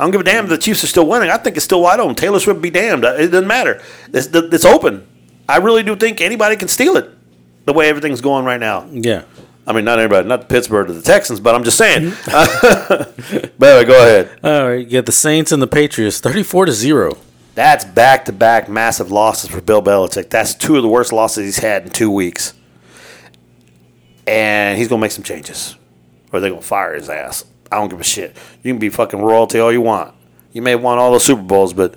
I 0.00 0.04
don't 0.04 0.12
give 0.12 0.22
a 0.22 0.24
damn 0.24 0.44
if 0.44 0.50
the 0.50 0.56
Chiefs 0.56 0.84
are 0.84 0.86
still 0.86 1.06
winning. 1.06 1.28
I 1.28 1.36
think 1.36 1.56
it's 1.56 1.66
still 1.66 1.82
wide 1.82 2.00
open. 2.00 2.14
Taylor 2.14 2.40
Swift 2.40 2.62
be 2.62 2.70
damned. 2.70 3.04
Uh, 3.04 3.12
it 3.12 3.28
doesn't 3.28 3.46
matter. 3.46 3.82
It's, 4.14 4.28
it's 4.32 4.64
open. 4.64 5.06
I 5.46 5.58
really 5.58 5.82
do 5.82 5.96
think 5.96 6.22
anybody 6.22 6.56
can 6.56 6.68
steal 6.68 6.96
it. 6.96 7.10
The 7.66 7.74
way 7.74 7.90
everything's 7.90 8.22
going 8.22 8.46
right 8.46 8.60
now. 8.60 8.88
Yeah. 8.90 9.24
I 9.66 9.72
mean, 9.72 9.84
not 9.84 9.98
everybody, 9.98 10.28
not 10.28 10.42
the 10.42 10.46
Pittsburgh 10.46 10.88
or 10.88 10.92
the 10.92 11.02
Texans, 11.02 11.40
but 11.40 11.54
I'm 11.54 11.64
just 11.64 11.76
saying. 11.76 12.10
Mm-hmm. 12.10 13.50
but 13.58 13.68
anyway, 13.68 13.84
go 13.84 14.00
ahead. 14.00 14.38
All 14.44 14.68
right, 14.68 14.86
you 14.86 14.98
got 14.98 15.06
the 15.06 15.12
Saints 15.12 15.50
and 15.50 15.60
the 15.60 15.66
Patriots, 15.66 16.20
34 16.20 16.66
to 16.66 16.72
0. 16.72 17.18
That's 17.56 17.84
back 17.84 18.26
to 18.26 18.32
back 18.32 18.68
massive 18.68 19.10
losses 19.10 19.50
for 19.50 19.60
Bill 19.60 19.82
Belichick. 19.82 20.30
That's 20.30 20.54
two 20.54 20.76
of 20.76 20.82
the 20.82 20.88
worst 20.88 21.12
losses 21.12 21.44
he's 21.44 21.58
had 21.58 21.84
in 21.84 21.90
two 21.90 22.10
weeks. 22.10 22.52
And 24.26 24.78
he's 24.78 24.88
going 24.88 25.00
to 25.00 25.02
make 25.02 25.12
some 25.12 25.24
changes, 25.24 25.74
or 26.32 26.40
they're 26.40 26.50
going 26.50 26.62
to 26.62 26.66
fire 26.66 26.94
his 26.94 27.08
ass. 27.08 27.44
I 27.72 27.76
don't 27.76 27.88
give 27.88 28.00
a 28.00 28.04
shit. 28.04 28.36
You 28.62 28.72
can 28.72 28.78
be 28.78 28.88
fucking 28.88 29.20
royalty 29.20 29.58
all 29.58 29.72
you 29.72 29.80
want. 29.80 30.14
You 30.52 30.62
may 30.62 30.74
want 30.74 31.00
all 31.00 31.12
the 31.12 31.20
Super 31.20 31.42
Bowls, 31.42 31.72
but 31.72 31.94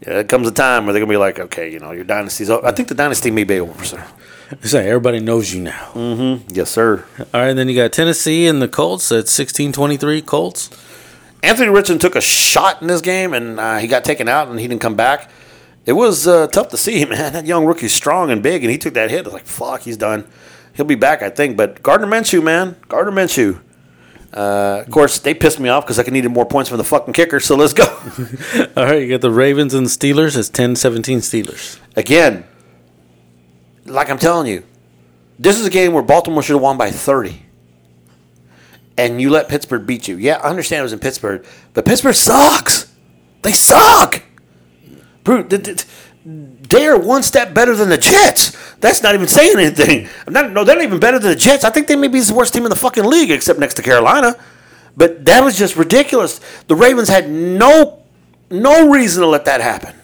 yeah, 0.00 0.14
there 0.14 0.24
comes 0.24 0.48
a 0.48 0.52
time 0.52 0.84
where 0.84 0.92
they're 0.92 1.00
going 1.00 1.08
to 1.08 1.12
be 1.12 1.18
like, 1.18 1.38
okay, 1.38 1.70
you 1.72 1.78
know, 1.78 1.92
your 1.92 2.04
dynasty's 2.04 2.50
over. 2.50 2.66
I 2.66 2.72
think 2.72 2.88
the 2.88 2.94
dynasty 2.94 3.30
may 3.30 3.44
be 3.44 3.60
over, 3.60 3.84
sir. 3.84 4.04
Like 4.62 4.86
everybody 4.86 5.20
knows 5.20 5.52
you 5.52 5.62
now. 5.62 5.90
Mm-hmm. 5.94 6.54
Yes, 6.54 6.70
sir. 6.70 7.04
All 7.18 7.40
right, 7.40 7.52
then 7.54 7.68
you 7.68 7.74
got 7.74 7.92
Tennessee 7.92 8.46
and 8.46 8.60
the 8.60 8.68
Colts 8.68 9.10
at 9.12 9.26
16-23 9.26 10.24
Colts. 10.24 10.70
Anthony 11.42 11.68
Richardson 11.68 11.98
took 11.98 12.16
a 12.16 12.20
shot 12.20 12.80
in 12.80 12.88
this 12.88 13.00
game, 13.00 13.34
and 13.34 13.60
uh, 13.60 13.78
he 13.78 13.86
got 13.86 14.04
taken 14.04 14.28
out, 14.28 14.48
and 14.48 14.58
he 14.58 14.66
didn't 14.66 14.80
come 14.80 14.96
back. 14.96 15.30
It 15.84 15.92
was 15.92 16.26
uh, 16.26 16.46
tough 16.48 16.68
to 16.68 16.76
see, 16.78 17.04
man. 17.06 17.32
That 17.32 17.46
young 17.46 17.66
rookie's 17.66 17.92
strong 17.92 18.30
and 18.30 18.42
big, 18.42 18.64
and 18.64 18.70
he 18.70 18.78
took 18.78 18.94
that 18.94 19.10
hit. 19.10 19.20
I 19.20 19.24
was 19.24 19.34
like, 19.34 19.46
fuck, 19.46 19.82
he's 19.82 19.96
done. 19.96 20.26
He'll 20.74 20.86
be 20.86 20.94
back, 20.94 21.22
I 21.22 21.30
think. 21.30 21.56
But 21.56 21.82
Gardner 21.82 22.06
Minshew, 22.06 22.42
man, 22.42 22.76
Gardner 22.88 23.12
Minshew. 23.12 23.60
Uh, 24.32 24.82
of 24.84 24.90
course, 24.90 25.20
they 25.20 25.32
pissed 25.32 25.60
me 25.60 25.68
off 25.68 25.84
because 25.84 25.98
I 25.98 26.02
needed 26.02 26.30
more 26.30 26.46
points 26.46 26.68
from 26.68 26.78
the 26.78 26.84
fucking 26.84 27.14
kicker. 27.14 27.38
So 27.38 27.54
let's 27.54 27.72
go. 27.72 27.84
All 28.76 28.84
right, 28.84 29.02
you 29.02 29.08
got 29.10 29.20
the 29.20 29.30
Ravens 29.30 29.74
and 29.74 29.86
the 29.86 29.90
Steelers. 29.90 30.36
It's 30.36 30.50
10-17 30.50 31.18
Steelers. 31.18 31.78
Again, 31.94 32.44
like 33.86 34.10
I'm 34.10 34.18
telling 34.18 34.46
you, 34.46 34.64
this 35.38 35.58
is 35.58 35.66
a 35.66 35.70
game 35.70 35.92
where 35.92 36.02
Baltimore 36.02 36.42
should 36.42 36.54
have 36.54 36.62
won 36.62 36.76
by 36.78 36.90
30. 36.90 37.42
And 38.96 39.20
you 39.20 39.30
let 39.30 39.48
Pittsburgh 39.48 39.86
beat 39.86 40.06
you. 40.06 40.16
Yeah, 40.16 40.36
I 40.36 40.48
understand 40.50 40.80
it 40.80 40.84
was 40.84 40.92
in 40.92 41.00
Pittsburgh, 41.00 41.44
but 41.72 41.84
Pittsburgh 41.84 42.14
sucks. 42.14 42.92
They 43.42 43.52
suck. 43.52 44.22
Th- 45.24 45.84
They 46.24 46.86
are 46.86 46.98
one 46.98 47.22
step 47.22 47.52
better 47.52 47.74
than 47.74 47.88
the 47.88 47.98
Jets. 47.98 48.52
That's 48.76 49.02
not 49.02 49.14
even 49.14 49.26
saying 49.26 49.58
anything. 49.58 50.08
Not, 50.28 50.52
no, 50.52 50.64
they're 50.64 50.76
not 50.76 50.84
even 50.84 51.00
better 51.00 51.18
than 51.18 51.30
the 51.32 51.36
Jets. 51.36 51.64
I 51.64 51.70
think 51.70 51.86
they 51.88 51.96
may 51.96 52.08
be 52.08 52.20
the 52.20 52.34
worst 52.34 52.54
team 52.54 52.64
in 52.64 52.70
the 52.70 52.76
fucking 52.76 53.04
league, 53.04 53.30
except 53.30 53.58
next 53.58 53.74
to 53.74 53.82
Carolina. 53.82 54.36
But 54.96 55.24
that 55.24 55.42
was 55.42 55.56
just 55.58 55.76
ridiculous. 55.76 56.40
The 56.68 56.76
Ravens 56.76 57.08
had 57.08 57.28
no 57.28 58.02
no 58.50 58.90
reason 58.90 59.22
to 59.22 59.26
let 59.26 59.46
that 59.46 59.60
happen. 59.60 59.94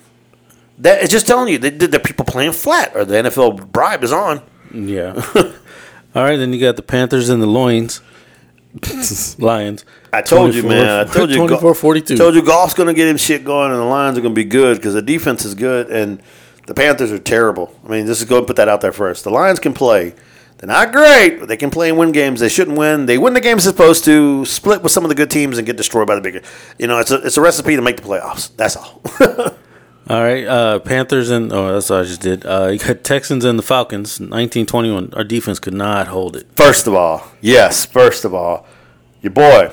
That 0.81 1.03
it's 1.03 1.13
just 1.13 1.27
telling 1.27 1.53
you 1.53 1.59
that 1.59 1.79
the, 1.79 1.87
the 1.87 2.01
people 2.01 2.25
playing 2.25 2.53
flat 2.53 2.97
or 2.97 3.05
the 3.05 3.15
NFL 3.15 3.71
bribe 3.71 4.03
is 4.03 4.13
on. 4.13 4.43
Yeah. 4.73 5.13
All 6.15 6.25
right, 6.25 6.37
then 6.37 6.53
you 6.53 6.61
got 6.61 6.77
the 6.77 6.83
Panthers 6.83 7.29
and 7.29 7.43
the 7.43 7.47
Loins. 7.47 8.01
Lions. 9.39 9.85
I 10.13 10.23
told 10.23 10.55
you, 10.55 10.63
man. 10.63 11.07
I 11.07 11.11
told 11.11 11.31
you. 11.31 11.37
24 11.37 11.75
42. 11.75 12.17
Told 12.17 12.35
you, 12.35 12.43
Goff's 12.43 12.75
going 12.75 12.87
to 12.87 12.95
get 12.95 13.09
him 13.09 13.17
shit 13.17 13.45
going, 13.45 13.71
and 13.71 13.81
the 13.81 13.85
Lions 13.85 14.17
are 14.17 14.21
going 14.21 14.35
to 14.35 14.39
be 14.39 14.45
good 14.45 14.77
because 14.77 14.95
the 14.95 15.03
defense 15.03 15.45
is 15.45 15.55
good, 15.55 15.91
and 15.91 16.23
the 16.67 16.75
Panthers 16.75 17.13
are 17.13 17.19
terrible. 17.19 17.75
I 17.85 17.89
mean, 17.89 18.07
just 18.07 18.27
go 18.29 18.39
and 18.39 18.47
put 18.47 18.57
that 18.57 18.69
out 18.69 18.81
there 18.81 18.93
first. 18.93 19.25
The 19.25 19.31
Lions 19.31 19.59
can 19.59 19.75
play. 19.75 20.15
They're 20.59 20.69
not 20.69 20.93
great, 20.93 21.41
but 21.41 21.49
they 21.49 21.57
can 21.57 21.71
play 21.71 21.89
and 21.89 21.99
win 21.99 22.13
games. 22.13 22.41
They 22.41 22.49
shouldn't 22.49 22.77
win. 22.77 23.07
They 23.07 23.19
win 23.19 23.35
the 23.35 23.41
games 23.41 23.65
they're 23.65 23.73
supposed 23.73 24.05
to. 24.05 24.45
Split 24.45 24.83
with 24.83 24.93
some 24.93 25.05
of 25.05 25.09
the 25.09 25.15
good 25.15 25.31
teams 25.31 25.59
and 25.59 25.67
get 25.67 25.77
destroyed 25.77 26.07
by 26.07 26.15
the 26.15 26.21
bigger. 26.21 26.43
You 26.79 26.87
know, 26.87 26.99
it's 26.99 27.11
a 27.11 27.17
it's 27.27 27.37
a 27.37 27.41
recipe 27.41 27.77
to 27.77 27.83
make 27.83 27.97
the 27.97 28.03
playoffs. 28.03 28.55
That's 28.57 28.77
all. 28.77 29.03
All 30.11 30.21
right, 30.25 30.45
uh, 30.45 30.81
Panthers 30.81 31.31
and 31.31 31.53
oh, 31.53 31.73
that's 31.73 31.89
what 31.89 32.01
I 32.01 32.03
just 32.03 32.21
did. 32.21 32.45
Uh, 32.45 32.67
you 32.73 32.81
got 32.81 33.05
Texans 33.05 33.45
and 33.45 33.57
the 33.57 33.63
Falcons, 33.63 34.19
nineteen 34.19 34.67
twenty 34.67 34.91
one. 34.91 35.15
Our 35.15 35.23
defense 35.23 35.61
could 35.61 35.73
not 35.73 36.09
hold 36.09 36.35
it. 36.35 36.49
First 36.57 36.89
of 36.89 36.95
all, 36.95 37.29
yes. 37.41 37.87
First 37.87 38.25
of 38.25 38.35
all, 38.35 38.67
your 39.23 39.31
boy, 39.31 39.71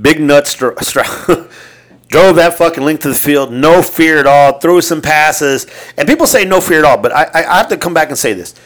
Big 0.00 0.20
Nut 0.20 0.48
Str- 0.48 0.72
Str- 0.80 1.02
drove 2.08 2.34
that 2.34 2.54
fucking 2.58 2.82
link 2.82 3.00
to 3.02 3.10
the 3.10 3.14
field, 3.14 3.52
no 3.52 3.80
fear 3.80 4.18
at 4.18 4.26
all, 4.26 4.58
threw 4.58 4.80
some 4.80 5.00
passes, 5.00 5.68
and 5.96 6.08
people 6.08 6.26
say 6.26 6.44
no 6.44 6.60
fear 6.60 6.80
at 6.80 6.84
all, 6.84 6.98
but 6.98 7.12
I, 7.12 7.26
I, 7.26 7.44
I 7.44 7.56
have 7.58 7.68
to 7.68 7.76
come 7.76 7.94
back 7.94 8.08
and 8.08 8.18
say 8.18 8.32
this: 8.32 8.56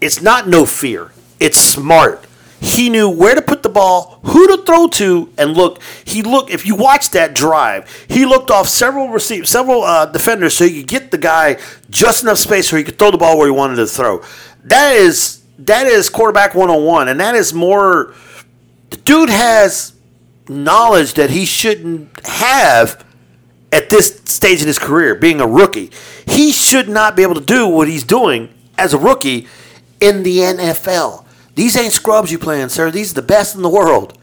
it's 0.00 0.22
not 0.22 0.48
no 0.48 0.64
fear. 0.64 1.12
It's 1.40 1.58
smart. 1.58 2.24
He 2.60 2.90
knew 2.90 3.08
where 3.08 3.34
to 3.34 3.42
put 3.42 3.62
the 3.62 3.68
ball, 3.68 4.18
who 4.24 4.48
to 4.48 4.64
throw 4.64 4.88
to, 4.88 5.32
and 5.38 5.56
look. 5.56 5.80
He 6.04 6.22
looked. 6.22 6.50
If 6.50 6.66
you 6.66 6.74
watch 6.74 7.10
that 7.10 7.34
drive, 7.34 8.06
he 8.08 8.26
looked 8.26 8.50
off 8.50 8.68
several 8.68 9.08
receive 9.08 9.46
several 9.46 9.82
uh, 9.82 10.06
defenders 10.06 10.56
so 10.56 10.66
he 10.66 10.80
could 10.80 10.88
get 10.88 11.10
the 11.10 11.18
guy 11.18 11.58
just 11.88 12.24
enough 12.24 12.38
space 12.38 12.72
where 12.72 12.78
he 12.78 12.84
could 12.84 12.98
throw 12.98 13.10
the 13.12 13.18
ball 13.18 13.38
where 13.38 13.46
he 13.46 13.52
wanted 13.52 13.76
to 13.76 13.86
throw. 13.86 14.22
That 14.64 14.96
is 14.96 15.42
that 15.60 15.86
is 15.86 16.10
quarterback 16.10 16.54
one 16.54 16.68
on 16.68 16.84
one, 16.84 17.08
and 17.08 17.20
that 17.20 17.34
is 17.34 17.54
more. 17.54 18.14
The 18.90 18.96
dude 18.96 19.30
has 19.30 19.92
knowledge 20.48 21.14
that 21.14 21.30
he 21.30 21.44
shouldn't 21.44 22.26
have 22.26 23.04
at 23.70 23.90
this 23.90 24.20
stage 24.24 24.62
in 24.62 24.66
his 24.66 24.78
career, 24.78 25.14
being 25.14 25.40
a 25.40 25.46
rookie. 25.46 25.90
He 26.26 26.52
should 26.52 26.88
not 26.88 27.16
be 27.16 27.22
able 27.22 27.34
to 27.34 27.40
do 27.40 27.68
what 27.68 27.86
he's 27.86 28.04
doing 28.04 28.48
as 28.76 28.94
a 28.94 28.98
rookie 28.98 29.46
in 30.00 30.22
the 30.22 30.38
NFL. 30.38 31.24
These 31.58 31.76
ain't 31.76 31.92
scrubs 31.92 32.30
you 32.30 32.38
playing, 32.38 32.68
sir. 32.68 32.88
These 32.88 33.10
are 33.10 33.14
the 33.16 33.22
best 33.22 33.56
in 33.56 33.62
the 33.62 33.68
world. 33.68 34.16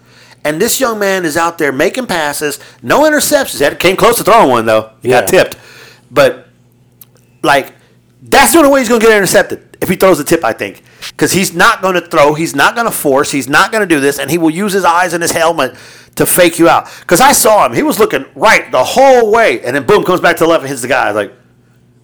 And 0.45 0.61
this 0.61 0.79
young 0.79 0.99
man 0.99 1.25
is 1.25 1.35
out 1.35 1.57
there 1.57 1.73
making 1.73 2.07
passes, 2.07 2.61
no 2.81 3.01
interceptions. 3.01 3.59
Had 3.59 3.77
came 3.77 3.97
close 3.97 4.19
to 4.19 4.23
throwing 4.23 4.49
one 4.49 4.65
though. 4.65 4.91
He 5.01 5.09
got 5.09 5.27
tipped, 5.27 5.57
but 6.09 6.47
like 7.43 7.73
that's 8.21 8.53
the 8.53 8.59
only 8.59 8.71
way 8.71 8.79
he's 8.79 8.87
going 8.87 9.01
to 9.01 9.05
get 9.05 9.17
intercepted 9.17 9.77
if 9.81 9.89
he 9.89 9.97
throws 9.97 10.17
the 10.17 10.23
tip. 10.23 10.45
I 10.45 10.53
think 10.53 10.81
because 11.09 11.33
he's 11.33 11.53
not 11.53 11.81
going 11.81 11.95
to 11.95 12.07
throw, 12.07 12.35
he's 12.35 12.55
not 12.55 12.73
going 12.73 12.87
to 12.87 12.95
force, 12.95 13.31
he's 13.31 13.49
not 13.49 13.69
going 13.69 13.81
to 13.81 13.95
do 13.95 13.99
this, 13.99 14.17
and 14.17 14.31
he 14.31 14.37
will 14.37 14.49
use 14.49 14.71
his 14.71 14.85
eyes 14.85 15.11
and 15.11 15.21
his 15.21 15.33
helmet 15.33 15.75
to 16.15 16.25
fake 16.25 16.57
you 16.57 16.69
out. 16.69 16.89
Because 17.01 17.19
I 17.19 17.33
saw 17.33 17.65
him, 17.65 17.73
he 17.73 17.83
was 17.83 17.99
looking 17.99 18.23
right 18.33 18.71
the 18.71 18.81
whole 18.81 19.29
way, 19.29 19.59
and 19.59 19.75
then 19.75 19.85
boom, 19.85 20.05
comes 20.05 20.21
back 20.21 20.37
to 20.37 20.45
the 20.45 20.49
left 20.49 20.61
and 20.61 20.69
hits 20.69 20.81
the 20.81 20.87
guy. 20.87 21.11
Like, 21.11 21.33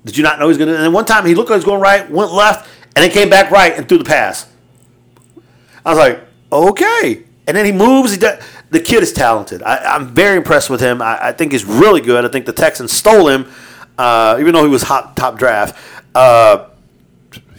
did 0.03 0.17
you 0.17 0.23
not 0.23 0.39
know 0.39 0.49
he's 0.49 0.57
going 0.57 0.67
to? 0.67 0.75
And 0.75 0.83
then 0.83 0.91
one 0.91 1.05
time 1.05 1.25
he 1.25 1.35
looked 1.35 1.49
like 1.49 1.55
he 1.55 1.59
was 1.59 1.65
going 1.65 1.81
right, 1.81 2.11
went 2.11 2.33
left, 2.33 2.69
and 2.97 3.03
then 3.03 3.11
came 3.11 3.29
back 3.29 3.49
right 3.49 3.77
and 3.77 3.87
threw 3.87 3.97
the 3.97 4.03
pass. 4.03 4.50
I 5.85 5.89
was 5.89 5.99
like, 5.99 6.21
okay. 6.51 7.23
And 7.47 7.57
then 7.57 7.65
he 7.65 7.71
moves. 7.71 8.11
He 8.11 8.17
does, 8.17 8.43
the 8.69 8.79
kid 8.79 9.03
is 9.03 9.11
talented. 9.11 9.63
I, 9.63 9.77
I'm 9.95 10.07
very 10.13 10.37
impressed 10.37 10.69
with 10.69 10.79
him. 10.81 11.01
I, 11.01 11.27
I 11.29 11.31
think 11.31 11.51
he's 11.51 11.65
really 11.65 12.01
good. 12.01 12.23
I 12.23 12.27
think 12.29 12.45
the 12.45 12.53
Texans 12.53 12.91
stole 12.93 13.27
him, 13.27 13.51
uh, 13.97 14.37
even 14.39 14.53
though 14.53 14.63
he 14.63 14.69
was 14.69 14.83
hot 14.83 15.15
top 15.17 15.37
draft. 15.37 15.77
Uh, 16.15 16.69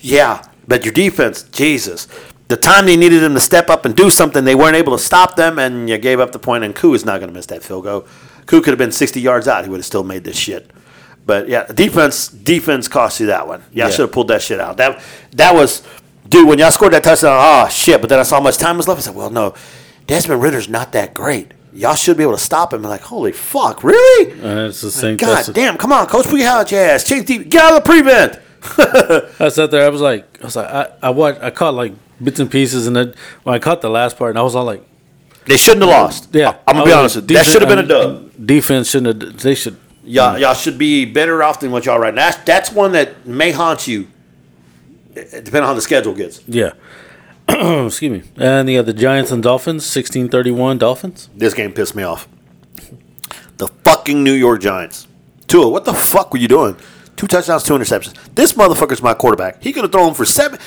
yeah, 0.01 0.43
but 0.69 0.85
your 0.85 0.93
defense, 0.95 1.43
Jesus. 1.45 2.09
The 2.49 2.57
time 2.57 2.87
they 2.87 2.97
needed 2.97 3.23
him 3.23 3.35
to 3.35 3.41
step 3.41 3.71
up 3.71 3.85
and 3.87 3.97
do 3.97 4.11
something, 4.11 4.45
they 4.45 4.55
weren't 4.55 4.77
able 4.77 4.93
to 4.97 5.03
stop 5.03 5.37
them, 5.37 5.59
and 5.59 5.89
you 5.89 5.97
gave 5.99 6.21
up 6.21 6.33
the 6.33 6.39
point. 6.39 6.65
And 6.65 6.75
Koo 6.75 6.93
is 6.95 7.05
not 7.05 7.19
going 7.19 7.29
to 7.31 7.35
miss 7.35 7.47
that 7.47 7.63
field 7.63 7.85
goal. 7.85 8.07
Koo 8.47 8.61
could 8.61 8.71
have 8.73 8.79
been 8.79 8.93
60 8.93 9.21
yards 9.21 9.49
out. 9.49 9.65
He 9.65 9.71
would 9.71 9.79
have 9.79 9.87
still 9.87 10.05
made 10.05 10.25
this 10.25 10.37
shit. 10.37 10.71
But 11.25 11.49
yeah, 11.49 11.65
defense 11.67 12.29
defense 12.29 12.89
cost 12.89 13.21
you 13.21 13.27
that 13.27 13.47
one. 13.47 13.61
Y'all 13.73 13.87
Yeah. 13.87 13.91
should 13.91 14.01
have 14.01 14.13
pulled 14.13 14.29
that 14.29 14.43
shit 14.43 14.59
out. 14.61 14.77
That 14.79 15.01
that 15.33 15.55
was, 15.55 15.83
dude. 16.33 16.49
When 16.49 16.59
y'all 16.59 16.71
scored 16.71 16.93
that 16.95 17.05
touchdown, 17.05 17.39
oh 17.41 17.69
shit! 17.69 18.01
But 18.01 18.11
then 18.11 18.19
I 18.19 18.23
saw 18.25 18.37
how 18.37 18.43
much 18.43 18.59
time 18.59 18.77
was 18.77 18.89
left. 18.89 18.99
I 18.99 19.03
said, 19.03 19.15
well, 19.15 19.31
no, 19.31 19.55
Desmond 20.07 20.43
Ridder's 20.43 20.69
not 20.69 20.93
that 20.93 21.15
great. 21.15 21.53
Y'all 21.73 21.95
should 21.95 22.17
be 22.17 22.23
able 22.23 22.35
to 22.37 22.43
stop 22.43 22.73
him. 22.75 22.85
I'm 22.85 22.91
like, 22.91 23.01
holy 23.03 23.33
fuck, 23.33 23.83
really? 23.83 24.33
Uh, 24.43 24.69
it's 24.69 24.81
the 24.81 24.91
same. 24.91 25.17
God 25.17 25.37
that's, 25.37 25.49
damn! 25.49 25.79
Come 25.79 25.93
on, 25.93 26.07
coach, 26.07 26.31
your 26.33 26.47
out 26.49 26.71
your 26.73 26.81
ass. 26.81 27.05
Change 27.05 27.27
deep. 27.27 27.49
Get 27.49 27.63
out 27.63 27.77
of 27.77 27.85
the 27.85 27.89
prevent. 27.89 28.39
I 29.41 29.49
sat 29.49 29.71
there. 29.71 29.85
I 29.85 29.89
was 29.89 30.01
like, 30.01 30.41
I 30.41 30.45
was 30.45 30.57
like, 30.57 30.69
I, 30.69 30.89
I 31.03 31.11
watched. 31.11 31.41
I 31.43 31.51
caught 31.51 31.75
like 31.75 31.93
bits 32.23 32.41
and 32.41 32.51
pieces, 32.51 32.87
and 32.87 32.95
then 32.95 33.15
when 33.43 33.55
I 33.55 33.59
caught 33.59 33.81
the 33.81 33.91
last 33.91 34.17
part, 34.17 34.31
and 34.31 34.39
I 34.39 34.43
was 34.43 34.55
all 34.55 34.65
like, 34.65 34.85
They 35.47 35.57
shouldn't 35.57 35.83
have 35.83 35.91
lost. 35.91 36.29
yeah. 36.33 36.59
I'm 36.67 36.77
gonna 36.77 36.87
be 36.87 36.93
honest. 36.93 37.17
like, 37.17 37.23
with 37.23 37.31
you. 37.31 37.37
That 37.37 37.47
should 37.47 37.63
have 37.63 37.69
been 37.69 37.79
a 37.79 37.87
dub. 37.87 38.47
Defense 38.47 38.91
shouldn't 38.91 39.23
have. 39.23 39.41
They 39.41 39.55
should. 39.55 39.77
Y'all, 40.05 40.37
y'all 40.37 40.55
should 40.55 40.79
be 40.79 41.05
better 41.05 41.43
off 41.45 41.61
than 41.61 41.71
what 41.71 41.87
y'all 41.87 41.99
right 41.99 42.13
now. 42.13 42.31
That's, 42.31 42.45
that's 42.45 42.73
one 42.73 42.93
that 42.93 43.25
may 43.25 43.53
haunt 43.53 43.87
you, 43.87 44.09
depending 45.15 45.57
on 45.57 45.63
how 45.65 45.75
the 45.75 45.81
schedule 45.81 46.15
gets. 46.15 46.47
Yeah. 46.47 46.73
Excuse 47.49 48.11
me. 48.11 48.23
And 48.37 48.69
you 48.69 48.79
got 48.79 48.87
the 48.87 48.93
uh, 48.93 48.93
other 48.93 48.93
Giants 48.93 49.31
and 49.31 49.43
Dolphins, 49.43 49.85
1631 49.85 50.79
Dolphins. 50.79 51.29
This 51.35 51.55
game 51.55 51.73
pissed 51.73 51.95
me 51.95 52.03
off. 52.03 52.29
The 53.57 53.69
fucking 53.85 54.23
New 54.23 54.33
York 54.33 54.61
Giants. 54.61 55.07
Tua, 55.47 55.69
what 55.69 55.85
the 55.85 55.95
fuck 55.95 56.33
were 56.33 56.39
you 56.39 56.49
doing? 56.49 56.77
Two 57.17 57.27
touchdowns, 57.27 57.63
two 57.63 57.75
interceptions. 57.75 58.15
This 58.35 58.55
motherfucker's 58.55 59.03
my 59.03 59.15
quarterback. 59.15 59.63
He 59.63 59.73
could 59.73 59.85
have 59.85 59.93
thrown 59.93 60.15
for 60.15 60.25
seven. 60.25 60.59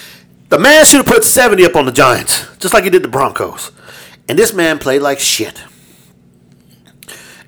The 0.49 0.60
man 0.60 0.86
should 0.86 0.97
have 0.97 1.08
put 1.08 1.23
70 1.23 1.65
up 1.65 1.75
on 1.75 1.86
the 1.86 1.91
Giants, 1.91 2.45
just 2.60 2.73
like 2.73 2.84
he 2.84 2.89
did 2.89 3.01
the 3.01 3.08
Broncos. 3.08 3.71
And 4.29 4.38
this 4.38 4.53
man 4.53 4.77
played 4.77 5.01
like 5.01 5.19
shit. 5.19 5.63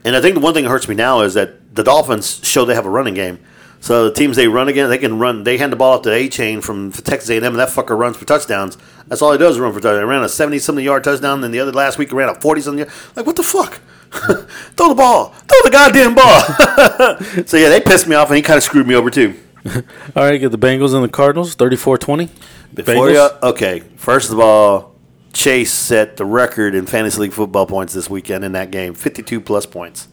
And 0.03 0.15
I 0.15 0.21
think 0.21 0.35
the 0.35 0.41
one 0.41 0.53
thing 0.53 0.63
that 0.63 0.69
hurts 0.69 0.87
me 0.87 0.95
now 0.95 1.21
is 1.21 1.33
that 1.35 1.75
the 1.75 1.83
Dolphins 1.83 2.39
show 2.43 2.65
they 2.65 2.73
have 2.75 2.85
a 2.85 2.89
running 2.89 3.13
game. 3.13 3.39
So 3.79 4.05
the 4.05 4.13
teams 4.13 4.35
they 4.35 4.47
run 4.47 4.67
against, 4.67 4.89
they 4.89 4.97
can 4.97 5.19
run. 5.19 5.43
They 5.43 5.57
hand 5.57 5.71
the 5.71 5.75
ball 5.77 5.93
off 5.93 6.01
to 6.03 6.09
Achane 6.09 6.63
from 6.63 6.91
Texas 6.91 7.29
A&M, 7.29 7.43
and 7.43 7.55
that 7.55 7.69
fucker 7.69 7.97
runs 7.97 8.17
for 8.17 8.25
touchdowns. 8.25 8.77
That's 9.07 9.21
all 9.21 9.31
he 9.31 9.37
does 9.37 9.55
is 9.55 9.59
run 9.59 9.71
for 9.71 9.79
touchdowns. 9.79 10.01
He 10.01 10.05
ran 10.05 10.23
a 10.23 10.29
seventy 10.29 10.59
something 10.59 10.83
yard 10.83 11.03
touchdown, 11.03 11.43
and 11.43 11.53
the 11.53 11.59
other 11.59 11.71
last 11.71 11.97
week 11.97 12.09
he 12.09 12.15
ran 12.15 12.29
a 12.29 12.35
forty 12.35 12.61
something. 12.61 12.79
yard. 12.79 12.91
Like 13.15 13.25
what 13.25 13.35
the 13.35 13.43
fuck? 13.43 13.79
Throw 14.11 14.89
the 14.89 14.95
ball. 14.95 15.29
Throw 15.29 15.61
the 15.63 15.69
goddamn 15.71 16.15
ball. 16.15 17.43
so 17.45 17.57
yeah, 17.57 17.69
they 17.69 17.81
pissed 17.81 18.07
me 18.07 18.15
off, 18.15 18.29
and 18.29 18.37
he 18.37 18.41
kind 18.41 18.57
of 18.57 18.63
screwed 18.63 18.87
me 18.87 18.95
over 18.95 19.09
too. 19.09 19.35
All 20.15 20.23
right, 20.23 20.37
get 20.37 20.51
the 20.51 20.57
Bengals 20.57 20.93
and 20.93 21.03
the 21.03 21.09
Cardinals, 21.09 21.55
34 21.55 21.97
20. 21.97 22.29
Before 22.73 23.09
you, 23.09 23.29
okay, 23.43 23.79
first 23.95 24.31
of 24.31 24.39
all, 24.39 24.95
Chase 25.33 25.73
set 25.73 26.17
the 26.17 26.25
record 26.25 26.75
in 26.75 26.85
fantasy 26.85 27.21
league 27.21 27.33
football 27.33 27.65
points 27.65 27.93
this 27.93 28.09
weekend 28.09 28.43
in 28.43 28.53
that 28.53 28.71
game, 28.71 28.93
fifty-two 28.93 29.41
plus 29.41 29.65
points. 29.65 30.07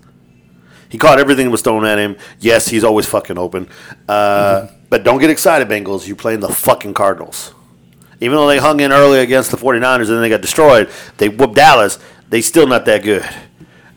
He 0.95 0.99
caught 0.99 1.19
everything 1.19 1.47
that 1.47 1.51
was 1.51 1.61
thrown 1.61 1.85
at 1.85 1.99
him. 1.99 2.15
Yes, 2.39 2.69
he's 2.69 2.85
always 2.85 3.05
fucking 3.05 3.37
open. 3.37 3.67
Uh, 4.09 4.69
But 4.91 5.03
don't 5.03 5.19
get 5.19 5.29
excited, 5.29 5.67
Bengals. 5.67 6.07
You're 6.07 6.15
playing 6.15 6.39
the 6.39 6.49
fucking 6.51 6.95
Cardinals. 6.95 7.53
Even 8.21 8.37
though 8.37 8.47
they 8.47 8.59
hung 8.59 8.79
in 8.79 8.93
early 8.93 9.19
against 9.19 9.51
the 9.51 9.57
49ers 9.57 10.03
and 10.03 10.11
then 10.11 10.21
they 10.23 10.29
got 10.29 10.41
destroyed, 10.41 10.89
they 11.19 11.29
whooped 11.29 11.57
Dallas. 11.57 11.99
They 12.31 12.41
still 12.43 12.69
not 12.69 12.85
that 12.85 13.03
good. 13.03 13.25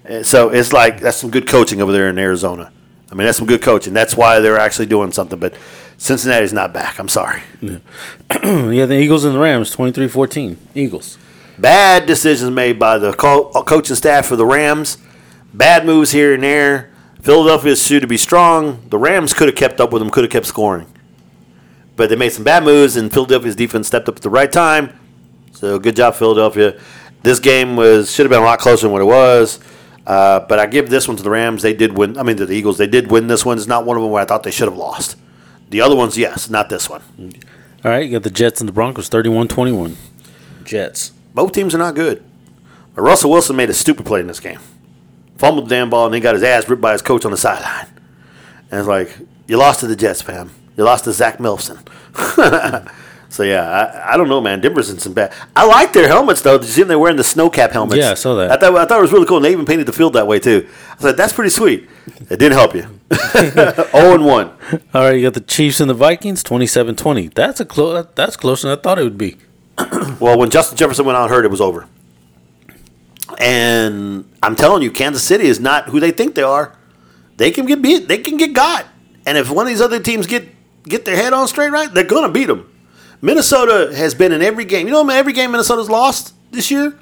Uh, 0.09 0.23
So 0.23 0.49
it's 0.49 0.73
like 0.73 0.99
that's 0.99 1.17
some 1.17 1.29
good 1.29 1.47
coaching 1.47 1.83
over 1.83 1.91
there 1.91 2.09
in 2.09 2.17
Arizona. 2.17 2.71
I 3.11 3.13
mean, 3.13 3.25
that's 3.27 3.37
some 3.37 3.45
good 3.47 3.61
coaching. 3.61 3.93
That's 3.93 4.17
why 4.17 4.39
they're 4.39 4.57
actually 4.57 4.87
doing 4.87 5.11
something. 5.11 5.37
But 5.37 5.53
Cincinnati's 5.99 6.51
not 6.51 6.73
back. 6.73 6.97
I'm 6.99 7.09
sorry. 7.09 7.43
yeah, 7.61 7.77
the 8.41 8.97
Eagles 8.99 9.23
and 9.23 9.35
the 9.35 9.39
Rams, 9.39 9.69
23 9.69 10.07
14. 10.07 10.57
Eagles. 10.73 11.19
Bad 11.59 12.07
decisions 12.07 12.49
made 12.49 12.79
by 12.79 12.97
the 12.97 13.13
co- 13.13 13.51
coaching 13.67 13.95
staff 13.95 14.25
for 14.25 14.35
the 14.35 14.47
Rams. 14.47 14.97
Bad 15.53 15.85
moves 15.85 16.11
here 16.11 16.33
and 16.33 16.43
there. 16.43 16.91
Philadelphia's 17.21 17.85
should 17.85 18.01
to 18.01 18.07
be 18.07 18.17
strong. 18.17 18.87
The 18.89 18.97
Rams 18.97 19.33
could 19.33 19.47
have 19.47 19.55
kept 19.55 19.81
up 19.81 19.91
with 19.91 20.01
them, 20.01 20.09
could 20.09 20.23
have 20.23 20.31
kept 20.31 20.45
scoring. 20.45 20.87
But 21.95 22.09
they 22.09 22.15
made 22.15 22.29
some 22.29 22.43
bad 22.43 22.63
moves, 22.63 22.95
and 22.95 23.11
Philadelphia's 23.11 23.55
defense 23.55 23.87
stepped 23.87 24.07
up 24.07 24.17
at 24.17 24.21
the 24.21 24.29
right 24.29 24.51
time. 24.51 24.97
So 25.51 25.79
good 25.79 25.95
job, 25.95 26.15
Philadelphia. 26.15 26.79
This 27.23 27.39
game 27.39 27.75
was 27.75 28.13
should 28.13 28.25
have 28.25 28.29
been 28.29 28.41
a 28.41 28.45
lot 28.45 28.59
closer 28.59 28.83
than 28.83 28.91
what 28.91 29.01
it 29.01 29.05
was. 29.05 29.59
Uh, 30.05 30.39
but 30.41 30.59
I 30.59 30.67
give 30.67 30.89
this 30.89 31.07
one 31.07 31.17
to 31.17 31.23
the 31.23 31.29
Rams. 31.29 31.63
They 31.63 31.73
did 31.73 31.97
win. 31.97 32.17
I 32.17 32.23
mean, 32.23 32.37
to 32.37 32.45
the 32.45 32.53
Eagles, 32.53 32.77
they 32.77 32.87
did 32.87 33.11
win 33.11 33.27
this 33.27 33.43
one. 33.43 33.57
It's 33.57 33.67
not 33.67 33.85
one 33.85 33.97
of 33.97 34.03
them 34.03 34.11
where 34.11 34.21
I 34.21 34.25
thought 34.25 34.43
they 34.43 34.51
should 34.51 34.69
have 34.69 34.77
lost. 34.77 35.17
The 35.69 35.81
other 35.81 35.95
ones, 35.95 36.17
yes, 36.17 36.49
not 36.49 36.69
this 36.69 36.89
one. 36.89 37.01
All 37.83 37.91
right, 37.91 38.05
you 38.05 38.11
got 38.13 38.23
the 38.23 38.29
Jets 38.29 38.61
and 38.61 38.69
the 38.69 38.73
Broncos, 38.73 39.09
31 39.09 39.49
21. 39.49 39.97
Jets. 40.63 41.11
Both 41.33 41.51
teams 41.51 41.75
are 41.75 41.77
not 41.79 41.95
good. 41.95 42.23
But 42.95 43.01
Russell 43.01 43.31
Wilson 43.31 43.55
made 43.55 43.69
a 43.69 43.73
stupid 43.73 44.05
play 44.05 44.21
in 44.21 44.27
this 44.27 44.39
game. 44.39 44.59
Fumbled 45.37 45.65
the 45.65 45.75
damn 45.75 45.89
ball 45.89 46.05
and 46.05 46.13
then 46.13 46.21
got 46.21 46.33
his 46.33 46.43
ass 46.43 46.67
ripped 46.67 46.81
by 46.81 46.93
his 46.93 47.01
coach 47.01 47.25
on 47.25 47.31
the 47.31 47.37
sideline. 47.37 47.87
And 48.71 48.79
it's 48.79 48.87
like, 48.87 49.15
you 49.47 49.57
lost 49.57 49.79
to 49.81 49.87
the 49.87 49.95
Jets, 49.95 50.21
fam. 50.21 50.51
You 50.75 50.83
lost 50.83 51.05
to 51.05 51.13
Zach 51.13 51.39
Wilson. 51.39 51.79
so 53.29 53.43
yeah, 53.43 53.63
I, 53.69 54.13
I 54.13 54.17
don't 54.17 54.29
know, 54.29 54.41
man. 54.41 54.61
Denver's 54.61 54.89
in 54.89 54.99
some 54.99 55.13
bad. 55.13 55.33
I 55.55 55.65
like 55.65 55.93
their 55.93 56.07
helmets 56.07 56.41
though. 56.41 56.57
Did 56.57 56.67
you 56.67 56.73
see 56.73 56.81
them? 56.81 56.89
They're 56.89 56.99
wearing 56.99 57.17
the 57.17 57.23
snow 57.23 57.49
cap 57.49 57.71
helmets. 57.71 57.97
Yeah, 57.97 58.11
I 58.11 58.15
saw 58.15 58.35
that. 58.35 58.51
I 58.51 58.57
thought 58.57 58.75
I 58.75 58.85
thought 58.85 58.99
it 58.99 59.01
was 59.01 59.11
really 59.11 59.25
cool. 59.25 59.37
And 59.37 59.45
they 59.45 59.51
even 59.51 59.65
painted 59.65 59.87
the 59.87 59.93
field 59.93 60.13
that 60.13 60.27
way 60.27 60.39
too. 60.39 60.67
I 60.91 60.95
was 60.95 61.03
like, 61.03 61.15
that's 61.15 61.33
pretty 61.33 61.49
sweet. 61.49 61.89
It 62.29 62.37
didn't 62.37 62.53
help 62.53 62.75
you. 62.75 62.81
Zero 62.81 63.89
oh 63.93 64.13
and 64.13 64.25
one. 64.25 64.51
All 64.93 65.03
right, 65.03 65.15
you 65.15 65.23
got 65.23 65.33
the 65.33 65.41
Chiefs 65.41 65.79
and 65.79 65.89
the 65.89 65.93
Vikings, 65.95 66.43
27 66.43 66.95
20. 66.95 67.27
That's 67.29 67.59
a 67.59 67.65
close. 67.65 68.05
That's 68.15 68.35
closer 68.37 68.67
than 68.69 68.77
I 68.77 68.81
thought 68.81 68.99
it 68.99 69.03
would 69.03 69.17
be. 69.17 69.37
Well, 70.19 70.37
when 70.37 70.49
Justin 70.49 70.77
Jefferson 70.77 71.05
went 71.05 71.17
out 71.17 71.29
hurt, 71.29 71.45
it 71.45 71.51
was 71.51 71.61
over. 71.61 71.87
And 73.37 74.29
I'm 74.41 74.55
telling 74.55 74.83
you, 74.83 74.91
Kansas 74.91 75.23
City 75.23 75.45
is 75.45 75.59
not 75.59 75.89
who 75.89 75.99
they 75.99 76.11
think 76.11 76.35
they 76.35 76.43
are. 76.43 76.75
They 77.37 77.51
can 77.51 77.65
get 77.65 77.81
beat. 77.81 78.07
They 78.07 78.17
can 78.17 78.37
get 78.37 78.53
got. 78.53 78.85
And 79.25 79.37
if 79.37 79.49
one 79.49 79.65
of 79.65 79.69
these 79.69 79.81
other 79.81 79.99
teams 79.99 80.27
get 80.27 80.47
get 80.83 81.03
their 81.05 81.15
head 81.15 81.33
on 81.33 81.47
straight 81.47 81.69
right, 81.71 81.93
they're 81.93 82.03
gonna 82.03 82.31
beat 82.31 82.45
them. 82.45 82.71
Minnesota 83.21 83.93
has 83.95 84.13
been 84.13 84.31
in 84.31 84.41
every 84.41 84.65
game. 84.65 84.87
You 84.87 84.93
know, 84.93 85.07
every 85.09 85.33
game 85.33 85.51
Minnesota's 85.51 85.89
lost 85.89 86.33
this 86.51 86.71
year, 86.71 86.97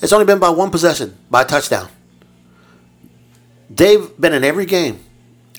it's 0.00 0.12
only 0.12 0.26
been 0.26 0.38
by 0.38 0.50
one 0.50 0.70
possession, 0.70 1.16
by 1.30 1.42
a 1.42 1.44
touchdown. 1.44 1.88
They've 3.70 4.08
been 4.20 4.32
in 4.34 4.44
every 4.44 4.66
game. 4.66 5.00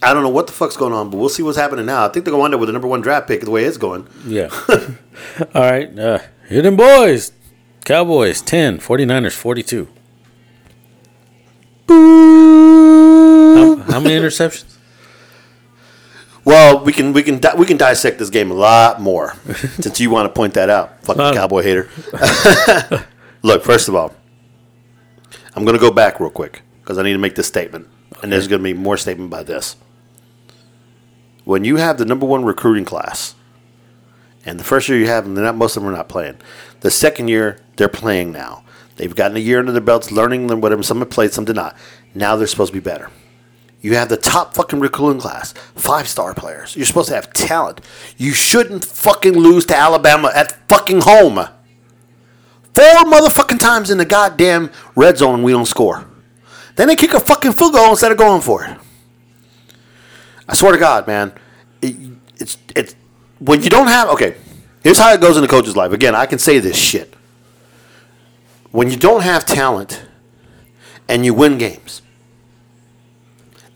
I 0.04 0.14
don't 0.14 0.22
know 0.22 0.30
what 0.30 0.48
the 0.48 0.54
fuck's 0.54 0.76
going 0.76 0.92
on, 0.94 1.10
but 1.10 1.18
we'll 1.18 1.30
see 1.30 1.44
what's 1.44 1.58
happening 1.58 1.86
now. 1.86 2.06
I 2.06 2.10
think 2.10 2.26
they're 2.26 2.32
going 2.32 2.40
to 2.40 2.42
wind 2.42 2.54
up 2.54 2.60
with 2.60 2.68
the 2.68 2.74
number 2.74 2.90
one 2.90 3.02
draft 3.02 3.28
pick 3.28 3.42
the 3.42 3.50
way 3.50 3.64
it's 3.64 3.78
going. 3.78 4.06
Yeah. 4.26 4.50
All 5.56 5.62
right. 5.62 5.98
Uh, 5.98 6.20
them 6.50 6.76
boys. 6.76 7.32
Cowboys 7.86 8.42
10, 8.42 8.80
49ers 8.80 9.34
42. 9.34 9.88
How, 13.64 13.76
how 13.94 14.00
many 14.00 14.16
interceptions? 14.20 14.66
Well, 16.46 16.84
we 16.84 16.92
can 16.92 17.14
we 17.14 17.24
can 17.24 17.40
di- 17.40 17.56
we 17.58 17.66
can 17.66 17.78
dissect 17.78 18.20
this 18.20 18.30
game 18.30 18.52
a 18.52 18.54
lot 18.54 19.00
more 19.00 19.34
since 19.80 20.02
you 20.02 20.10
want 20.10 20.26
to 20.28 20.34
point 20.38 20.56
that 20.56 20.70
out, 20.70 21.02
fucking 21.06 21.22
Uh, 21.22 21.34
cowboy 21.34 21.62
hater. 21.64 21.88
Look, 23.44 23.64
first 23.64 23.88
of 23.88 23.96
all, 23.96 24.14
I'm 25.56 25.64
going 25.64 25.78
to 25.78 25.80
go 25.80 25.90
back 25.90 26.20
real 26.20 26.30
quick 26.30 26.62
because 26.82 26.98
I 26.98 27.04
need 27.04 27.14
to 27.14 27.18
make 27.18 27.36
this 27.36 27.48
statement, 27.48 27.88
and 28.22 28.30
there's 28.30 28.50
going 28.50 28.60
to 28.60 28.64
be 28.64 28.74
more 28.74 28.98
statement 28.98 29.30
by 29.30 29.44
this. 29.44 29.78
When 31.46 31.64
you 31.64 31.78
have 31.78 31.98
the 31.98 32.04
number 32.04 32.26
one 32.26 32.44
recruiting 32.44 32.84
class, 32.84 33.36
and 34.46 34.60
the 34.60 34.66
first 34.66 34.90
year 34.90 34.98
you 35.00 35.08
have 35.08 35.24
them, 35.24 35.36
they're 35.36 35.46
not 35.46 35.56
most 35.56 35.78
of 35.78 35.84
them 35.84 35.94
are 35.94 35.96
not 35.96 36.10
playing. 36.10 36.36
The 36.82 36.92
second 36.92 37.30
year 37.30 37.60
they're 37.78 37.88
playing 37.88 38.34
now. 38.34 38.66
They've 38.98 39.16
gotten 39.16 39.38
a 39.38 39.40
year 39.40 39.60
under 39.60 39.72
their 39.72 39.80
belts, 39.80 40.12
learning 40.12 40.48
them 40.48 40.60
whatever. 40.60 40.84
Some 40.84 41.00
have 41.00 41.10
played, 41.10 41.32
some 41.32 41.46
did 41.46 41.56
not. 41.56 41.78
Now 42.14 42.36
they're 42.36 42.48
supposed 42.48 42.74
to 42.74 42.78
be 42.82 42.84
better. 42.84 43.10
You 43.84 43.96
have 43.96 44.08
the 44.08 44.18
top 44.18 44.56
fucking 44.56 44.80
recruiting 44.80 45.20
class, 45.20 45.52
five 45.76 46.08
star 46.08 46.34
players. 46.34 46.76
You're 46.76 46.86
supposed 46.86 47.10
to 47.10 47.16
have 47.16 47.34
talent. 47.34 47.82
You 48.18 48.32
shouldn't 48.32 48.86
fucking 48.86 49.34
lose 49.34 49.66
to 49.68 49.76
Alabama 49.76 50.32
at 50.34 50.54
fucking 50.70 51.02
home. 51.02 51.36
Four 52.74 53.04
motherfucking 53.04 53.60
times 53.60 53.92
in 53.92 53.98
the 53.98 54.06
goddamn 54.06 54.72
red 54.96 55.18
zone, 55.18 55.44
we 55.44 55.52
don't 55.52 55.66
score. 55.66 56.08
Then 56.78 56.88
they 56.88 56.96
kick 56.96 57.14
a 57.14 57.20
fucking 57.20 57.52
field 57.52 57.74
goal 57.74 57.90
instead 57.92 58.12
of 58.12 58.18
going 58.18 58.42
for 58.42 58.64
it. 58.64 58.78
I 60.48 60.56
swear 60.56 60.72
to 60.72 60.78
God, 60.80 61.06
man, 61.06 61.34
it, 61.82 61.96
it's 62.38 62.58
it's 62.76 62.96
when 63.40 63.62
you 63.64 63.70
don't 63.70 63.88
have. 63.88 64.08
Okay, 64.10 64.38
here's 64.82 64.98
how 64.98 65.14
it 65.14 65.20
goes 65.20 65.36
in 65.36 65.42
the 65.42 65.48
coach's 65.50 65.76
life. 65.76 65.92
Again, 65.92 66.16
I 66.16 66.26
can 66.26 66.40
say 66.40 66.60
this 66.60 66.78
shit. 66.78 67.14
When 68.72 68.90
you 68.90 68.98
don't 68.98 69.24
have 69.24 69.46
talent, 69.46 70.04
and 71.08 71.26
you 71.26 71.34
win 71.34 71.58
games, 71.58 72.02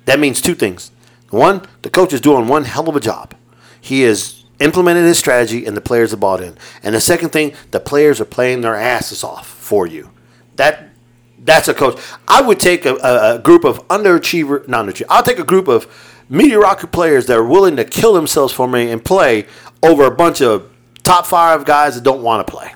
that 0.08 0.20
means 0.20 0.42
two 0.42 0.56
things. 0.56 0.92
One, 1.30 1.68
the 1.82 1.90
coach 1.90 2.14
is 2.14 2.22
doing 2.22 2.48
one 2.48 2.64
hell 2.64 2.88
of 2.88 2.96
a 2.96 3.02
job. 3.02 3.36
He 3.82 4.04
has 4.04 4.46
implemented 4.60 5.04
his 5.04 5.20
strategy, 5.20 5.66
and 5.66 5.76
the 5.76 5.82
players 5.82 6.12
have 6.12 6.22
bought 6.22 6.42
in. 6.42 6.58
And 6.82 6.96
the 6.96 7.02
second 7.02 7.30
thing, 7.30 7.54
the 7.72 7.82
players 7.82 8.22
are 8.22 8.26
playing 8.26 8.62
their 8.62 8.76
asses 8.76 9.22
off 9.22 9.48
for 9.48 9.86
you. 9.86 10.10
That 10.56 10.90
that's 11.40 11.68
a 11.68 11.74
coach. 11.74 12.02
I 12.26 12.42
would 12.42 12.60
take 12.60 12.86
a, 12.86 12.96
a, 12.96 13.36
a 13.36 13.40
group 13.40 13.66
of 13.66 13.86
underachiever, 13.90 14.66
not 14.68 14.86
underachiever. 14.86 15.08
I'll 15.10 15.24
take 15.24 15.40
a 15.40 15.44
group 15.44 15.68
of 15.68 16.24
mediocre 16.30 16.88
players 16.88 17.26
that 17.26 17.38
are 17.38 17.46
willing 17.46 17.76
to 17.76 17.84
kill 17.84 18.14
themselves 18.14 18.54
for 18.54 18.68
me 18.68 18.90
and 18.90 19.04
play 19.04 19.46
over 19.84 20.06
a 20.06 20.12
bunch 20.12 20.42
of 20.42 20.72
top 21.04 21.26
five 21.26 21.66
guys 21.66 21.96
that 21.96 22.04
don't 22.06 22.24
want 22.24 22.48
to 22.48 22.52
play 22.52 22.74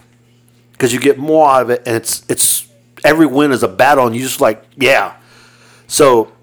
because 0.74 0.94
you 0.94 1.00
get 1.00 1.18
more 1.18 1.50
out 1.50 1.62
of 1.62 1.70
it, 1.70 1.82
and 1.86 1.96
it's 1.96 2.26
it's 2.28 2.68
every 3.06 3.26
win 3.26 3.54
is 3.54 3.64
a 3.64 3.70
battle, 3.70 4.06
and 4.06 4.16
you 4.16 4.22
just 4.22 4.42
like 4.42 4.66
yeah. 4.76 5.16
So 5.88 6.34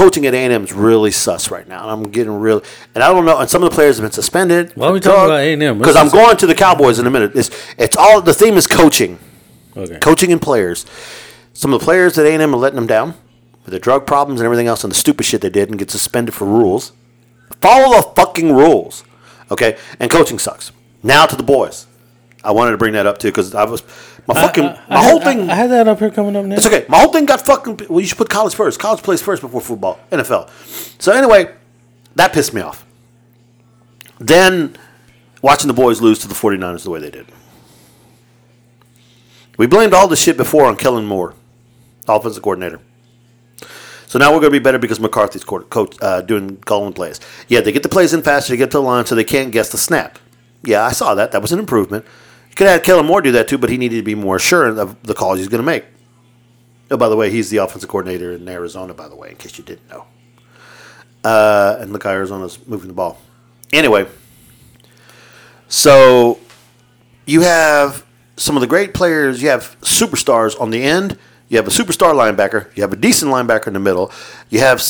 coaching 0.00 0.24
at 0.24 0.32
A&M 0.32 0.64
is 0.64 0.72
really 0.72 1.10
sus 1.10 1.50
right 1.50 1.68
now, 1.68 1.82
and 1.82 1.90
I'm 1.90 2.10
getting 2.10 2.32
real. 2.32 2.62
And 2.94 3.04
I 3.04 3.12
don't 3.12 3.26
know. 3.26 3.38
And 3.38 3.50
some 3.50 3.62
of 3.62 3.68
the 3.68 3.74
players 3.74 3.98
have 3.98 4.04
been 4.04 4.12
suspended. 4.12 4.72
Why 4.74 4.86
are 4.86 4.92
we 4.94 5.00
talking 5.00 5.26
about 5.26 5.40
A&M? 5.40 5.78
Because 5.78 5.94
I'm 5.94 6.08
going 6.08 6.38
to 6.38 6.46
the 6.46 6.54
Cowboys 6.54 6.98
in 6.98 7.06
a 7.06 7.10
minute. 7.10 7.32
It's 7.34 7.50
it's 7.76 7.98
all 7.98 8.22
the 8.22 8.32
theme 8.32 8.56
is 8.56 8.66
coaching, 8.66 9.18
Okay. 9.76 9.98
coaching 9.98 10.32
and 10.32 10.40
players. 10.40 10.86
Some 11.52 11.74
of 11.74 11.80
the 11.80 11.84
players 11.84 12.16
at 12.16 12.24
A&M 12.24 12.54
are 12.54 12.56
letting 12.56 12.76
them 12.76 12.86
down 12.86 13.12
with 13.64 13.72
their 13.72 13.78
drug 13.78 14.06
problems 14.06 14.40
and 14.40 14.46
everything 14.46 14.66
else, 14.68 14.84
and 14.84 14.90
the 14.90 14.96
stupid 14.96 15.26
shit 15.26 15.42
they 15.42 15.50
did, 15.50 15.68
and 15.68 15.78
get 15.78 15.90
suspended 15.90 16.34
for 16.34 16.46
rules. 16.46 16.92
Follow 17.60 17.94
the 17.96 18.02
fucking 18.16 18.54
rules, 18.54 19.04
okay? 19.50 19.76
And 19.98 20.10
coaching 20.10 20.38
sucks. 20.38 20.72
Now 21.02 21.26
to 21.26 21.36
the 21.36 21.42
boys. 21.42 21.86
I 22.42 22.52
wanted 22.52 22.70
to 22.70 22.78
bring 22.78 22.94
that 22.94 23.06
up 23.06 23.18
too 23.18 23.28
because 23.28 23.54
I 23.54 23.64
was 23.64 23.82
my 24.34 24.42
fucking 24.42 24.64
I- 24.64 24.80
I 24.88 24.94
my 24.94 25.08
whole 25.08 25.20
thing. 25.20 25.50
I, 25.50 25.54
had 25.54 25.70
that 25.70 25.88
up 25.88 25.98
here 25.98 26.10
coming 26.10 26.36
up 26.36 26.44
next. 26.44 26.64
It's 26.64 26.74
okay. 26.74 26.86
My 26.88 26.98
whole 27.00 27.12
thing 27.12 27.26
got 27.26 27.44
fucking. 27.44 27.80
Well, 27.88 28.00
you 28.00 28.06
should 28.06 28.18
put 28.18 28.28
college 28.28 28.54
first. 28.54 28.78
College 28.78 29.02
plays 29.02 29.22
first 29.22 29.42
before 29.42 29.60
football, 29.60 29.98
NFL. 30.10 30.48
So 31.00 31.12
anyway, 31.12 31.54
that 32.16 32.32
pissed 32.32 32.52
me 32.54 32.60
off. 32.60 32.84
Then 34.18 34.76
watching 35.42 35.68
the 35.68 35.74
boys 35.74 36.00
lose 36.00 36.18
to 36.20 36.28
the 36.28 36.34
49ers 36.34 36.84
the 36.84 36.90
way 36.90 37.00
they 37.00 37.10
did. 37.10 37.26
We 39.58 39.66
blamed 39.66 39.92
all 39.92 40.08
the 40.08 40.16
shit 40.16 40.36
before 40.36 40.64
on 40.66 40.76
Kellen 40.76 41.04
Moore, 41.06 41.34
offensive 42.08 42.42
coordinator. 42.42 42.80
So 44.06 44.18
now 44.18 44.30
we're 44.32 44.40
going 44.40 44.52
to 44.52 44.58
be 44.58 44.62
better 44.62 44.78
because 44.78 44.98
McCarthy's 44.98 45.44
coach 45.44 45.96
uh, 46.02 46.20
doing 46.22 46.56
calling 46.58 46.92
plays. 46.92 47.20
Yeah, 47.46 47.60
they 47.60 47.70
get 47.70 47.82
the 47.82 47.88
plays 47.88 48.12
in 48.12 48.22
faster, 48.22 48.52
they 48.52 48.56
get 48.56 48.70
to 48.72 48.78
the 48.78 48.82
line, 48.82 49.06
so 49.06 49.14
they 49.14 49.22
can't 49.24 49.52
guess 49.52 49.68
the 49.70 49.78
snap. 49.78 50.18
Yeah, 50.64 50.82
I 50.84 50.92
saw 50.92 51.14
that. 51.14 51.32
That 51.32 51.42
was 51.42 51.52
an 51.52 51.58
improvement. 51.58 52.04
You 52.50 52.56
could 52.56 52.66
have 52.66 52.82
Kellen 52.82 53.06
Moore 53.06 53.22
do 53.22 53.32
that 53.32 53.48
too, 53.48 53.58
but 53.58 53.70
he 53.70 53.78
needed 53.78 53.96
to 53.96 54.02
be 54.02 54.14
more 54.14 54.38
sure 54.38 54.66
of 54.66 55.02
the 55.02 55.14
calls 55.14 55.38
he's 55.38 55.48
going 55.48 55.62
to 55.62 55.66
make. 55.66 55.84
Oh, 56.90 56.96
by 56.96 57.08
the 57.08 57.16
way, 57.16 57.30
he's 57.30 57.50
the 57.50 57.58
offensive 57.58 57.88
coordinator 57.88 58.32
in 58.32 58.48
Arizona, 58.48 58.92
by 58.92 59.08
the 59.08 59.14
way, 59.14 59.30
in 59.30 59.36
case 59.36 59.56
you 59.56 59.64
didn't 59.64 59.88
know. 59.88 60.06
Uh, 61.22 61.76
and 61.80 61.92
look 61.92 62.04
Arizona's 62.04 62.58
moving 62.66 62.88
the 62.88 62.94
ball. 62.94 63.18
Anyway, 63.72 64.06
so 65.68 66.40
you 67.26 67.42
have 67.42 68.04
some 68.36 68.56
of 68.56 68.60
the 68.60 68.66
great 68.66 68.94
players. 68.94 69.40
You 69.42 69.50
have 69.50 69.76
superstars 69.82 70.60
on 70.60 70.70
the 70.70 70.82
end. 70.82 71.16
You 71.48 71.58
have 71.58 71.66
a 71.66 71.70
superstar 71.70 72.12
linebacker. 72.14 72.74
You 72.76 72.82
have 72.82 72.92
a 72.92 72.96
decent 72.96 73.30
linebacker 73.30 73.68
in 73.68 73.74
the 73.74 73.80
middle. 73.80 74.10
You 74.48 74.60
have 74.60 74.82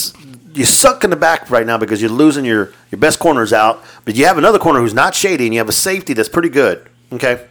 you 0.54 0.64
suck 0.64 1.04
in 1.04 1.10
the 1.10 1.16
back 1.16 1.50
right 1.50 1.66
now 1.66 1.78
because 1.78 2.00
you're 2.00 2.10
losing 2.10 2.44
your 2.44 2.72
your 2.90 2.98
best 2.98 3.18
corners 3.18 3.52
out. 3.52 3.82
But 4.04 4.14
you 4.14 4.24
have 4.26 4.38
another 4.38 4.58
corner 4.58 4.80
who's 4.80 4.94
not 4.94 5.14
shady, 5.14 5.44
and 5.46 5.54
you 5.54 5.60
have 5.60 5.68
a 5.68 5.72
safety 5.72 6.14
that's 6.14 6.28
pretty 6.28 6.48
good. 6.48 6.88
Okay, 7.12 7.46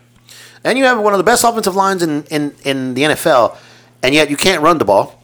and 0.64 0.78
you 0.78 0.86
have 0.86 0.99
one 0.99 1.14
of 1.14 1.18
the 1.18 1.24
best 1.24 1.43
offensive 1.43 1.76
lines 1.76 2.03
in 2.03 2.24
in, 2.26 2.55
in 2.64 2.93
the 2.93 3.03
NFL, 3.03 3.57
and 4.03 4.14
yet 4.14 4.30
you 4.30 4.38
can't 4.38 4.62
run 4.62 4.78
the 4.78 4.86
ball, 4.86 5.24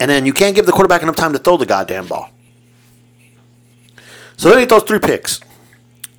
and 0.00 0.10
then 0.10 0.26
you 0.26 0.32
can't 0.32 0.54
give 0.54 0.66
the 0.66 0.72
quarterback 0.72 1.02
enough 1.02 1.16
time 1.16 1.32
to 1.32 1.38
throw 1.38 1.56
the 1.56 1.66
goddamn 1.66 2.06
ball. 2.06 2.30
So 4.36 4.50
then 4.50 4.60
he 4.60 4.66
throws 4.66 4.84
three 4.84 5.00
picks. 5.00 5.40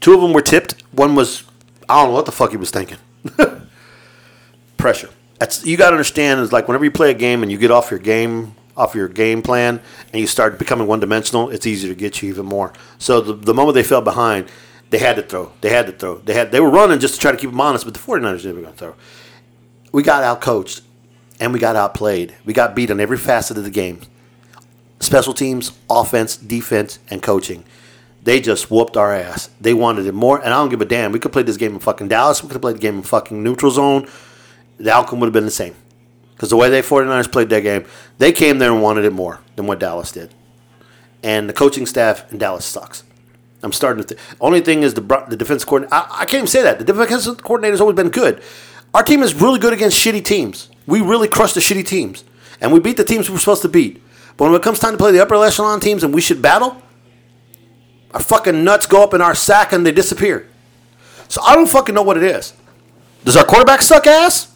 Two 0.02 0.14
of 0.14 0.22
them 0.22 0.34
were 0.34 0.42
tipped. 0.42 0.84
One 0.92 1.16
was 1.16 1.44
I 1.88 2.02
don't 2.02 2.10
know 2.10 2.16
what 2.16 2.26
the 2.26 2.32
fuck 2.32 2.52
he 2.52 2.58
was 2.58 2.70
thinking. 2.70 2.98
Pressure. 4.78 5.10
That's 5.40 5.66
you 5.66 5.78
got 5.78 5.90
to 5.90 5.96
understand 5.96 6.42
is 6.42 6.52
like 6.52 6.68
whenever 6.68 6.84
you 6.84 6.92
play 6.92 7.12
a 7.12 7.16
game 7.16 7.42
and 7.42 7.52
you 7.52 7.58
get 7.58 7.72
off 7.72 7.90
your 7.90 8.00
game 8.00 8.56
off 8.78 8.96
your 8.96 9.08
game 9.10 9.42
plan 9.42 9.82
and 10.14 10.22
you 10.22 10.28
start 10.28 10.58
becoming 10.58 10.88
one 10.88 11.00
dimensional, 11.00 11.50
it's 11.50 11.68
easier 11.68 11.94
to 11.94 12.00
get 12.00 12.22
you 12.22 12.30
even 12.30 12.46
more. 12.46 12.74
So 12.98 13.20
the, 13.20 13.34
the 13.34 13.54
moment 13.54 13.76
they 13.76 13.84
fell 13.84 14.02
behind, 14.02 14.50
they 14.90 15.00
had 15.00 15.16
to 15.18 15.22
throw. 15.22 15.52
They 15.62 15.70
had 15.70 15.86
to 15.88 15.92
throw. 15.92 16.18
They 16.20 16.34
had 16.34 16.52
they 16.52 16.60
were 16.60 16.70
running 16.70 17.00
just 17.00 17.16
to 17.16 17.20
try 17.20 17.32
to 17.32 17.38
keep 17.38 17.52
them 17.52 17.62
honest, 17.62 17.86
but 17.86 17.94
the 17.94 18.00
49ers 18.00 18.44
they 18.44 18.52
were 18.52 18.62
going 18.62 18.74
to 18.74 18.80
throw. 18.80 18.96
We 19.92 20.04
got 20.04 20.24
out 20.24 20.42
coached 20.42 20.82
and 21.40 21.54
we 21.54 21.60
got 21.60 21.76
outplayed. 21.76 22.36
We 22.46 22.54
got 22.54 22.76
beat 22.76 22.92
on 22.92 23.00
every 23.00 23.18
facet 23.18 23.58
of 23.58 23.64
the 23.64 23.70
game. 23.70 24.02
Special 25.00 25.34
teams, 25.34 25.72
offense, 25.90 26.36
defense, 26.36 27.00
and 27.10 27.24
coaching. 27.24 27.64
They 28.22 28.42
just 28.42 28.70
whooped 28.70 28.98
our 28.98 29.14
ass. 29.14 29.50
They 29.62 29.74
wanted 29.74 30.06
it 30.06 30.14
more, 30.14 30.38
and 30.40 30.54
I 30.54 30.58
don't 30.58 30.70
give 30.70 30.82
a 30.82 30.86
damn. 30.86 31.14
We 31.14 31.20
could 31.20 31.32
play 31.32 31.44
this 31.44 31.56
game 31.56 31.74
in 31.74 31.80
fucking 31.80 32.10
Dallas. 32.10 32.44
We 32.44 32.50
could 32.50 32.62
played 32.62 32.76
the 32.76 32.82
game 32.82 32.98
in 32.98 33.04
fucking 33.04 33.42
neutral 33.42 33.72
zone. 33.72 34.10
The 34.78 34.92
outcome 34.92 35.22
would 35.22 35.28
have 35.28 35.34
been 35.34 35.46
the 35.46 35.52
same. 35.52 35.76
Because 36.36 36.50
the 36.50 36.58
way 36.58 36.70
they 36.70 36.82
49ers 36.82 37.32
played 37.32 37.50
that 37.50 37.62
game, 37.62 37.86
they 38.18 38.32
came 38.32 38.60
there 38.60 38.72
and 38.72 38.82
wanted 38.82 39.06
it 39.06 39.14
more 39.14 39.40
than 39.56 39.68
what 39.68 39.80
Dallas 39.80 40.12
did. 40.12 40.34
And 41.24 41.48
the 41.50 41.54
coaching 41.54 41.86
staff 41.86 42.30
in 42.32 42.38
Dallas 42.38 42.66
sucks. 42.66 43.04
I'm 43.62 43.72
starting 43.72 44.04
to. 44.04 44.16
Th- 44.16 44.28
only 44.40 44.62
thing 44.62 44.84
is 44.84 44.94
the 44.94 45.02
the 45.28 45.36
defense 45.36 45.66
coordinator. 45.66 45.94
I, 45.94 46.08
I 46.22 46.26
can't 46.26 46.36
even 46.36 46.48
say 46.48 46.64
that. 46.64 46.80
The 46.80 46.86
defense 46.86 47.28
coordinator 47.42 47.74
has 47.74 47.82
always 47.82 47.96
been 47.96 48.10
good. 48.10 48.42
Our 48.94 49.04
team 49.04 49.22
is 49.22 49.34
really 49.34 49.60
good 49.60 49.74
against 49.74 49.98
shitty 49.98 50.24
teams. 50.24 50.70
We 50.88 51.02
really 51.02 51.28
crush 51.28 51.54
the 51.54 51.60
shitty 51.60 51.86
teams, 51.86 52.24
and 52.62 52.72
we 52.74 52.80
beat 52.80 52.98
the 52.98 53.04
teams 53.04 53.30
we're 53.30 53.38
supposed 53.38 53.62
to 53.64 53.70
beat. 53.70 54.02
But 54.38 54.46
when 54.46 54.56
it 54.56 54.64
comes 54.64 54.80
time 54.80 54.94
to 54.94 54.98
play 54.98 55.12
the 55.12 55.22
upper 55.22 55.36
echelon 55.36 55.80
teams 55.82 56.04
and 56.04 56.14
we 56.14 56.22
should 56.22 56.42
battle, 56.42 56.82
our 58.14 58.22
fucking 58.22 58.64
nuts 58.64 58.88
go 58.88 59.04
up 59.04 59.14
in 59.14 59.22
our 59.22 59.36
sack 59.36 59.74
and 59.74 59.86
they 59.86 59.92
disappear. 59.92 60.48
So 61.28 61.42
I 61.44 61.56
don't 61.56 61.70
fucking 61.70 61.94
know 61.94 62.02
what 62.02 62.18
it 62.18 62.24
is. 62.24 62.54
Does 63.26 63.36
our 63.36 63.46
quarterback 63.46 63.82
suck 63.82 64.08
ass? 64.08 64.56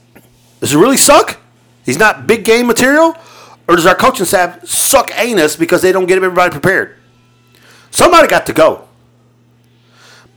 Does 0.62 0.72
he 0.72 0.78
really 0.78 0.98
suck? 0.98 1.38
He's 1.86 2.00
not 2.00 2.26
big 2.26 2.46
game 2.46 2.66
material? 2.66 3.16
Or 3.68 3.76
does 3.76 3.86
our 3.86 3.96
coaching 3.96 4.26
staff 4.26 4.66
suck 4.66 5.12
anus 5.20 5.56
because 5.56 5.82
they 5.82 5.92
don't 5.92 6.06
get 6.06 6.16
everybody 6.16 6.50
prepared? 6.52 6.96
Somebody 7.92 8.28
got 8.28 8.46
to 8.46 8.54
go. 8.54 8.88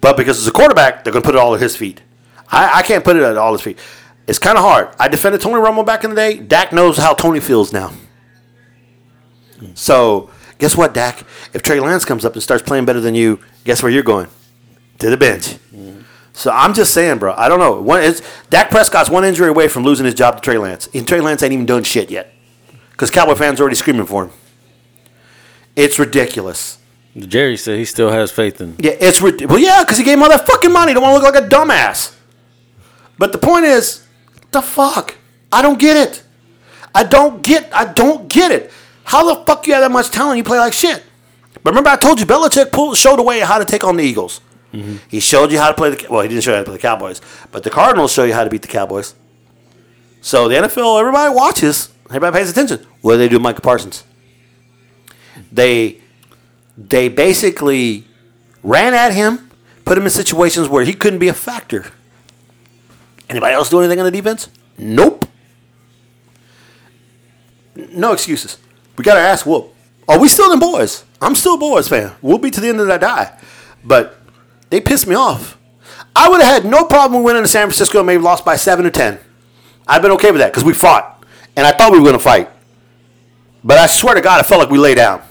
But 0.00 0.16
because 0.16 0.38
it's 0.38 0.46
a 0.46 0.52
quarterback, 0.52 1.04
they're 1.04 1.12
going 1.12 1.22
to 1.22 1.26
put 1.26 1.34
it 1.34 1.38
all 1.38 1.54
at 1.54 1.60
his 1.60 1.76
feet. 1.76 2.02
I, 2.50 2.78
I 2.78 2.82
can't 2.82 3.04
put 3.04 3.16
it 3.16 3.22
at 3.22 3.36
all 3.36 3.52
his 3.52 3.62
feet. 3.62 3.78
It's 4.26 4.38
kind 4.38 4.58
of 4.58 4.64
hard. 4.64 4.88
I 4.98 5.08
defended 5.08 5.40
Tony 5.40 5.56
Romo 5.56 5.84
back 5.84 6.04
in 6.04 6.10
the 6.10 6.16
day. 6.16 6.38
Dak 6.38 6.72
knows 6.72 6.96
how 6.96 7.14
Tony 7.14 7.40
feels 7.40 7.72
now. 7.72 7.92
So, 9.74 10.30
guess 10.58 10.76
what, 10.76 10.92
Dak? 10.92 11.24
If 11.54 11.62
Trey 11.62 11.80
Lance 11.80 12.04
comes 12.04 12.24
up 12.24 12.34
and 12.34 12.42
starts 12.42 12.62
playing 12.62 12.84
better 12.84 13.00
than 13.00 13.14
you, 13.14 13.40
guess 13.64 13.82
where 13.82 13.90
you're 13.90 14.02
going? 14.02 14.28
To 14.98 15.10
the 15.10 15.16
bench. 15.16 15.56
So 16.32 16.50
I'm 16.50 16.74
just 16.74 16.92
saying, 16.92 17.18
bro. 17.18 17.32
I 17.34 17.48
don't 17.48 17.58
know. 17.58 17.80
One 17.80 18.02
is 18.02 18.22
Dak 18.50 18.70
Prescott's 18.70 19.08
one 19.08 19.24
injury 19.24 19.48
away 19.48 19.68
from 19.68 19.84
losing 19.84 20.04
his 20.04 20.14
job 20.14 20.36
to 20.36 20.42
Trey 20.42 20.58
Lance. 20.58 20.88
And 20.92 21.08
Trey 21.08 21.20
Lance 21.20 21.42
ain't 21.42 21.52
even 21.52 21.64
done 21.64 21.82
shit 21.82 22.10
yet, 22.10 22.34
because 22.90 23.10
Cowboy 23.10 23.34
fans 23.34 23.58
are 23.58 23.62
already 23.62 23.76
screaming 23.76 24.06
for 24.06 24.24
him. 24.24 24.32
It's 25.74 25.98
ridiculous. 25.98 26.78
Jerry 27.16 27.56
said 27.56 27.78
he 27.78 27.84
still 27.84 28.10
has 28.10 28.30
faith 28.30 28.60
in. 28.60 28.76
Yeah, 28.78 28.92
it's 29.00 29.22
well, 29.22 29.58
yeah, 29.58 29.82
because 29.82 29.96
he 29.98 30.04
gave 30.04 30.18
him 30.18 30.22
all 30.22 30.28
that 30.28 30.46
fucking 30.46 30.72
money. 30.72 30.92
Don't 30.92 31.02
want 31.02 31.18
to 31.18 31.24
look 31.24 31.34
like 31.34 31.44
a 31.44 31.48
dumbass. 31.48 32.14
But 33.18 33.32
the 33.32 33.38
point 33.38 33.64
is, 33.64 34.06
the 34.52 34.60
fuck? 34.60 35.16
I 35.50 35.62
don't 35.62 35.78
get 35.78 35.96
it. 35.96 36.22
I 36.94 37.04
don't 37.04 37.42
get. 37.42 37.74
I 37.74 37.90
don't 37.90 38.28
get 38.28 38.52
it. 38.52 38.70
How 39.04 39.34
the 39.34 39.44
fuck 39.44 39.66
you 39.66 39.72
have 39.72 39.82
that 39.82 39.90
much 39.90 40.10
talent? 40.10 40.36
You 40.36 40.44
play 40.44 40.58
like 40.58 40.72
shit. 40.72 41.02
But 41.62 41.70
remember, 41.70 41.90
I 41.90 41.96
told 41.96 42.20
you 42.20 42.26
Belichick 42.26 42.70
pulled, 42.70 42.96
showed 42.96 43.18
way 43.20 43.40
how 43.40 43.58
to 43.58 43.64
take 43.64 43.84
on 43.84 43.96
the 43.96 44.04
Eagles. 44.04 44.40
Mm-hmm. 44.72 44.96
He 45.08 45.20
showed 45.20 45.50
you 45.52 45.58
how 45.58 45.68
to 45.68 45.74
play 45.74 45.90
the 45.90 46.06
well. 46.10 46.20
He 46.20 46.28
didn't 46.28 46.44
show 46.44 46.50
you 46.50 46.56
how 46.56 46.62
to 46.62 46.66
play 46.66 46.76
the 46.76 46.82
Cowboys, 46.82 47.20
but 47.50 47.62
the 47.62 47.70
Cardinals 47.70 48.12
show 48.12 48.24
you 48.24 48.34
how 48.34 48.44
to 48.44 48.50
beat 48.50 48.62
the 48.62 48.68
Cowboys. 48.68 49.14
So 50.20 50.48
the 50.48 50.56
NFL, 50.56 51.00
everybody 51.00 51.34
watches, 51.34 51.88
everybody 52.06 52.36
pays 52.36 52.50
attention. 52.50 52.84
What 53.00 53.12
do 53.12 53.18
they 53.18 53.28
do, 53.28 53.36
with 53.36 53.42
Micah 53.42 53.62
Parsons? 53.62 54.04
They 55.52 56.00
they 56.76 57.08
basically 57.08 58.04
ran 58.62 58.94
at 58.94 59.14
him, 59.14 59.50
put 59.84 59.96
him 59.96 60.04
in 60.04 60.10
situations 60.10 60.68
where 60.68 60.84
he 60.84 60.92
couldn't 60.92 61.18
be 61.18 61.28
a 61.28 61.34
factor. 61.34 61.86
Anybody 63.28 63.54
else 63.54 63.70
do 63.70 63.80
anything 63.80 63.98
on 63.98 64.04
the 64.04 64.10
defense? 64.10 64.48
Nope. 64.78 65.26
No 67.74 68.12
excuses. 68.12 68.58
We 68.96 69.04
got 69.04 69.16
our 69.16 69.22
ass 69.22 69.44
whoop. 69.44 69.74
Are 70.08 70.18
we 70.18 70.28
still 70.28 70.52
in 70.52 70.58
boys? 70.58 71.04
I'm 71.20 71.34
still 71.34 71.54
a 71.54 71.58
boys 71.58 71.88
fan. 71.88 72.12
We'll 72.22 72.38
be 72.38 72.50
to 72.50 72.60
the 72.60 72.68
end 72.68 72.80
of 72.80 72.86
that 72.86 73.00
die. 73.00 73.38
But 73.84 74.18
they 74.70 74.80
pissed 74.80 75.06
me 75.06 75.14
off. 75.14 75.58
I 76.14 76.28
would 76.28 76.40
have 76.40 76.62
had 76.62 76.70
no 76.70 76.84
problem 76.84 77.22
winning 77.22 77.42
to 77.42 77.48
San 77.48 77.66
Francisco 77.66 77.98
and 77.98 78.06
maybe 78.06 78.22
lost 78.22 78.44
by 78.44 78.56
seven 78.56 78.86
or 78.86 78.90
ten. 78.90 79.18
I've 79.86 80.02
been 80.02 80.12
okay 80.12 80.30
with 80.30 80.40
that 80.40 80.52
because 80.52 80.64
we 80.64 80.72
fought. 80.72 81.24
And 81.56 81.66
I 81.66 81.72
thought 81.72 81.92
we 81.92 81.98
were 81.98 82.04
going 82.04 82.18
to 82.18 82.22
fight. 82.22 82.50
But 83.64 83.78
I 83.78 83.86
swear 83.86 84.14
to 84.14 84.20
God, 84.20 84.40
I 84.40 84.42
felt 84.46 84.60
like 84.60 84.70
we 84.70 84.78
lay 84.78 84.94
down. 84.94 85.22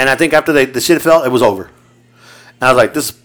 And 0.00 0.08
I 0.08 0.16
think 0.16 0.32
after 0.32 0.50
they, 0.50 0.64
the 0.64 0.80
shit 0.80 1.02
fell, 1.02 1.24
it 1.24 1.28
was 1.28 1.42
over. 1.42 1.64
And 1.64 2.62
I 2.62 2.72
was 2.72 2.78
like, 2.78 2.94
this, 2.94 3.20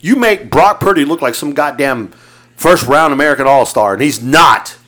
you 0.00 0.16
make 0.16 0.48
Brock 0.48 0.80
Purdy 0.80 1.04
look 1.04 1.20
like 1.20 1.34
some 1.34 1.52
goddamn 1.52 2.12
first 2.56 2.86
round 2.86 3.12
American 3.12 3.46
All 3.46 3.66
Star, 3.66 3.92
and 3.92 4.00
he's 4.00 4.22
not. 4.22 4.78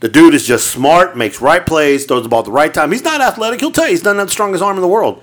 The 0.00 0.10
dude 0.10 0.34
is 0.34 0.46
just 0.46 0.70
smart, 0.70 1.16
makes 1.16 1.40
right 1.40 1.64
plays, 1.64 2.04
throws 2.04 2.22
the 2.22 2.28
ball 2.28 2.40
at 2.40 2.44
the 2.44 2.52
right 2.52 2.72
time. 2.72 2.92
He's 2.92 3.02
not 3.02 3.22
athletic. 3.22 3.60
He'll 3.60 3.72
tell 3.72 3.86
you 3.86 3.92
he's 3.92 4.04
not 4.04 4.12
the 4.18 4.28
strongest 4.28 4.62
arm 4.62 4.76
in 4.76 4.82
the 4.82 4.88
world. 4.88 5.22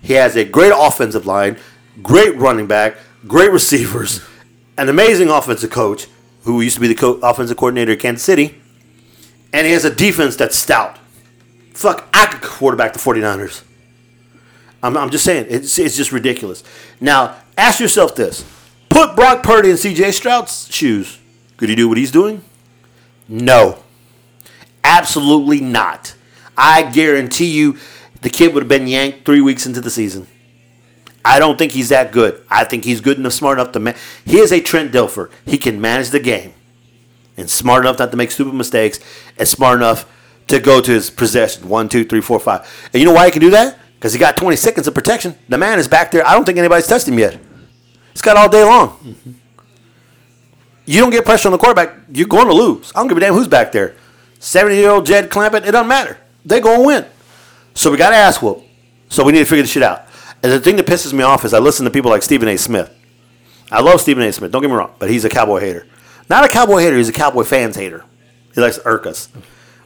He 0.00 0.12
has 0.12 0.36
a 0.36 0.44
great 0.44 0.72
offensive 0.72 1.26
line, 1.26 1.58
great 2.00 2.36
running 2.36 2.68
back, 2.68 2.98
great 3.26 3.50
receivers, 3.50 4.24
an 4.76 4.88
amazing 4.88 5.28
offensive 5.28 5.70
coach 5.70 6.06
who 6.44 6.60
used 6.60 6.76
to 6.76 6.80
be 6.80 6.86
the 6.86 6.94
co- 6.94 7.18
offensive 7.24 7.56
coordinator 7.56 7.94
at 7.94 7.98
Kansas 7.98 8.22
City, 8.22 8.62
and 9.52 9.66
he 9.66 9.72
has 9.72 9.84
a 9.84 9.92
defense 9.92 10.36
that's 10.36 10.56
stout. 10.56 11.00
Fuck, 11.74 12.08
I 12.14 12.26
could 12.26 12.42
quarterback 12.42 12.92
the 12.92 13.00
49ers. 13.00 13.64
I'm, 14.82 14.96
I'm 14.96 15.10
just 15.10 15.24
saying, 15.24 15.46
it's, 15.48 15.78
it's 15.78 15.96
just 15.96 16.12
ridiculous. 16.12 16.62
Now, 17.00 17.36
ask 17.56 17.80
yourself 17.80 18.14
this. 18.14 18.44
Put 18.88 19.16
Brock 19.16 19.42
Purdy 19.42 19.70
in 19.70 19.76
CJ 19.76 20.12
Stroud's 20.12 20.72
shoes. 20.72 21.18
Could 21.56 21.68
he 21.68 21.74
do 21.74 21.88
what 21.88 21.98
he's 21.98 22.10
doing? 22.12 22.42
No. 23.28 23.82
Absolutely 24.84 25.60
not. 25.60 26.14
I 26.56 26.90
guarantee 26.90 27.46
you 27.46 27.76
the 28.22 28.30
kid 28.30 28.54
would 28.54 28.62
have 28.62 28.68
been 28.68 28.86
yanked 28.86 29.24
three 29.24 29.40
weeks 29.40 29.66
into 29.66 29.80
the 29.80 29.90
season. 29.90 30.26
I 31.24 31.38
don't 31.38 31.58
think 31.58 31.72
he's 31.72 31.90
that 31.90 32.10
good. 32.12 32.42
I 32.48 32.64
think 32.64 32.84
he's 32.84 33.00
good 33.00 33.18
enough, 33.18 33.34
smart 33.34 33.58
enough 33.58 33.72
to 33.72 33.80
man. 33.80 33.96
He 34.24 34.38
is 34.38 34.52
a 34.52 34.60
Trent 34.60 34.92
Dilfer. 34.92 35.30
He 35.44 35.58
can 35.58 35.80
manage 35.80 36.10
the 36.10 36.20
game 36.20 36.54
and 37.36 37.50
smart 37.50 37.84
enough 37.84 37.98
not 37.98 38.10
to 38.12 38.16
make 38.16 38.30
stupid 38.30 38.54
mistakes 38.54 38.98
and 39.38 39.46
smart 39.46 39.78
enough 39.78 40.10
to 40.46 40.58
go 40.58 40.80
to 40.80 40.90
his 40.90 41.10
possession. 41.10 41.68
One, 41.68 41.88
two, 41.88 42.04
three, 42.04 42.20
four, 42.20 42.40
five. 42.40 42.88
And 42.92 43.00
you 43.00 43.06
know 43.06 43.14
why 43.14 43.26
he 43.26 43.30
can 43.30 43.42
do 43.42 43.50
that? 43.50 43.78
Because 43.98 44.12
he 44.12 44.18
got 44.18 44.36
20 44.36 44.56
seconds 44.56 44.86
of 44.86 44.94
protection. 44.94 45.36
The 45.48 45.58
man 45.58 45.78
is 45.78 45.88
back 45.88 46.12
there. 46.12 46.24
I 46.24 46.34
don't 46.34 46.44
think 46.44 46.56
anybody's 46.56 46.86
touched 46.86 47.08
him 47.08 47.18
yet. 47.18 47.38
He's 48.12 48.22
got 48.22 48.36
all 48.36 48.48
day 48.48 48.64
long. 48.64 49.16
You 50.86 51.00
don't 51.00 51.10
get 51.10 51.24
pressure 51.24 51.48
on 51.48 51.52
the 51.52 51.58
quarterback, 51.58 51.94
you're 52.10 52.26
going 52.28 52.46
to 52.46 52.54
lose. 52.54 52.92
I 52.94 53.00
don't 53.00 53.08
give 53.08 53.16
a 53.16 53.20
damn 53.20 53.34
who's 53.34 53.48
back 53.48 53.72
there. 53.72 53.94
70 54.38 54.76
year 54.76 54.90
old 54.90 55.04
Jed 55.04 55.28
Clampett, 55.30 55.66
it 55.66 55.72
doesn't 55.72 55.88
matter. 55.88 56.16
They're 56.44 56.60
going 56.60 56.80
to 56.80 56.86
win. 56.86 57.06
So 57.74 57.90
we 57.90 57.96
got 57.96 58.10
to 58.10 58.16
ask 58.16 58.40
whoop. 58.40 58.62
So 59.08 59.24
we 59.24 59.32
need 59.32 59.40
to 59.40 59.44
figure 59.44 59.62
this 59.62 59.70
shit 59.70 59.82
out. 59.82 60.06
And 60.42 60.52
the 60.52 60.60
thing 60.60 60.76
that 60.76 60.86
pisses 60.86 61.12
me 61.12 61.22
off 61.22 61.44
is 61.44 61.52
I 61.52 61.58
listen 61.58 61.84
to 61.84 61.90
people 61.90 62.10
like 62.10 62.22
Stephen 62.22 62.48
A. 62.48 62.56
Smith. 62.56 62.90
I 63.70 63.80
love 63.80 64.00
Stephen 64.00 64.22
A. 64.22 64.32
Smith, 64.32 64.50
don't 64.50 64.62
get 64.62 64.68
me 64.68 64.76
wrong, 64.76 64.94
but 64.98 65.10
he's 65.10 65.24
a 65.24 65.28
cowboy 65.28 65.60
hater. 65.60 65.86
Not 66.30 66.44
a 66.44 66.48
cowboy 66.48 66.78
hater, 66.78 66.96
he's 66.96 67.08
a 67.08 67.12
cowboy 67.12 67.42
fans 67.42 67.76
hater. 67.76 68.04
He 68.54 68.60
likes 68.60 68.76
to 68.76 68.82
irk 68.86 69.06
us. 69.06 69.28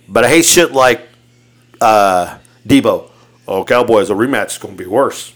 But 0.08 0.24
I 0.24 0.28
hate 0.28 0.44
shit 0.44 0.72
like 0.72 1.08
uh, 1.80 2.38
Deebo. 2.66 3.10
Oh, 3.46 3.64
Cowboys, 3.64 4.10
a 4.10 4.14
rematch 4.14 4.52
is 4.52 4.58
going 4.58 4.76
to 4.76 4.82
be 4.82 4.88
worse. 4.88 5.34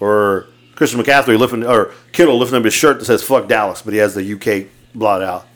Or 0.00 0.46
Christian 0.74 1.00
McCaffrey 1.00 1.38
lifting, 1.38 1.64
or 1.64 1.92
Kittle 2.12 2.38
lifting 2.38 2.58
up 2.58 2.64
his 2.64 2.74
shirt 2.74 2.98
that 2.98 3.04
says 3.04 3.22
"fuck 3.22 3.48
Dallas," 3.48 3.82
but 3.82 3.92
he 3.92 3.98
has 4.00 4.14
the 4.14 4.32
UK 4.34 4.68
blot 4.94 5.22
out. 5.22 5.46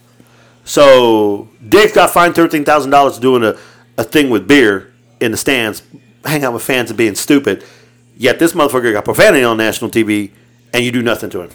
So 0.65 1.49
Dave 1.67 1.95
got 1.95 2.11
fined 2.11 2.35
thirteen 2.35 2.65
thousand 2.65 2.91
dollars 2.91 3.19
doing 3.19 3.43
a, 3.43 3.57
a 3.99 4.05
thing 4.05 4.31
with 4.31 4.47
beer 4.47 4.93
in 5.21 5.31
the 5.31 5.37
stands, 5.37 5.83
hang 6.25 6.45
out 6.45 6.53
with 6.53 6.63
fans 6.63 6.91
and 6.91 6.97
being 6.97 7.15
stupid. 7.15 7.65
Yet 8.17 8.39
this 8.39 8.53
motherfucker 8.53 8.93
got 8.93 9.05
profanity 9.05 9.45
on 9.45 9.57
national 9.57 9.91
TV, 9.91 10.31
and 10.73 10.85
you 10.85 10.93
do 10.93 11.03
nothing 11.03 11.31
to 11.31 11.43
him. 11.43 11.51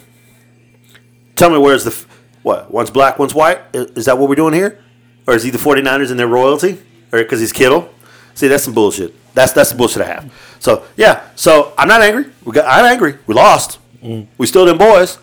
Tell 1.34 1.50
me 1.50 1.58
where's 1.58 1.84
the 1.84 2.06
what? 2.42 2.70
One's 2.70 2.90
black, 2.90 3.18
one's 3.18 3.34
white. 3.34 3.60
Is 3.72 4.04
that 4.04 4.18
what 4.18 4.28
we're 4.28 4.34
doing 4.34 4.54
here, 4.54 4.82
or 5.26 5.34
is 5.34 5.42
he 5.42 5.50
the 5.50 5.58
49ers 5.58 6.10
and 6.10 6.18
their 6.18 6.28
royalty, 6.28 6.78
or 7.12 7.18
because 7.18 7.40
he's 7.40 7.52
Kittle? 7.52 7.92
See, 8.34 8.48
that's 8.48 8.64
some 8.64 8.74
bullshit. 8.74 9.14
That's 9.34 9.52
that's 9.52 9.70
the 9.70 9.76
bullshit 9.76 10.02
I 10.02 10.06
have. 10.06 10.32
So 10.60 10.84
yeah, 10.96 11.28
so 11.34 11.72
I'm 11.78 11.88
not 11.88 12.02
angry. 12.02 12.26
We 12.44 12.52
got, 12.52 12.66
I'm 12.66 12.84
angry. 12.84 13.18
We 13.26 13.34
lost. 13.34 13.78
We 14.02 14.46
still 14.46 14.64
them 14.64 14.78
boys, 14.78 15.18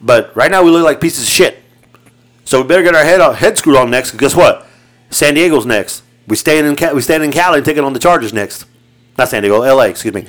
but 0.00 0.34
right 0.36 0.50
now 0.50 0.62
we 0.62 0.70
look 0.70 0.84
like 0.84 1.00
pieces 1.00 1.24
of 1.24 1.28
shit. 1.28 1.58
So 2.44 2.62
we 2.62 2.68
better 2.68 2.82
get 2.82 2.94
our 2.94 3.04
head 3.04 3.20
on, 3.20 3.34
head 3.34 3.58
screwed 3.58 3.76
on 3.76 3.90
next. 3.90 4.12
guess 4.12 4.36
what? 4.36 4.66
San 5.10 5.34
Diego's 5.34 5.66
next. 5.66 6.02
We 6.28 6.36
staying 6.36 6.64
in 6.64 6.94
we 6.94 7.02
staying 7.02 7.24
in 7.24 7.32
Cali 7.32 7.58
and 7.58 7.66
taking 7.66 7.82
on 7.82 7.92
the 7.92 7.98
Chargers 7.98 8.32
next. 8.32 8.64
Not 9.18 9.28
San 9.28 9.42
Diego, 9.42 9.62
L.A. 9.62 9.88
Excuse 9.88 10.14
me. 10.14 10.26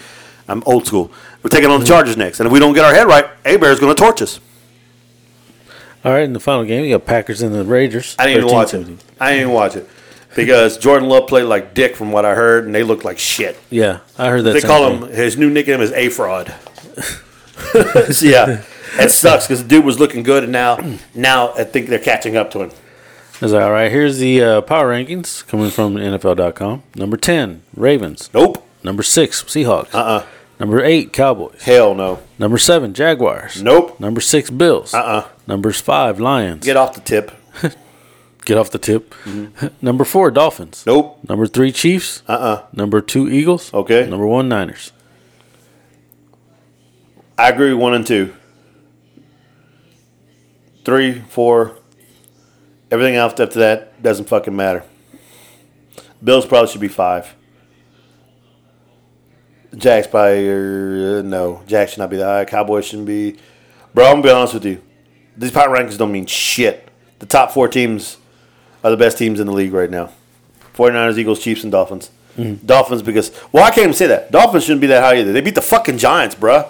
I'm 0.47 0.63
old 0.65 0.87
school. 0.87 1.11
We're 1.41 1.49
taking 1.49 1.69
on 1.69 1.79
the 1.79 1.85
mm-hmm. 1.85 1.93
Chargers 1.93 2.17
next, 2.17 2.39
and 2.39 2.47
if 2.47 2.53
we 2.53 2.59
don't 2.59 2.73
get 2.73 2.83
our 2.83 2.93
head 2.93 3.07
right, 3.07 3.25
A 3.45 3.57
Bear's 3.57 3.79
going 3.79 3.95
to 3.95 4.01
torch 4.01 4.21
us. 4.21 4.39
All 6.03 6.11
right, 6.11 6.23
in 6.23 6.33
the 6.33 6.39
final 6.39 6.65
game, 6.65 6.83
you 6.83 6.97
got 6.97 7.05
Packers 7.05 7.41
and 7.41 7.55
the 7.55 7.63
Raiders. 7.63 8.15
I 8.19 8.25
didn't 8.25 8.43
even 8.43 8.53
watch 8.53 8.73
it. 8.73 8.77
I 9.21 9.29
didn't 9.29 9.41
even 9.43 9.53
watch 9.53 9.75
it 9.77 9.87
because 10.35 10.77
Jordan 10.77 11.09
Love 11.09 11.27
played 11.27 11.43
like 11.43 11.73
dick 11.73 11.95
from 11.95 12.11
what 12.11 12.25
I 12.25 12.35
heard, 12.35 12.65
and 12.65 12.73
they 12.73 12.83
looked 12.83 13.05
like 13.05 13.19
shit. 13.19 13.57
Yeah, 13.69 13.99
I 14.17 14.29
heard 14.29 14.43
that. 14.43 14.53
They 14.53 14.61
call 14.61 14.89
thing. 14.89 15.01
him 15.09 15.15
his 15.15 15.37
new 15.37 15.49
nickname 15.49 15.81
is 15.81 15.91
A 15.91 16.09
Fraud. 16.09 16.53
yeah, 18.21 18.63
it 18.99 19.11
sucks 19.11 19.47
because 19.47 19.63
the 19.63 19.69
dude 19.69 19.85
was 19.85 19.99
looking 19.99 20.23
good, 20.23 20.43
and 20.43 20.51
now 20.51 20.77
now 21.13 21.53
I 21.53 21.63
think 21.63 21.87
they're 21.87 21.99
catching 21.99 22.35
up 22.35 22.51
to 22.51 22.63
him. 22.63 22.71
That's 23.39 23.53
all 23.53 23.71
right. 23.71 23.91
Here's 23.91 24.19
the 24.19 24.41
uh, 24.41 24.61
power 24.61 24.89
rankings 24.91 25.45
coming 25.47 25.69
from 25.69 25.95
NFL.com. 25.95 26.83
Number 26.95 27.17
10, 27.17 27.63
Ravens. 27.75 28.29
Nope. 28.33 28.65
Number 28.83 29.03
6, 29.03 29.43
Seahawks. 29.43 29.93
Uh 29.93 29.97
uh 29.97 30.25
Number 30.59 30.81
8, 30.83 31.11
Cowboys. 31.11 31.61
Hell 31.63 31.93
no. 31.95 32.19
Number 32.39 32.57
7, 32.57 32.93
Jaguars. 32.93 33.61
Nope. 33.61 33.99
Number 33.99 34.21
6, 34.21 34.49
Bills. 34.51 34.93
Uh 34.93 34.99
uh 34.99 35.27
Number 35.47 35.71
5, 35.73 36.19
Lions. 36.19 36.63
Get 36.63 36.77
off 36.77 36.93
the 36.93 37.01
tip. 37.01 37.31
Get 38.45 38.57
off 38.57 38.71
the 38.71 38.77
tip. 38.77 39.13
Number 39.81 40.03
4, 40.03 40.31
Dolphins. 40.31 40.83
Nope. 40.85 41.19
Number 41.27 41.47
3, 41.47 41.71
Chiefs. 41.71 42.23
Uh 42.27 42.33
uh 42.33 42.65
Number 42.73 43.01
2, 43.01 43.29
Eagles. 43.29 43.73
Okay. 43.73 44.07
Number 44.09 44.27
1, 44.27 44.49
Niners. 44.49 44.91
I 47.37 47.49
agree. 47.49 47.73
One 47.73 47.93
and 47.93 48.05
two. 48.05 48.33
Three, 50.85 51.19
four. 51.21 51.77
Everything 52.91 53.15
else 53.15 53.31
after 53.39 53.59
that 53.59 54.01
doesn't 54.03 54.25
fucking 54.29 54.55
matter. 54.55 54.83
Bills 56.23 56.45
probably 56.45 56.69
should 56.69 56.81
be 56.81 56.87
five. 56.87 57.33
Jacks 59.75 60.05
probably 60.05 60.47
uh, 60.47 61.21
no. 61.23 61.63
Jacks 61.65 61.91
should 61.91 61.99
not 61.99 62.11
be 62.11 62.17
that 62.17 62.25
high. 62.25 62.45
Cowboys 62.45 62.85
shouldn't 62.85 63.07
be. 63.07 63.37
Bro, 63.95 64.05
I'm 64.05 64.11
gonna 64.13 64.23
be 64.23 64.29
honest 64.29 64.53
with 64.53 64.65
you. 64.65 64.83
These 65.35 65.51
power 65.51 65.69
rankings 65.75 65.97
don't 65.97 66.11
mean 66.11 66.27
shit. 66.27 66.89
The 67.17 67.25
top 67.25 67.51
four 67.51 67.67
teams 67.67 68.17
are 68.83 68.91
the 68.91 68.97
best 68.97 69.17
teams 69.17 69.39
in 69.39 69.47
the 69.47 69.53
league 69.53 69.73
right 69.73 69.89
now. 69.89 70.11
49ers, 70.73 71.17
Eagles, 71.17 71.39
Chiefs, 71.39 71.63
and 71.63 71.71
Dolphins. 71.71 72.09
Mm-hmm. 72.37 72.65
Dolphins 72.65 73.03
because 73.03 73.31
well, 73.51 73.63
I 73.63 73.69
can't 73.69 73.83
even 73.83 73.93
say 73.93 74.07
that. 74.07 74.31
Dolphins 74.31 74.63
shouldn't 74.63 74.81
be 74.81 74.87
that 74.87 75.03
high 75.03 75.19
either. 75.19 75.31
They 75.31 75.41
beat 75.41 75.55
the 75.55 75.61
fucking 75.61 75.99
Giants, 75.99 76.35
bruh. 76.35 76.67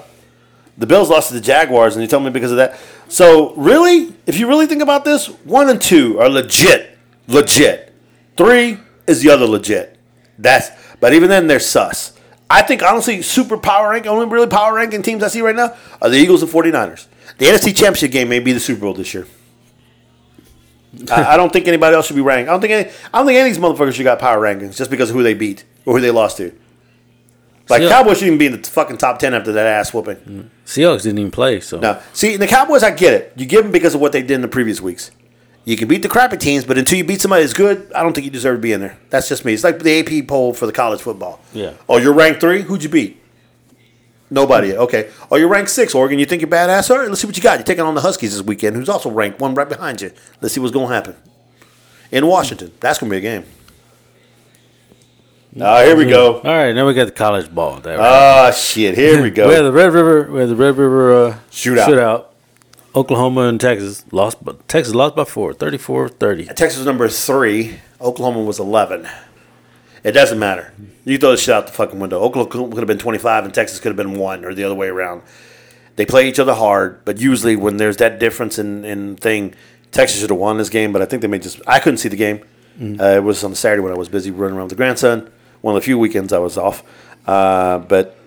The 0.77 0.87
Bills 0.87 1.09
lost 1.09 1.29
to 1.29 1.35
the 1.35 1.41
Jaguars, 1.41 1.95
and 1.95 2.01
you 2.01 2.07
tell 2.07 2.19
me 2.19 2.31
because 2.31 2.51
of 2.51 2.57
that. 2.57 2.77
So 3.07 3.53
really, 3.55 4.13
if 4.25 4.39
you 4.39 4.47
really 4.47 4.65
think 4.65 4.81
about 4.81 5.05
this, 5.05 5.27
one 5.27 5.69
and 5.69 5.81
two 5.81 6.19
are 6.19 6.27
legit, 6.27 6.97
legit. 7.27 7.93
Three 8.35 8.79
is 9.07 9.21
the 9.21 9.29
other 9.29 9.45
legit. 9.45 9.97
That's 10.37 10.71
but 10.99 11.13
even 11.13 11.29
then 11.29 11.47
they're 11.47 11.59
sus. 11.59 12.19
I 12.49 12.61
think 12.61 12.83
honestly, 12.83 13.21
super 13.21 13.57
power 13.57 13.91
rank, 13.91 14.05
only 14.05 14.25
really 14.25 14.47
power 14.47 14.73
ranking 14.73 15.01
teams 15.01 15.23
I 15.23 15.27
see 15.29 15.41
right 15.41 15.55
now 15.55 15.75
are 16.01 16.09
the 16.09 16.17
Eagles 16.17 16.43
and 16.43 16.51
49ers. 16.51 17.07
The 17.37 17.45
NFC 17.45 17.75
Championship 17.75 18.11
game 18.11 18.29
may 18.29 18.39
be 18.39 18.51
the 18.51 18.59
Super 18.59 18.81
Bowl 18.81 18.93
this 18.93 19.13
year. 19.13 19.27
I, 21.11 21.33
I 21.33 21.37
don't 21.37 21.51
think 21.51 21.67
anybody 21.67 21.95
else 21.95 22.07
should 22.07 22.15
be 22.15 22.21
ranked. 22.21 22.49
I 22.49 22.53
don't 22.53 22.61
think 22.61 22.73
any, 22.73 22.89
I 23.13 23.17
don't 23.17 23.27
think 23.27 23.37
any 23.39 23.49
of 23.49 23.55
these 23.55 23.63
motherfuckers 23.63 23.93
should 23.93 24.03
got 24.03 24.19
power 24.19 24.39
rankings 24.39 24.75
just 24.75 24.91
because 24.91 25.09
of 25.09 25.15
who 25.15 25.23
they 25.23 25.33
beat 25.33 25.63
or 25.85 25.95
who 25.95 26.01
they 26.01 26.11
lost 26.11 26.37
to. 26.37 26.53
Like 27.69 27.81
See, 27.81 27.87
Cowboys 27.89 28.17
shouldn't 28.17 28.33
even 28.33 28.37
be 28.39 28.45
in 28.47 28.61
the 28.61 28.67
fucking 28.67 28.97
top 28.97 29.19
ten 29.19 29.33
after 29.33 29.53
that 29.53 29.65
ass 29.65 29.93
whooping. 29.93 30.49
Seahawks 30.65 31.03
didn't 31.03 31.19
even 31.19 31.31
play, 31.31 31.61
so. 31.61 31.79
Now, 31.79 32.01
see, 32.11 32.35
the 32.35 32.47
Cowboys, 32.47 32.83
I 32.83 32.91
get 32.91 33.13
it. 33.13 33.33
You 33.37 33.45
give 33.45 33.63
them 33.63 33.71
because 33.71 33.95
of 33.95 34.01
what 34.01 34.11
they 34.11 34.21
did 34.21 34.31
in 34.31 34.41
the 34.41 34.47
previous 34.49 34.81
weeks. 34.81 35.11
You 35.65 35.77
can 35.77 35.87
beat 35.87 36.01
the 36.01 36.09
crappy 36.09 36.35
teams, 36.35 36.65
but 36.65 36.77
until 36.77 36.97
you 36.97 37.05
beat 37.05 37.21
somebody 37.21 37.41
that's 37.43 37.53
good, 37.53 37.89
I 37.93 38.03
don't 38.03 38.11
think 38.13 38.25
you 38.25 38.31
deserve 38.31 38.57
to 38.57 38.61
be 38.61 38.73
in 38.73 38.81
there. 38.81 38.97
That's 39.09 39.29
just 39.29 39.45
me. 39.45 39.53
It's 39.53 39.63
like 39.63 39.79
the 39.79 39.99
AP 40.21 40.27
poll 40.27 40.53
for 40.53 40.65
the 40.65 40.73
college 40.73 41.01
football. 41.01 41.39
Yeah. 41.53 41.71
Oh, 41.87 41.97
you're 41.97 42.13
ranked 42.13 42.41
three. 42.41 42.63
Who'd 42.63 42.83
you 42.83 42.89
beat? 42.89 43.22
Nobody. 44.29 44.75
Okay. 44.75 45.11
Oh, 45.29 45.35
you're 45.35 45.47
ranked 45.47 45.69
six, 45.69 45.93
Oregon. 45.93 46.17
You 46.19 46.25
think 46.25 46.41
you're 46.41 46.49
badass? 46.49 46.89
All 46.89 46.97
right, 46.97 47.07
let's 47.07 47.21
see 47.21 47.27
what 47.27 47.37
you 47.37 47.43
got. 47.43 47.59
You're 47.59 47.65
taking 47.65 47.83
on 47.83 47.93
the 47.93 48.01
Huskies 48.01 48.33
this 48.33 48.41
weekend, 48.41 48.75
who's 48.75 48.89
also 48.89 49.11
ranked 49.11 49.39
one 49.39 49.53
right 49.53 49.69
behind 49.69 50.01
you. 50.01 50.11
Let's 50.41 50.55
see 50.55 50.59
what's 50.59 50.73
going 50.73 50.87
to 50.89 50.93
happen 50.93 51.15
in 52.11 52.25
Washington. 52.27 52.71
That's 52.79 52.99
going 52.99 53.11
to 53.11 53.13
be 53.13 53.17
a 53.17 53.21
game. 53.21 53.45
Ah, 55.61 55.83
here 55.83 55.95
we 55.95 56.05
go. 56.05 56.35
All 56.37 56.41
right, 56.41 56.73
now 56.73 56.87
we 56.87 56.95
got 56.95 57.05
the 57.05 57.11
college 57.11 57.53
ball. 57.53 57.79
There. 57.79 57.99
Ah, 58.01 58.49
shit. 58.51 58.95
Here 58.95 59.21
we 59.21 59.29
go. 59.29 59.47
We 59.47 59.53
had 59.53 59.61
the 59.63 59.71
Red 59.71 59.93
River, 59.93 60.31
we 60.31 60.39
had 60.39 60.49
the 60.49 60.55
Red 60.55 60.77
River 60.77 61.13
uh, 61.27 61.37
Shootout. 61.51 61.85
shootout. 61.85 62.25
Oklahoma 62.95 63.41
and 63.41 63.59
Texas 63.59 64.03
lost, 64.11 64.43
but 64.43 64.67
Texas 64.67 64.93
lost 64.95 65.15
by 65.15 65.25
four, 65.25 65.53
34-30. 65.53 66.47
Texas 66.55 66.77
was 66.77 66.85
number 66.85 67.07
three. 67.07 67.79
Oklahoma 68.01 68.41
was 68.43 68.59
11. 68.59 69.07
It 70.03 70.11
doesn't 70.11 70.39
matter. 70.39 70.73
You 71.05 71.17
throw 71.17 71.31
the 71.31 71.37
shit 71.37 71.53
out 71.53 71.67
the 71.67 71.73
fucking 71.73 71.99
window. 71.99 72.19
Oklahoma 72.21 72.69
could 72.71 72.79
have 72.79 72.87
been 72.87 72.97
25 72.97 73.45
and 73.45 73.53
Texas 73.53 73.79
could 73.79 73.89
have 73.89 73.95
been 73.97 74.17
one 74.17 74.43
or 74.43 74.53
the 74.53 74.63
other 74.63 74.75
way 74.75 74.87
around. 74.87 75.21
They 75.95 76.05
play 76.05 76.27
each 76.27 76.39
other 76.39 76.53
hard, 76.53 77.05
but 77.05 77.19
usually 77.19 77.55
when 77.55 77.77
there's 77.77 77.97
that 77.97 78.19
difference 78.19 78.57
in, 78.57 78.83
in 78.83 79.15
thing, 79.15 79.53
Texas 79.91 80.19
should 80.19 80.31
have 80.31 80.39
won 80.39 80.57
this 80.57 80.69
game, 80.69 80.91
but 80.91 81.01
I 81.01 81.05
think 81.05 81.21
they 81.21 81.27
may 81.27 81.37
just. 81.39 81.61
I 81.67 81.79
couldn't 81.79 81.99
see 81.99 82.09
the 82.09 82.15
game. 82.15 82.43
Uh, 82.99 83.17
it 83.17 83.23
was 83.23 83.43
on 83.43 83.53
Saturday 83.53 83.81
when 83.83 83.93
I 83.93 83.95
was 83.97 84.09
busy 84.09 84.31
running 84.31 84.55
around 84.57 84.65
with 84.65 84.71
the 84.71 84.75
grandson. 84.77 85.31
One 85.61 85.75
of 85.75 85.81
the 85.81 85.85
few 85.85 85.99
weekends 85.99 86.33
I 86.33 86.39
was 86.39 86.57
off. 86.57 86.83
Uh, 87.27 87.77
but 87.77 88.17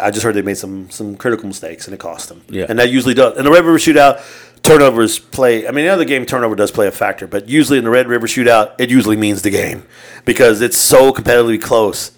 I 0.00 0.10
just 0.10 0.22
heard 0.24 0.34
they 0.34 0.42
made 0.42 0.58
some 0.58 0.90
some 0.90 1.16
critical 1.16 1.46
mistakes 1.46 1.86
and 1.86 1.94
it 1.94 1.98
cost 1.98 2.28
them. 2.28 2.42
Yeah. 2.48 2.66
And 2.68 2.78
that 2.78 2.90
usually 2.90 3.14
does. 3.14 3.38
In 3.38 3.44
the 3.44 3.50
Red 3.50 3.64
River 3.64 3.78
Shootout, 3.78 4.22
turnovers 4.62 5.18
play. 5.18 5.66
I 5.66 5.70
mean, 5.70 5.84
the 5.84 5.90
other 5.90 6.04
game 6.04 6.26
turnover 6.26 6.54
does 6.54 6.70
play 6.70 6.86
a 6.86 6.90
factor, 6.90 7.26
but 7.26 7.48
usually 7.48 7.78
in 7.78 7.84
the 7.84 7.90
Red 7.90 8.08
River 8.08 8.26
Shootout, 8.26 8.74
it 8.78 8.90
usually 8.90 9.16
means 9.16 9.42
the 9.42 9.50
game 9.50 9.84
because 10.24 10.60
it's 10.60 10.76
so 10.76 11.12
competitively 11.12 11.60
close. 11.60 12.12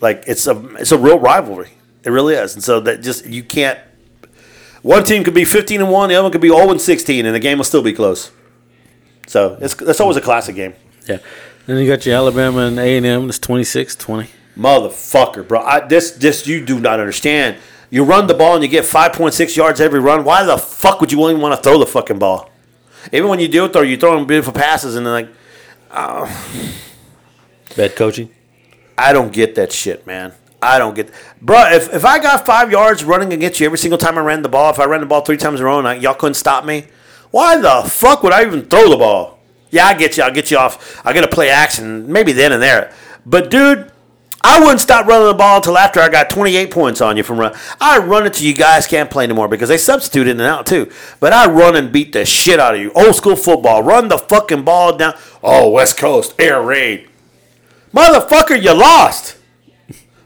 Like 0.00 0.24
it's 0.26 0.46
a 0.46 0.58
it's 0.76 0.92
a 0.92 0.98
real 0.98 1.18
rivalry. 1.18 1.70
It 2.04 2.10
really 2.10 2.34
is, 2.34 2.54
and 2.54 2.64
so 2.64 2.80
that 2.80 3.02
just 3.02 3.26
you 3.26 3.42
can't. 3.42 3.78
One 4.82 5.04
team 5.04 5.24
could 5.24 5.34
be 5.34 5.44
fifteen 5.44 5.80
and 5.80 5.90
one, 5.90 6.08
the 6.08 6.14
other 6.14 6.24
one 6.24 6.32
could 6.32 6.40
be 6.40 6.48
zero 6.48 6.70
and 6.70 6.80
sixteen, 6.80 7.26
and 7.26 7.34
the 7.34 7.40
game 7.40 7.58
will 7.58 7.64
still 7.64 7.82
be 7.82 7.92
close. 7.92 8.30
So 9.26 9.58
it's 9.60 9.74
that's 9.74 10.00
always 10.00 10.16
a 10.16 10.22
classic 10.22 10.56
game. 10.56 10.74
Yeah. 11.06 11.18
Then 11.66 11.78
you 11.78 11.86
got 11.86 12.04
your 12.04 12.16
Alabama 12.16 12.60
and 12.60 12.78
A&M. 12.78 13.28
It's 13.28 13.38
26-20. 13.38 14.28
Motherfucker, 14.56 15.46
bro. 15.46 15.60
I, 15.60 15.86
this 15.86 16.12
this 16.12 16.46
you 16.46 16.64
do 16.64 16.80
not 16.80 17.00
understand. 17.00 17.56
You 17.90 18.04
run 18.04 18.26
the 18.28 18.34
ball 18.34 18.54
and 18.54 18.62
you 18.62 18.68
get 18.68 18.84
5.6 18.84 19.56
yards 19.56 19.80
every 19.80 19.98
run. 19.98 20.24
Why 20.24 20.44
the 20.44 20.56
fuck 20.56 21.00
would 21.00 21.10
you 21.10 21.28
even 21.28 21.40
want 21.40 21.56
to 21.56 21.62
throw 21.62 21.78
the 21.78 21.86
fucking 21.86 22.20
ball? 22.20 22.48
Even 23.12 23.28
when 23.28 23.40
you 23.40 23.48
do 23.48 23.68
throw, 23.68 23.82
you 23.82 23.96
throw 23.96 24.16
them 24.16 24.26
beautiful 24.26 24.52
passes 24.52 24.94
and 24.94 25.04
then 25.04 25.12
like, 25.12 25.28
uh, 25.90 26.30
Bad 27.76 27.96
coaching. 27.96 28.30
I 28.98 29.12
don't 29.12 29.32
get 29.32 29.54
that 29.54 29.72
shit, 29.72 30.06
man. 30.06 30.32
I 30.62 30.78
don't 30.78 30.94
get, 30.94 31.10
bro. 31.40 31.70
If, 31.70 31.92
if 31.94 32.04
I 32.04 32.18
got 32.18 32.44
five 32.44 32.70
yards 32.70 33.02
running 33.02 33.32
against 33.32 33.60
you 33.60 33.66
every 33.66 33.78
single 33.78 33.98
time 33.98 34.18
I 34.18 34.20
ran 34.20 34.42
the 34.42 34.48
ball, 34.48 34.70
if 34.70 34.78
I 34.78 34.84
ran 34.84 35.00
the 35.00 35.06
ball 35.06 35.22
three 35.22 35.38
times 35.38 35.58
in 35.58 35.64
a 35.64 35.68
row 35.68 35.78
and 35.78 35.88
I, 35.88 35.94
y'all 35.94 36.14
couldn't 36.14 36.34
stop 36.34 36.64
me, 36.64 36.86
why 37.30 37.58
the 37.58 37.88
fuck 37.88 38.22
would 38.22 38.32
I 38.32 38.44
even 38.44 38.66
throw 38.66 38.90
the 38.90 38.96
ball? 38.96 39.38
Yeah, 39.70 39.86
I 39.86 39.94
get 39.94 40.16
you. 40.16 40.22
I'll 40.24 40.32
get 40.32 40.50
you 40.50 40.58
off. 40.58 41.00
I 41.06 41.12
got 41.12 41.22
to 41.22 41.28
play 41.28 41.48
action, 41.48 42.12
maybe 42.12 42.32
then 42.32 42.52
and 42.52 42.62
there. 42.62 42.92
But 43.24 43.50
dude, 43.50 43.90
I 44.42 44.58
wouldn't 44.60 44.80
stop 44.80 45.06
running 45.06 45.28
the 45.28 45.34
ball 45.34 45.56
until 45.56 45.76
after 45.76 46.00
I 46.00 46.08
got 46.08 46.30
28 46.30 46.70
points 46.70 47.00
on 47.00 47.16
you 47.16 47.22
from 47.22 47.38
run. 47.38 47.54
I 47.80 47.98
run 47.98 48.26
it 48.26 48.34
till 48.34 48.46
you 48.46 48.54
guys 48.54 48.86
can't 48.86 49.10
play 49.10 49.24
anymore 49.24 49.48
because 49.48 49.68
they 49.68 49.76
substitute 49.76 50.28
in 50.28 50.40
and 50.40 50.48
out 50.48 50.66
too. 50.66 50.90
But 51.20 51.32
I 51.34 51.50
run 51.50 51.76
and 51.76 51.92
beat 51.92 52.12
the 52.12 52.24
shit 52.24 52.58
out 52.58 52.74
of 52.74 52.80
you. 52.80 52.90
Old 52.92 53.14
school 53.14 53.36
football. 53.36 53.82
Run 53.82 54.08
the 54.08 54.16
fucking 54.16 54.64
ball 54.64 54.96
down. 54.96 55.14
Oh, 55.42 55.70
West 55.70 55.98
Coast 55.98 56.34
air 56.38 56.62
raid. 56.62 57.08
Motherfucker, 57.92 58.60
you 58.60 58.72
lost. 58.72 59.36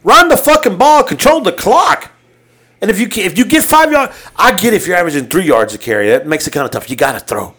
Run 0.05 0.29
the 0.29 0.37
fucking 0.37 0.77
ball, 0.77 1.03
control 1.03 1.41
the 1.41 1.53
clock. 1.53 2.13
And 2.81 2.91
if 2.91 3.01
you 3.01 3.09
if 3.25 3.39
you 3.39 3.47
get 3.47 3.65
five 3.65 3.91
yards, 3.91 4.15
I 4.37 4.55
get 4.55 4.75
if 4.75 4.87
you're 4.87 4.97
averaging 4.97 5.27
three 5.27 5.45
yards 5.47 5.75
a 5.75 5.79
carry. 5.79 6.11
That 6.11 6.27
makes 6.27 6.47
it 6.47 6.51
kind 6.51 6.67
of 6.67 6.71
tough. 6.71 6.91
You 6.91 6.97
got 6.97 7.13
to 7.13 7.21
throw. 7.21 7.55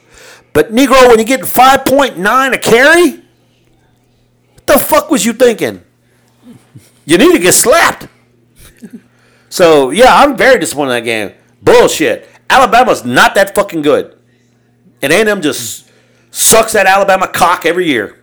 But 0.54 0.72
Negro, 0.72 1.10
when 1.10 1.18
you 1.20 1.26
get 1.26 1.46
five 1.46 1.86
point 1.86 2.18
nine 2.18 2.54
a 2.54 2.60
carry, 2.60 3.24
what 4.54 4.68
the 4.68 4.78
fuck 4.78 5.10
was 5.10 5.26
you 5.26 5.34
thinking? 5.34 5.82
You 7.06 7.18
need 7.18 7.34
to 7.34 7.40
get 7.40 7.54
slapped. 7.54 8.08
So 9.50 9.92
yeah, 9.92 10.14
I'm 10.16 10.36
very 10.36 10.60
disappointed 10.60 10.92
in 10.92 11.04
that 11.04 11.06
game. 11.06 11.34
Bullshit. 11.62 12.30
Alabama's 12.50 13.04
not 13.04 13.36
that 13.36 13.56
fucking 13.56 13.82
good, 13.82 14.18
and 15.02 15.12
A&M 15.12 15.42
just 15.42 15.90
sucks 16.30 16.74
that 16.74 16.86
Alabama 16.86 17.28
cock 17.28 17.66
every 17.66 17.88
year 17.88 18.22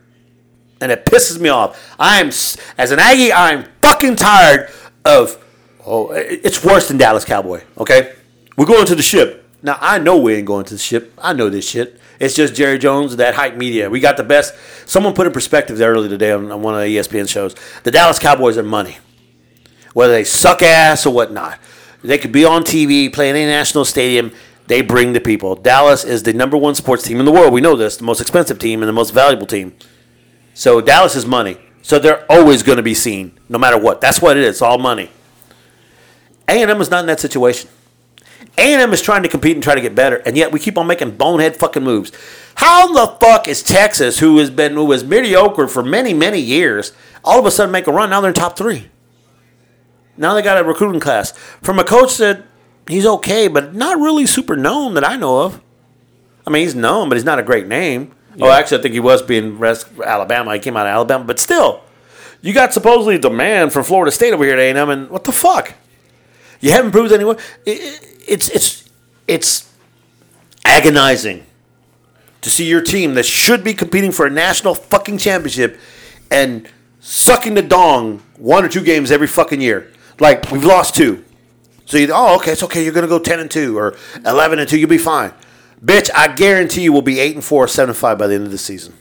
and 0.82 0.90
it 0.90 1.06
pisses 1.06 1.40
me 1.40 1.48
off. 1.48 1.94
I 1.98 2.20
am, 2.20 2.26
as 2.26 2.90
an 2.90 2.98
Aggie, 2.98 3.32
I'm 3.32 3.64
fucking 3.80 4.16
tired 4.16 4.68
of. 5.04 5.38
Oh, 5.84 6.10
it's 6.12 6.64
worse 6.64 6.88
than 6.88 6.96
Dallas 6.96 7.24
Cowboy. 7.24 7.62
Okay, 7.78 8.14
we're 8.56 8.66
going 8.66 8.86
to 8.86 8.94
the 8.94 9.02
ship. 9.02 9.48
Now 9.62 9.78
I 9.80 9.98
know 9.98 10.16
we 10.18 10.34
ain't 10.34 10.46
going 10.46 10.64
to 10.66 10.74
the 10.74 10.80
ship. 10.80 11.12
I 11.18 11.32
know 11.32 11.48
this 11.48 11.68
shit. 11.68 12.00
It's 12.22 12.36
just 12.36 12.54
Jerry 12.54 12.78
Jones, 12.78 13.16
that 13.16 13.34
hype 13.34 13.56
media. 13.56 13.90
We 13.90 13.98
got 13.98 14.16
the 14.16 14.22
best. 14.22 14.54
Someone 14.86 15.12
put 15.12 15.26
in 15.26 15.32
perspective 15.32 15.76
there 15.76 15.90
earlier 15.90 16.08
today 16.08 16.30
on, 16.30 16.52
on 16.52 16.62
one 16.62 16.72
of 16.72 16.80
the 16.80 16.96
ESPN 16.96 17.28
shows. 17.28 17.56
The 17.82 17.90
Dallas 17.90 18.20
Cowboys 18.20 18.56
are 18.56 18.62
money, 18.62 18.98
whether 19.92 20.12
they 20.12 20.22
suck 20.22 20.62
ass 20.62 21.04
or 21.04 21.12
whatnot. 21.12 21.58
They 22.04 22.18
could 22.18 22.30
be 22.30 22.44
on 22.44 22.62
TV, 22.62 23.12
play 23.12 23.28
in 23.28 23.34
a 23.34 23.44
national 23.46 23.84
stadium. 23.84 24.30
They 24.68 24.82
bring 24.82 25.14
the 25.14 25.20
people. 25.20 25.56
Dallas 25.56 26.04
is 26.04 26.22
the 26.22 26.32
number 26.32 26.56
one 26.56 26.76
sports 26.76 27.02
team 27.02 27.18
in 27.18 27.26
the 27.26 27.32
world. 27.32 27.52
We 27.52 27.60
know 27.60 27.74
this. 27.74 27.96
The 27.96 28.04
most 28.04 28.20
expensive 28.20 28.60
team 28.60 28.82
and 28.82 28.88
the 28.88 28.92
most 28.92 29.12
valuable 29.12 29.48
team. 29.48 29.74
So 30.54 30.80
Dallas 30.80 31.16
is 31.16 31.26
money. 31.26 31.58
So 31.82 31.98
they're 31.98 32.24
always 32.30 32.62
going 32.62 32.76
to 32.76 32.84
be 32.84 32.94
seen, 32.94 33.36
no 33.48 33.58
matter 33.58 33.76
what. 33.76 34.00
That's 34.00 34.22
what 34.22 34.36
it 34.36 34.44
is. 34.44 34.50
It's 34.50 34.62
all 34.62 34.78
money. 34.78 35.10
A&M 36.46 36.80
is 36.80 36.88
not 36.88 37.00
in 37.00 37.06
that 37.06 37.18
situation. 37.18 37.68
A&M 38.58 38.92
is 38.92 39.00
trying 39.00 39.22
to 39.22 39.28
compete 39.28 39.56
and 39.56 39.62
try 39.62 39.74
to 39.74 39.80
get 39.80 39.94
better, 39.94 40.16
and 40.26 40.36
yet 40.36 40.52
we 40.52 40.60
keep 40.60 40.76
on 40.76 40.86
making 40.86 41.16
bonehead 41.16 41.56
fucking 41.56 41.82
moves. 41.82 42.12
How 42.56 42.92
the 42.92 43.16
fuck 43.18 43.48
is 43.48 43.62
Texas, 43.62 44.18
who 44.18 44.38
has 44.38 44.50
been 44.50 44.74
who 44.74 44.84
was 44.84 45.04
mediocre 45.04 45.66
for 45.66 45.82
many 45.82 46.12
many 46.12 46.38
years, 46.38 46.92
all 47.24 47.38
of 47.38 47.46
a 47.46 47.50
sudden 47.50 47.72
make 47.72 47.86
a 47.86 47.92
run? 47.92 48.10
Now 48.10 48.20
they're 48.20 48.28
in 48.28 48.34
top 48.34 48.56
three. 48.56 48.90
Now 50.16 50.34
they 50.34 50.42
got 50.42 50.58
a 50.58 50.64
recruiting 50.64 51.00
class 51.00 51.32
from 51.62 51.78
a 51.78 51.84
coach 51.84 52.18
that 52.18 52.44
he's 52.86 53.06
okay, 53.06 53.48
but 53.48 53.74
not 53.74 53.98
really 53.98 54.26
super 54.26 54.56
known 54.56 54.94
that 54.94 55.04
I 55.04 55.16
know 55.16 55.42
of. 55.42 55.60
I 56.46 56.50
mean, 56.50 56.62
he's 56.62 56.74
known, 56.74 57.08
but 57.08 57.16
he's 57.16 57.24
not 57.24 57.38
a 57.38 57.42
great 57.42 57.66
name. 57.66 58.12
Oh, 58.40 58.50
actually, 58.50 58.78
I 58.78 58.82
think 58.82 58.94
he 58.94 59.00
was 59.00 59.22
being 59.22 59.58
res- 59.58 59.84
Alabama. 60.04 60.54
He 60.54 60.60
came 60.60 60.76
out 60.76 60.86
of 60.86 60.92
Alabama, 60.92 61.24
but 61.24 61.38
still, 61.38 61.82
you 62.40 62.52
got 62.52 62.72
supposedly 62.72 63.18
the 63.18 63.30
man 63.30 63.70
from 63.70 63.84
Florida 63.84 64.10
State 64.10 64.32
over 64.32 64.44
here 64.44 64.54
at 64.54 64.76
A&M, 64.76 64.88
and 64.88 65.10
what 65.10 65.24
the 65.24 65.32
fuck? 65.32 65.74
You 66.60 66.72
haven't 66.72 66.92
proved 66.92 67.12
anyone. 67.12 67.36
It, 67.66 67.80
it, 67.80 68.11
it's 68.26 68.48
it's 68.50 68.88
it's 69.26 69.72
agonizing 70.64 71.46
to 72.40 72.50
see 72.50 72.64
your 72.68 72.82
team 72.82 73.14
that 73.14 73.24
should 73.24 73.62
be 73.64 73.74
competing 73.74 74.12
for 74.12 74.26
a 74.26 74.30
national 74.30 74.74
fucking 74.74 75.18
championship 75.18 75.78
and 76.30 76.68
sucking 77.00 77.54
the 77.54 77.62
dong 77.62 78.22
one 78.36 78.64
or 78.64 78.68
two 78.68 78.82
games 78.82 79.10
every 79.10 79.26
fucking 79.26 79.60
year. 79.60 79.90
Like 80.18 80.50
we've 80.50 80.64
lost 80.64 80.94
two. 80.94 81.24
So 81.86 81.98
you 81.98 82.08
oh 82.12 82.36
okay, 82.36 82.52
it's 82.52 82.62
okay, 82.62 82.84
you're 82.84 82.92
gonna 82.92 83.06
go 83.06 83.18
ten 83.18 83.40
and 83.40 83.50
two 83.50 83.78
or 83.78 83.96
eleven 84.24 84.58
and 84.58 84.68
two, 84.68 84.78
you'll 84.78 84.88
be 84.88 84.98
fine. 84.98 85.32
Bitch, 85.84 86.10
I 86.14 86.28
guarantee 86.28 86.82
you 86.82 86.92
we'll 86.92 87.02
be 87.02 87.18
eight 87.18 87.34
and 87.34 87.44
four, 87.44 87.64
or 87.64 87.68
seven 87.68 87.90
and 87.90 87.98
five 87.98 88.18
by 88.18 88.28
the 88.28 88.34
end 88.34 88.44
of 88.44 88.52
the 88.52 88.58
season. 88.58 88.94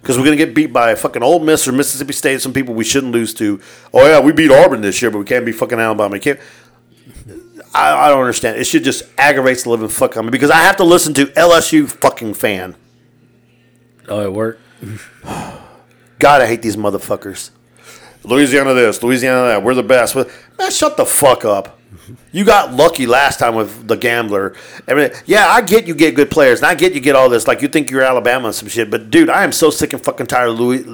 Because 0.00 0.18
we're 0.18 0.24
gonna 0.24 0.36
get 0.36 0.54
beat 0.54 0.72
by 0.72 0.90
a 0.90 0.96
fucking 0.96 1.22
Ole 1.22 1.40
Miss 1.40 1.66
or 1.66 1.72
Mississippi 1.72 2.12
State, 2.12 2.40
some 2.40 2.52
people 2.52 2.74
we 2.74 2.84
shouldn't 2.84 3.12
lose 3.12 3.34
to. 3.34 3.60
Oh 3.92 4.06
yeah, 4.06 4.20
we 4.20 4.32
beat 4.32 4.50
Auburn 4.50 4.82
this 4.82 5.00
year, 5.00 5.10
but 5.10 5.18
we 5.18 5.24
can't 5.24 5.44
beat 5.44 5.56
fucking 5.56 5.78
Alabama. 5.78 6.12
We 6.12 6.20
can't. 6.20 6.38
I, 7.76 8.06
I 8.06 8.08
don't 8.08 8.20
understand. 8.20 8.58
It 8.58 8.64
should 8.64 8.84
just 8.84 9.04
aggravates 9.18 9.64
the 9.64 9.70
living 9.70 9.88
fuck 9.88 10.12
out 10.12 10.20
of 10.20 10.24
me 10.24 10.30
because 10.30 10.50
I 10.50 10.58
have 10.58 10.76
to 10.76 10.84
listen 10.84 11.12
to 11.14 11.26
LSU 11.26 11.86
fucking 11.88 12.34
fan. 12.34 12.74
Oh, 14.08 14.22
it 14.22 14.32
worked. 14.32 14.62
God, 16.18 16.40
I 16.40 16.46
hate 16.46 16.62
these 16.62 16.76
motherfuckers. 16.76 17.50
Louisiana 18.24 18.72
this, 18.72 19.02
Louisiana 19.02 19.46
that. 19.48 19.62
We're 19.62 19.74
the 19.74 19.82
best. 19.82 20.16
Man, 20.16 20.70
shut 20.70 20.96
the 20.96 21.04
fuck 21.04 21.44
up. 21.44 21.75
You 22.32 22.44
got 22.44 22.72
lucky 22.72 23.06
last 23.06 23.38
time 23.38 23.54
with 23.54 23.88
the 23.88 23.96
gambler. 23.96 24.54
I 24.86 24.94
mean, 24.94 25.10
yeah, 25.24 25.46
I 25.48 25.60
get 25.60 25.86
you 25.86 25.94
get 25.94 26.14
good 26.14 26.30
players, 26.30 26.60
and 26.60 26.66
I 26.66 26.74
get 26.74 26.94
you 26.94 27.00
get 27.00 27.16
all 27.16 27.28
this. 27.28 27.48
Like 27.48 27.62
you 27.62 27.68
think 27.68 27.90
you're 27.90 28.02
Alabama 28.02 28.46
and 28.46 28.54
some 28.54 28.68
shit, 28.68 28.90
but 28.90 29.10
dude, 29.10 29.28
I 29.28 29.42
am 29.42 29.52
so 29.52 29.70
sick 29.70 29.92
and 29.92 30.02
fucking 30.02 30.26
tired 30.26 30.50
of 30.50 30.60
Louis, 30.60 30.84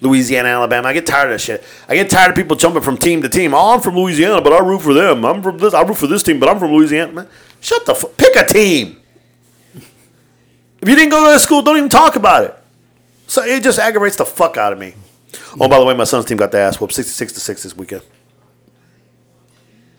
Louisiana, 0.00 0.48
Alabama. 0.50 0.88
I 0.88 0.92
get 0.92 1.06
tired 1.06 1.26
of 1.26 1.34
that 1.34 1.40
shit. 1.40 1.64
I 1.88 1.94
get 1.94 2.08
tired 2.10 2.30
of 2.30 2.36
people 2.36 2.56
jumping 2.56 2.82
from 2.82 2.96
team 2.96 3.22
to 3.22 3.28
team. 3.28 3.52
Oh, 3.54 3.74
I'm 3.74 3.80
from 3.80 3.96
Louisiana, 3.96 4.40
but 4.40 4.52
I 4.52 4.58
root 4.60 4.82
for 4.82 4.94
them. 4.94 5.24
I'm 5.24 5.42
from 5.42 5.58
this. 5.58 5.74
I 5.74 5.82
root 5.82 5.96
for 5.96 6.06
this 6.06 6.22
team, 6.22 6.38
but 6.38 6.48
I'm 6.48 6.58
from 6.58 6.72
Louisiana. 6.72 7.12
Man, 7.12 7.28
shut 7.60 7.84
the 7.86 7.94
fuck. 7.94 8.16
Pick 8.16 8.36
a 8.36 8.46
team. 8.46 9.00
If 9.74 10.88
you 10.88 10.94
didn't 10.94 11.10
go 11.10 11.24
to 11.24 11.32
that 11.32 11.40
school, 11.40 11.62
don't 11.62 11.76
even 11.76 11.88
talk 11.88 12.16
about 12.16 12.44
it. 12.44 12.56
So 13.26 13.42
it 13.42 13.62
just 13.62 13.78
aggravates 13.78 14.16
the 14.16 14.24
fuck 14.24 14.56
out 14.56 14.72
of 14.72 14.78
me. 14.78 14.94
Oh, 15.60 15.68
by 15.68 15.78
the 15.78 15.84
way, 15.84 15.94
my 15.94 16.04
son's 16.04 16.24
team 16.24 16.36
got 16.36 16.52
the 16.52 16.58
ass 16.58 16.80
whooped, 16.80 16.94
sixty-six 16.94 17.32
to 17.32 17.40
six 17.40 17.62
this 17.62 17.76
weekend. 17.76 18.02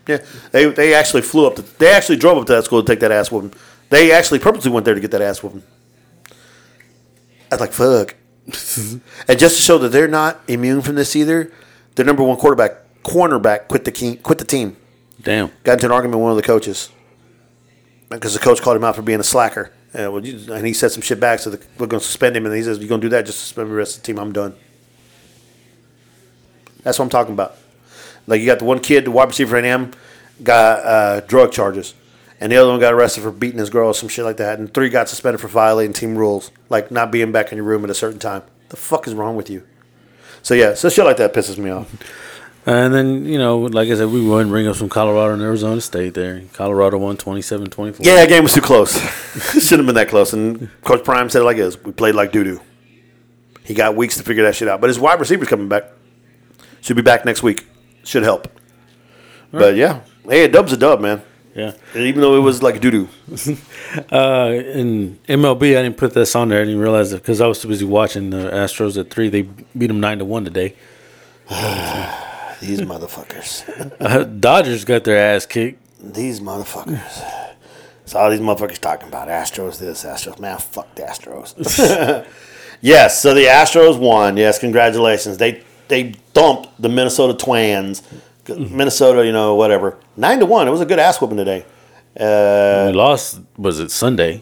Yeah, 0.08 0.18
they 0.52 0.66
they 0.70 0.94
actually 0.94 1.22
flew 1.22 1.46
up. 1.48 1.56
To, 1.58 1.62
they 1.78 1.92
actually 1.92 2.18
drove 2.18 2.38
up 2.38 2.46
to 2.48 2.54
that 2.54 2.66
school 2.66 2.82
to 2.84 2.88
take 2.92 3.00
that 3.02 3.12
ass 3.12 3.32
whooping. 3.32 3.54
They 3.90 4.12
actually 4.12 4.40
purposely 4.40 4.72
went 4.72 4.86
there 4.86 4.96
to 4.96 5.02
get 5.02 5.12
that 5.12 5.22
ass 5.22 5.44
whooping. 5.44 5.64
I 7.52 7.56
was 7.56 7.60
like, 7.60 7.72
fuck. 7.74 8.16
and 9.28 9.38
just 9.40 9.58
to 9.58 9.62
show 9.62 9.78
that 9.80 9.90
they're 9.90 10.08
not 10.08 10.40
immune 10.48 10.82
from 10.82 10.96
this 10.96 11.16
either, 11.16 11.52
their 11.96 12.06
number 12.06 12.24
one 12.24 12.38
quarterback, 12.38 12.78
cornerback, 13.04 13.68
quit 13.68 13.86
the 13.86 13.92
key, 13.92 14.16
quit 14.16 14.38
the 14.38 14.46
team. 14.46 14.78
Damn. 15.22 15.52
Got 15.64 15.74
into 15.74 15.86
an 15.88 15.92
argument 15.92 16.20
with 16.20 16.24
one 16.24 16.32
of 16.32 16.38
the 16.38 16.44
coaches 16.44 16.90
because 18.10 18.34
the 18.34 18.40
coach 18.40 18.62
called 18.62 18.78
him 18.78 18.84
out 18.84 18.96
for 18.96 19.02
being 19.04 19.20
a 19.20 19.24
slacker. 19.24 19.72
And, 19.94 20.12
well, 20.14 20.26
you- 20.26 20.52
and 20.54 20.66
he 20.66 20.74
said 20.74 20.92
some 20.92 21.02
shit 21.02 21.20
back, 21.20 21.40
so 21.40 21.50
the, 21.52 21.58
we're 21.78 21.88
going 21.88 22.00
to 22.00 22.06
suspend 22.06 22.36
him. 22.36 22.46
And 22.46 22.56
he 22.56 22.64
says, 22.64 22.80
You're 22.80 22.88
going 22.90 23.02
to 23.02 23.06
do 23.06 23.10
that, 23.10 23.26
just 23.26 23.40
suspend 23.40 23.70
the 23.70 23.76
rest 23.76 23.98
of 23.98 24.04
the 24.04 24.08
team. 24.08 24.18
I'm 24.20 24.32
done. 24.32 24.56
That's 26.84 26.98
what 26.98 27.04
I'm 27.06 27.10
talking 27.12 27.34
about. 27.34 27.58
Like, 28.28 28.40
you 28.40 28.46
got 28.46 28.60
the 28.60 28.66
one 28.66 28.80
kid, 28.80 29.06
the 29.06 29.12
wide 29.12 29.28
receiver 29.28 29.52
for 29.52 29.58
A&M, 29.58 29.92
got 30.44 30.86
uh, 30.86 31.20
drug 31.22 31.52
charges. 31.52 31.94
And 32.40 32.52
the 32.52 32.58
other 32.58 32.72
one 32.72 32.80
got 32.80 32.94
arrested 32.94 33.22
for 33.22 33.32
beating 33.32 33.60
his 33.60 33.70
girl 33.70 33.90
or 33.90 33.94
some 33.94 34.10
shit 34.10 34.26
like 34.26 34.38
that. 34.38 34.58
And 34.58 34.74
three 34.74 34.90
got 34.90 35.08
suspended 35.10 35.40
for 35.40 35.48
violating 35.48 35.94
team 35.94 36.18
rules, 36.18 36.52
like 36.70 36.90
not 36.90 37.12
being 37.12 37.32
back 37.32 37.52
in 37.52 37.58
your 37.58 37.66
room 37.66 37.84
at 37.84 37.90
a 37.90 37.94
certain 37.94 38.20
time. 38.20 38.42
The 38.70 38.78
fuck 38.78 39.08
is 39.08 39.14
wrong 39.14 39.36
with 39.36 39.50
you? 39.50 39.64
So, 40.42 40.56
yeah, 40.56 40.74
so 40.74 40.90
shit 40.90 41.06
like 41.06 41.18
that 41.18 41.34
pisses 41.34 41.60
me 41.60 41.70
off. 41.70 41.94
And 42.66 42.94
then, 42.94 43.26
you 43.26 43.40
know, 43.40 43.58
like 43.60 43.90
I 43.90 43.96
said, 43.96 44.10
we 44.10 44.26
won 44.26 44.50
bring 44.50 44.68
up 44.68 44.76
some 44.76 44.90
Colorado 44.90 45.34
and 45.34 45.42
Arizona 45.42 45.82
State 45.82 46.14
there. 46.14 46.44
Colorado 46.54 47.00
won 47.00 47.18
27 47.18 47.70
24. 47.72 48.06
Yeah, 48.06 48.16
that 48.16 48.30
game 48.30 48.44
was 48.44 48.54
too 48.54 48.62
close. 48.62 48.94
Shouldn't 49.54 49.80
have 49.80 49.86
been 49.88 49.96
that 49.96 50.10
close. 50.10 50.34
And 50.34 50.70
Coach 50.84 51.04
Prime 51.04 51.30
said 51.30 51.42
it 51.42 51.46
like 51.46 51.58
this: 51.58 51.82
"We 51.84 51.92
played 51.92 52.14
like 52.14 52.32
doo 52.32 52.44
doo." 52.44 52.62
He 53.64 53.74
got 53.74 53.96
weeks 53.96 54.18
to 54.18 54.24
figure 54.24 54.44
that 54.44 54.56
shit 54.56 54.68
out, 54.68 54.80
but 54.80 54.90
his 54.90 55.00
wide 55.00 55.20
receiver's 55.20 55.48
coming 55.48 55.70
back. 55.70 55.86
Should 56.82 56.96
be 56.96 57.02
back 57.02 57.26
next 57.26 57.42
week. 57.42 57.66
Should 58.04 58.24
help. 58.24 58.48
But 59.52 59.76
yeah, 59.76 60.02
hey, 60.28 60.46
a 60.46 60.48
dub's 60.48 60.74
a 60.74 60.78
dub, 60.78 61.02
man. 61.02 61.22
Yeah. 61.56 61.74
Even 61.96 62.22
though 62.22 62.38
it 62.38 62.40
was 62.40 62.64
like 62.64 62.80
doo 62.82 62.92
doo. 62.92 63.10
Uh, 64.10 64.54
in 64.74 65.20
MLB, 65.28 65.78
I 65.78 65.82
didn't 65.82 65.98
put 65.98 66.14
this 66.14 66.34
on 66.34 66.48
there. 66.48 66.62
I 66.62 66.64
didn't 66.64 66.80
realize 66.80 67.12
it 67.12 67.18
because 67.18 67.42
I 67.42 67.48
was 67.48 67.60
too 67.60 67.68
busy 67.68 67.84
watching 67.84 68.30
the 68.30 68.50
Astros 68.50 68.98
at 68.98 69.10
three. 69.10 69.28
They 69.28 69.42
beat 69.42 69.88
them 69.88 70.00
9 70.00 70.20
to 70.20 70.24
1 70.26 70.46
today. 70.46 70.76
These 72.62 72.80
motherfuckers. 72.82 73.68
Uh, 74.00 74.24
Dodgers 74.24 74.86
got 74.86 75.04
their 75.04 75.18
ass 75.18 75.46
kicked. 75.46 75.84
These 76.00 76.40
motherfuckers. 76.40 77.02
It's 78.04 78.16
all 78.16 78.30
these 78.30 78.40
motherfuckers 78.40 78.80
talking 78.80 79.10
about 79.10 79.28
Astros 79.28 79.78
this, 79.78 80.06
Astros. 80.06 80.40
Man, 80.40 80.58
fuck 80.58 80.96
the 80.96 81.02
Astros. 81.04 82.26
yes, 82.82 83.22
so 83.22 83.34
the 83.34 83.46
Astros 83.46 84.00
won. 84.00 84.38
Yes, 84.38 84.58
congratulations. 84.58 85.38
They 85.38 85.64
they 85.92 86.14
thumped 86.34 86.70
the 86.82 86.88
Minnesota 86.90 87.34
Twins. 87.38 88.02
Minnesota, 88.48 89.26
you 89.26 89.32
know, 89.34 89.56
whatever. 89.56 89.98
Nine 90.16 90.40
to 90.40 90.46
one. 90.46 90.68
It 90.68 90.72
was 90.72 90.82
a 90.82 90.86
good 90.86 91.00
ass 91.00 91.20
whooping 91.22 91.38
today. 91.38 91.66
Uh, 92.20 92.86
They 92.86 92.94
lost, 92.94 93.42
was 93.58 93.80
it 93.80 93.92
Sunday? 93.92 94.42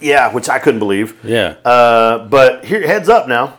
yeah, 0.00 0.32
which 0.32 0.48
I 0.48 0.58
couldn't 0.60 0.78
believe. 0.78 1.18
Yeah. 1.24 1.56
Uh, 1.64 2.26
but 2.28 2.64
here, 2.64 2.86
heads 2.86 3.08
up 3.08 3.26
now. 3.26 3.56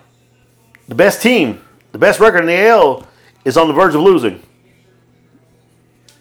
The 0.87 0.95
best 0.95 1.21
team, 1.21 1.61
the 1.91 1.97
best 1.97 2.19
record 2.19 2.39
in 2.41 2.45
the 2.45 2.67
AL, 2.67 3.05
is 3.45 3.57
on 3.57 3.67
the 3.67 3.73
verge 3.73 3.93
of 3.95 4.01
losing. 4.01 4.41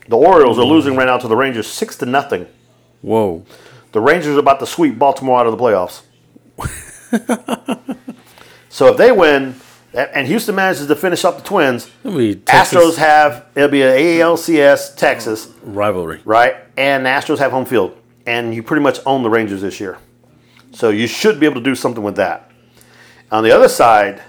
The 0.08 0.16
Orioles 0.16 0.58
are 0.58 0.64
losing 0.64 0.96
right 0.96 1.06
now 1.06 1.18
to 1.18 1.28
the 1.28 1.36
Rangers 1.36 1.66
six 1.68 1.96
to 1.98 2.06
nothing. 2.06 2.46
Whoa. 3.02 3.44
The 3.92 4.00
Rangers 4.00 4.36
are 4.36 4.40
about 4.40 4.58
to 4.60 4.66
sweep 4.66 4.98
Baltimore 4.98 5.38
out 5.40 5.46
of 5.46 5.56
the 5.56 5.62
playoffs. 5.62 6.02
so 8.70 8.86
if 8.88 8.96
they 8.96 9.12
win, 9.12 9.54
and 9.94 10.26
Houston 10.26 10.54
manages 10.54 10.86
to 10.86 10.94
finish 10.96 11.24
up 11.24 11.36
the 11.38 11.42
Twins, 11.42 11.90
Astros 12.36 12.96
have 12.96 13.46
it'll 13.54 13.68
be 13.68 13.82
an 13.82 13.88
ALCS 13.96 14.96
Texas, 14.96 15.48
rivalry. 15.62 16.20
right? 16.24 16.56
And 16.76 17.04
the 17.06 17.10
Astros 17.10 17.38
have 17.38 17.50
home 17.52 17.64
field, 17.64 17.96
and 18.26 18.54
you 18.54 18.62
pretty 18.62 18.82
much 18.82 19.00
own 19.06 19.22
the 19.22 19.30
Rangers 19.30 19.62
this 19.62 19.80
year. 19.80 19.98
So 20.72 20.90
you 20.90 21.06
should 21.06 21.40
be 21.40 21.46
able 21.46 21.56
to 21.56 21.64
do 21.64 21.74
something 21.74 22.02
with 22.02 22.16
that. 22.16 22.50
On 23.32 23.42
the 23.42 23.50
other 23.50 23.68
side, 23.68 24.22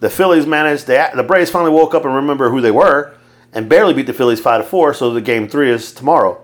the 0.00 0.10
Phillies 0.10 0.46
managed. 0.46 0.86
The, 0.86 1.10
the 1.14 1.22
Braves 1.22 1.50
finally 1.50 1.70
woke 1.70 1.94
up 1.94 2.04
and 2.04 2.14
remember 2.14 2.50
who 2.50 2.60
they 2.60 2.70
were, 2.70 3.14
and 3.52 3.68
barely 3.68 3.94
beat 3.94 4.06
the 4.06 4.12
Phillies 4.12 4.40
five 4.40 4.62
to 4.62 4.68
four. 4.68 4.94
So 4.94 5.12
the 5.12 5.20
game 5.20 5.48
three 5.48 5.70
is 5.70 5.92
tomorrow. 5.92 6.42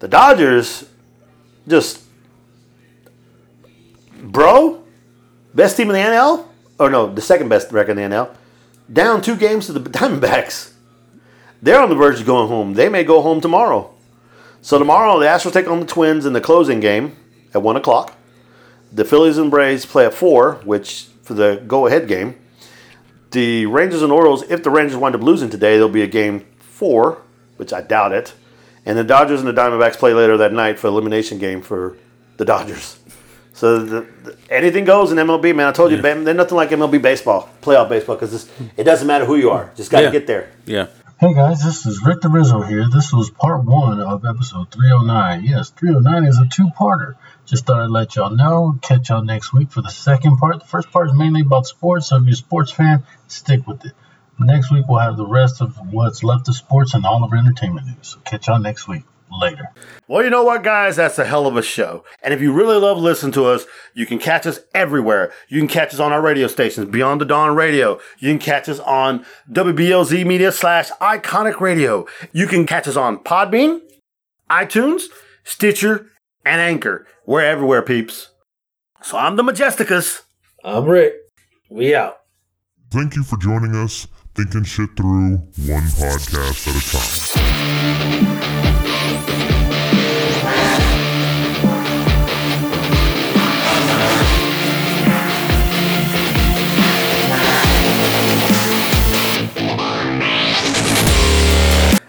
The 0.00 0.08
Dodgers, 0.08 0.88
just 1.68 2.02
bro, 4.20 4.82
best 5.54 5.76
team 5.76 5.88
in 5.90 5.94
the 5.94 6.00
NL, 6.00 6.46
or 6.80 6.90
no, 6.90 7.12
the 7.12 7.20
second 7.20 7.48
best 7.48 7.70
record 7.70 7.98
in 7.98 8.10
the 8.10 8.16
NL, 8.16 8.34
down 8.92 9.20
two 9.22 9.36
games 9.36 9.66
to 9.66 9.72
the 9.72 9.80
Diamondbacks. 9.90 10.72
They're 11.62 11.80
on 11.80 11.90
the 11.90 11.94
verge 11.94 12.20
of 12.20 12.26
going 12.26 12.48
home. 12.48 12.74
They 12.74 12.88
may 12.88 13.04
go 13.04 13.20
home 13.20 13.40
tomorrow. 13.40 13.94
So 14.62 14.78
tomorrow 14.78 15.18
the 15.20 15.26
Astros 15.26 15.52
take 15.52 15.68
on 15.68 15.80
the 15.80 15.86
Twins 15.86 16.24
in 16.24 16.32
the 16.32 16.40
closing 16.40 16.80
game 16.80 17.16
at 17.52 17.62
one 17.62 17.76
o'clock. 17.76 18.16
The 18.92 19.04
Phillies 19.04 19.38
and 19.38 19.50
Braves 19.50 19.86
play 19.86 20.06
at 20.06 20.14
four, 20.14 20.54
which 20.64 21.08
for 21.22 21.34
the 21.34 21.62
go-ahead 21.66 22.08
game. 22.08 22.34
The 23.30 23.66
Rangers 23.66 24.02
and 24.02 24.10
Orioles, 24.10 24.42
if 24.50 24.62
the 24.62 24.70
Rangers 24.70 24.96
wind 24.96 25.14
up 25.14 25.22
losing 25.22 25.50
today, 25.50 25.74
there'll 25.74 25.88
be 25.88 26.02
a 26.02 26.08
game 26.08 26.46
four, 26.58 27.22
which 27.56 27.72
I 27.72 27.82
doubt 27.82 28.12
it. 28.12 28.34
And 28.84 28.98
the 28.98 29.04
Dodgers 29.04 29.40
and 29.40 29.48
the 29.48 29.52
Diamondbacks 29.52 29.96
play 29.98 30.14
later 30.14 30.36
that 30.38 30.52
night 30.52 30.78
for 30.78 30.88
elimination 30.88 31.38
game 31.38 31.62
for 31.62 31.96
the 32.38 32.44
Dodgers. 32.44 32.98
So 33.60 33.78
the, 33.78 34.06
the, 34.24 34.36
anything 34.48 34.86
goes 34.86 35.12
in 35.12 35.18
MLB, 35.18 35.54
man. 35.54 35.68
I 35.68 35.72
told 35.72 35.92
you, 35.92 35.98
man, 36.00 36.24
there's 36.24 36.34
nothing 36.34 36.56
like 36.56 36.70
MLB 36.70 37.02
baseball, 37.02 37.50
playoff 37.60 37.90
baseball, 37.90 38.16
because 38.16 38.48
it 38.78 38.84
doesn't 38.84 39.06
matter 39.06 39.26
who 39.26 39.36
you 39.36 39.50
are. 39.50 39.70
Just 39.76 39.90
got 39.90 39.98
to 39.98 40.04
Yeah. 40.06 40.10
get 40.12 40.26
there. 40.26 40.50
Yeah. 40.64 40.86
Hey 41.18 41.34
guys, 41.34 41.62
this 41.62 41.84
is 41.84 42.02
Rick 42.02 42.20
DeRizzo 42.20 42.66
here. 42.66 42.86
This 42.90 43.12
was 43.12 43.28
part 43.28 43.62
one 43.66 44.00
of 44.00 44.24
episode 44.24 44.70
309. 44.72 45.44
Yes, 45.44 45.68
309 45.68 46.24
is 46.24 46.38
a 46.38 46.46
two-parter. 46.46 47.16
Just 47.44 47.66
thought 47.66 47.80
I'd 47.82 47.90
let 47.90 48.16
y'all 48.16 48.30
know. 48.34 48.78
Catch 48.80 49.10
y'all 49.10 49.22
next 49.22 49.52
week 49.52 49.70
for 49.70 49.82
the 49.82 49.90
second 49.90 50.38
part. 50.38 50.60
The 50.60 50.66
first 50.66 50.90
part 50.90 51.10
is 51.10 51.14
mainly 51.14 51.42
about 51.42 51.66
sports, 51.66 52.06
so 52.06 52.16
if 52.16 52.22
you're 52.22 52.32
a 52.32 52.36
sports 52.36 52.70
fan, 52.72 53.02
stick 53.28 53.66
with 53.66 53.84
it. 53.84 53.92
Next 54.38 54.72
week 54.72 54.86
we'll 54.88 55.00
have 55.00 55.18
the 55.18 55.26
rest 55.26 55.60
of 55.60 55.76
what's 55.92 56.24
left 56.24 56.48
of 56.48 56.56
sports 56.56 56.94
and 56.94 57.04
all 57.04 57.22
of 57.22 57.30
our 57.30 57.38
entertainment 57.38 57.88
news. 57.88 58.08
So 58.08 58.20
catch 58.24 58.48
y'all 58.48 58.58
next 58.58 58.88
week. 58.88 59.02
Later. 59.38 59.68
Well, 60.08 60.24
you 60.24 60.30
know 60.30 60.42
what, 60.42 60.64
guys? 60.64 60.96
That's 60.96 61.18
a 61.18 61.24
hell 61.24 61.46
of 61.46 61.56
a 61.56 61.62
show. 61.62 62.04
And 62.22 62.34
if 62.34 62.40
you 62.40 62.52
really 62.52 62.76
love 62.76 62.98
listening 62.98 63.32
to 63.32 63.46
us, 63.46 63.64
you 63.94 64.04
can 64.04 64.18
catch 64.18 64.44
us 64.44 64.60
everywhere. 64.74 65.32
You 65.48 65.60
can 65.60 65.68
catch 65.68 65.94
us 65.94 66.00
on 66.00 66.12
our 66.12 66.20
radio 66.20 66.48
stations, 66.48 66.88
Beyond 66.88 67.20
the 67.20 67.24
Dawn 67.24 67.54
Radio. 67.54 68.00
You 68.18 68.30
can 68.30 68.38
catch 68.40 68.68
us 68.68 68.80
on 68.80 69.24
WBLZ 69.52 70.26
Media 70.26 70.50
slash 70.50 70.90
Iconic 71.00 71.60
Radio. 71.60 72.06
You 72.32 72.46
can 72.46 72.66
catch 72.66 72.88
us 72.88 72.96
on 72.96 73.18
Podbean, 73.18 73.80
iTunes, 74.50 75.04
Stitcher, 75.44 76.06
and 76.44 76.60
Anchor. 76.60 77.06
We're 77.24 77.42
everywhere, 77.42 77.82
peeps. 77.82 78.30
So 79.02 79.16
I'm 79.16 79.36
the 79.36 79.44
Majesticus. 79.44 80.22
I'm 80.64 80.84
Rick. 80.86 81.14
We 81.70 81.94
out. 81.94 82.16
Thank 82.90 83.14
you 83.14 83.22
for 83.22 83.36
joining 83.38 83.76
us, 83.76 84.08
thinking 84.34 84.64
shit 84.64 84.90
through 84.96 85.36
one 85.36 85.84
podcast 85.94 86.66
at 86.66 86.74
a 86.76 88.24
time. 88.24 88.29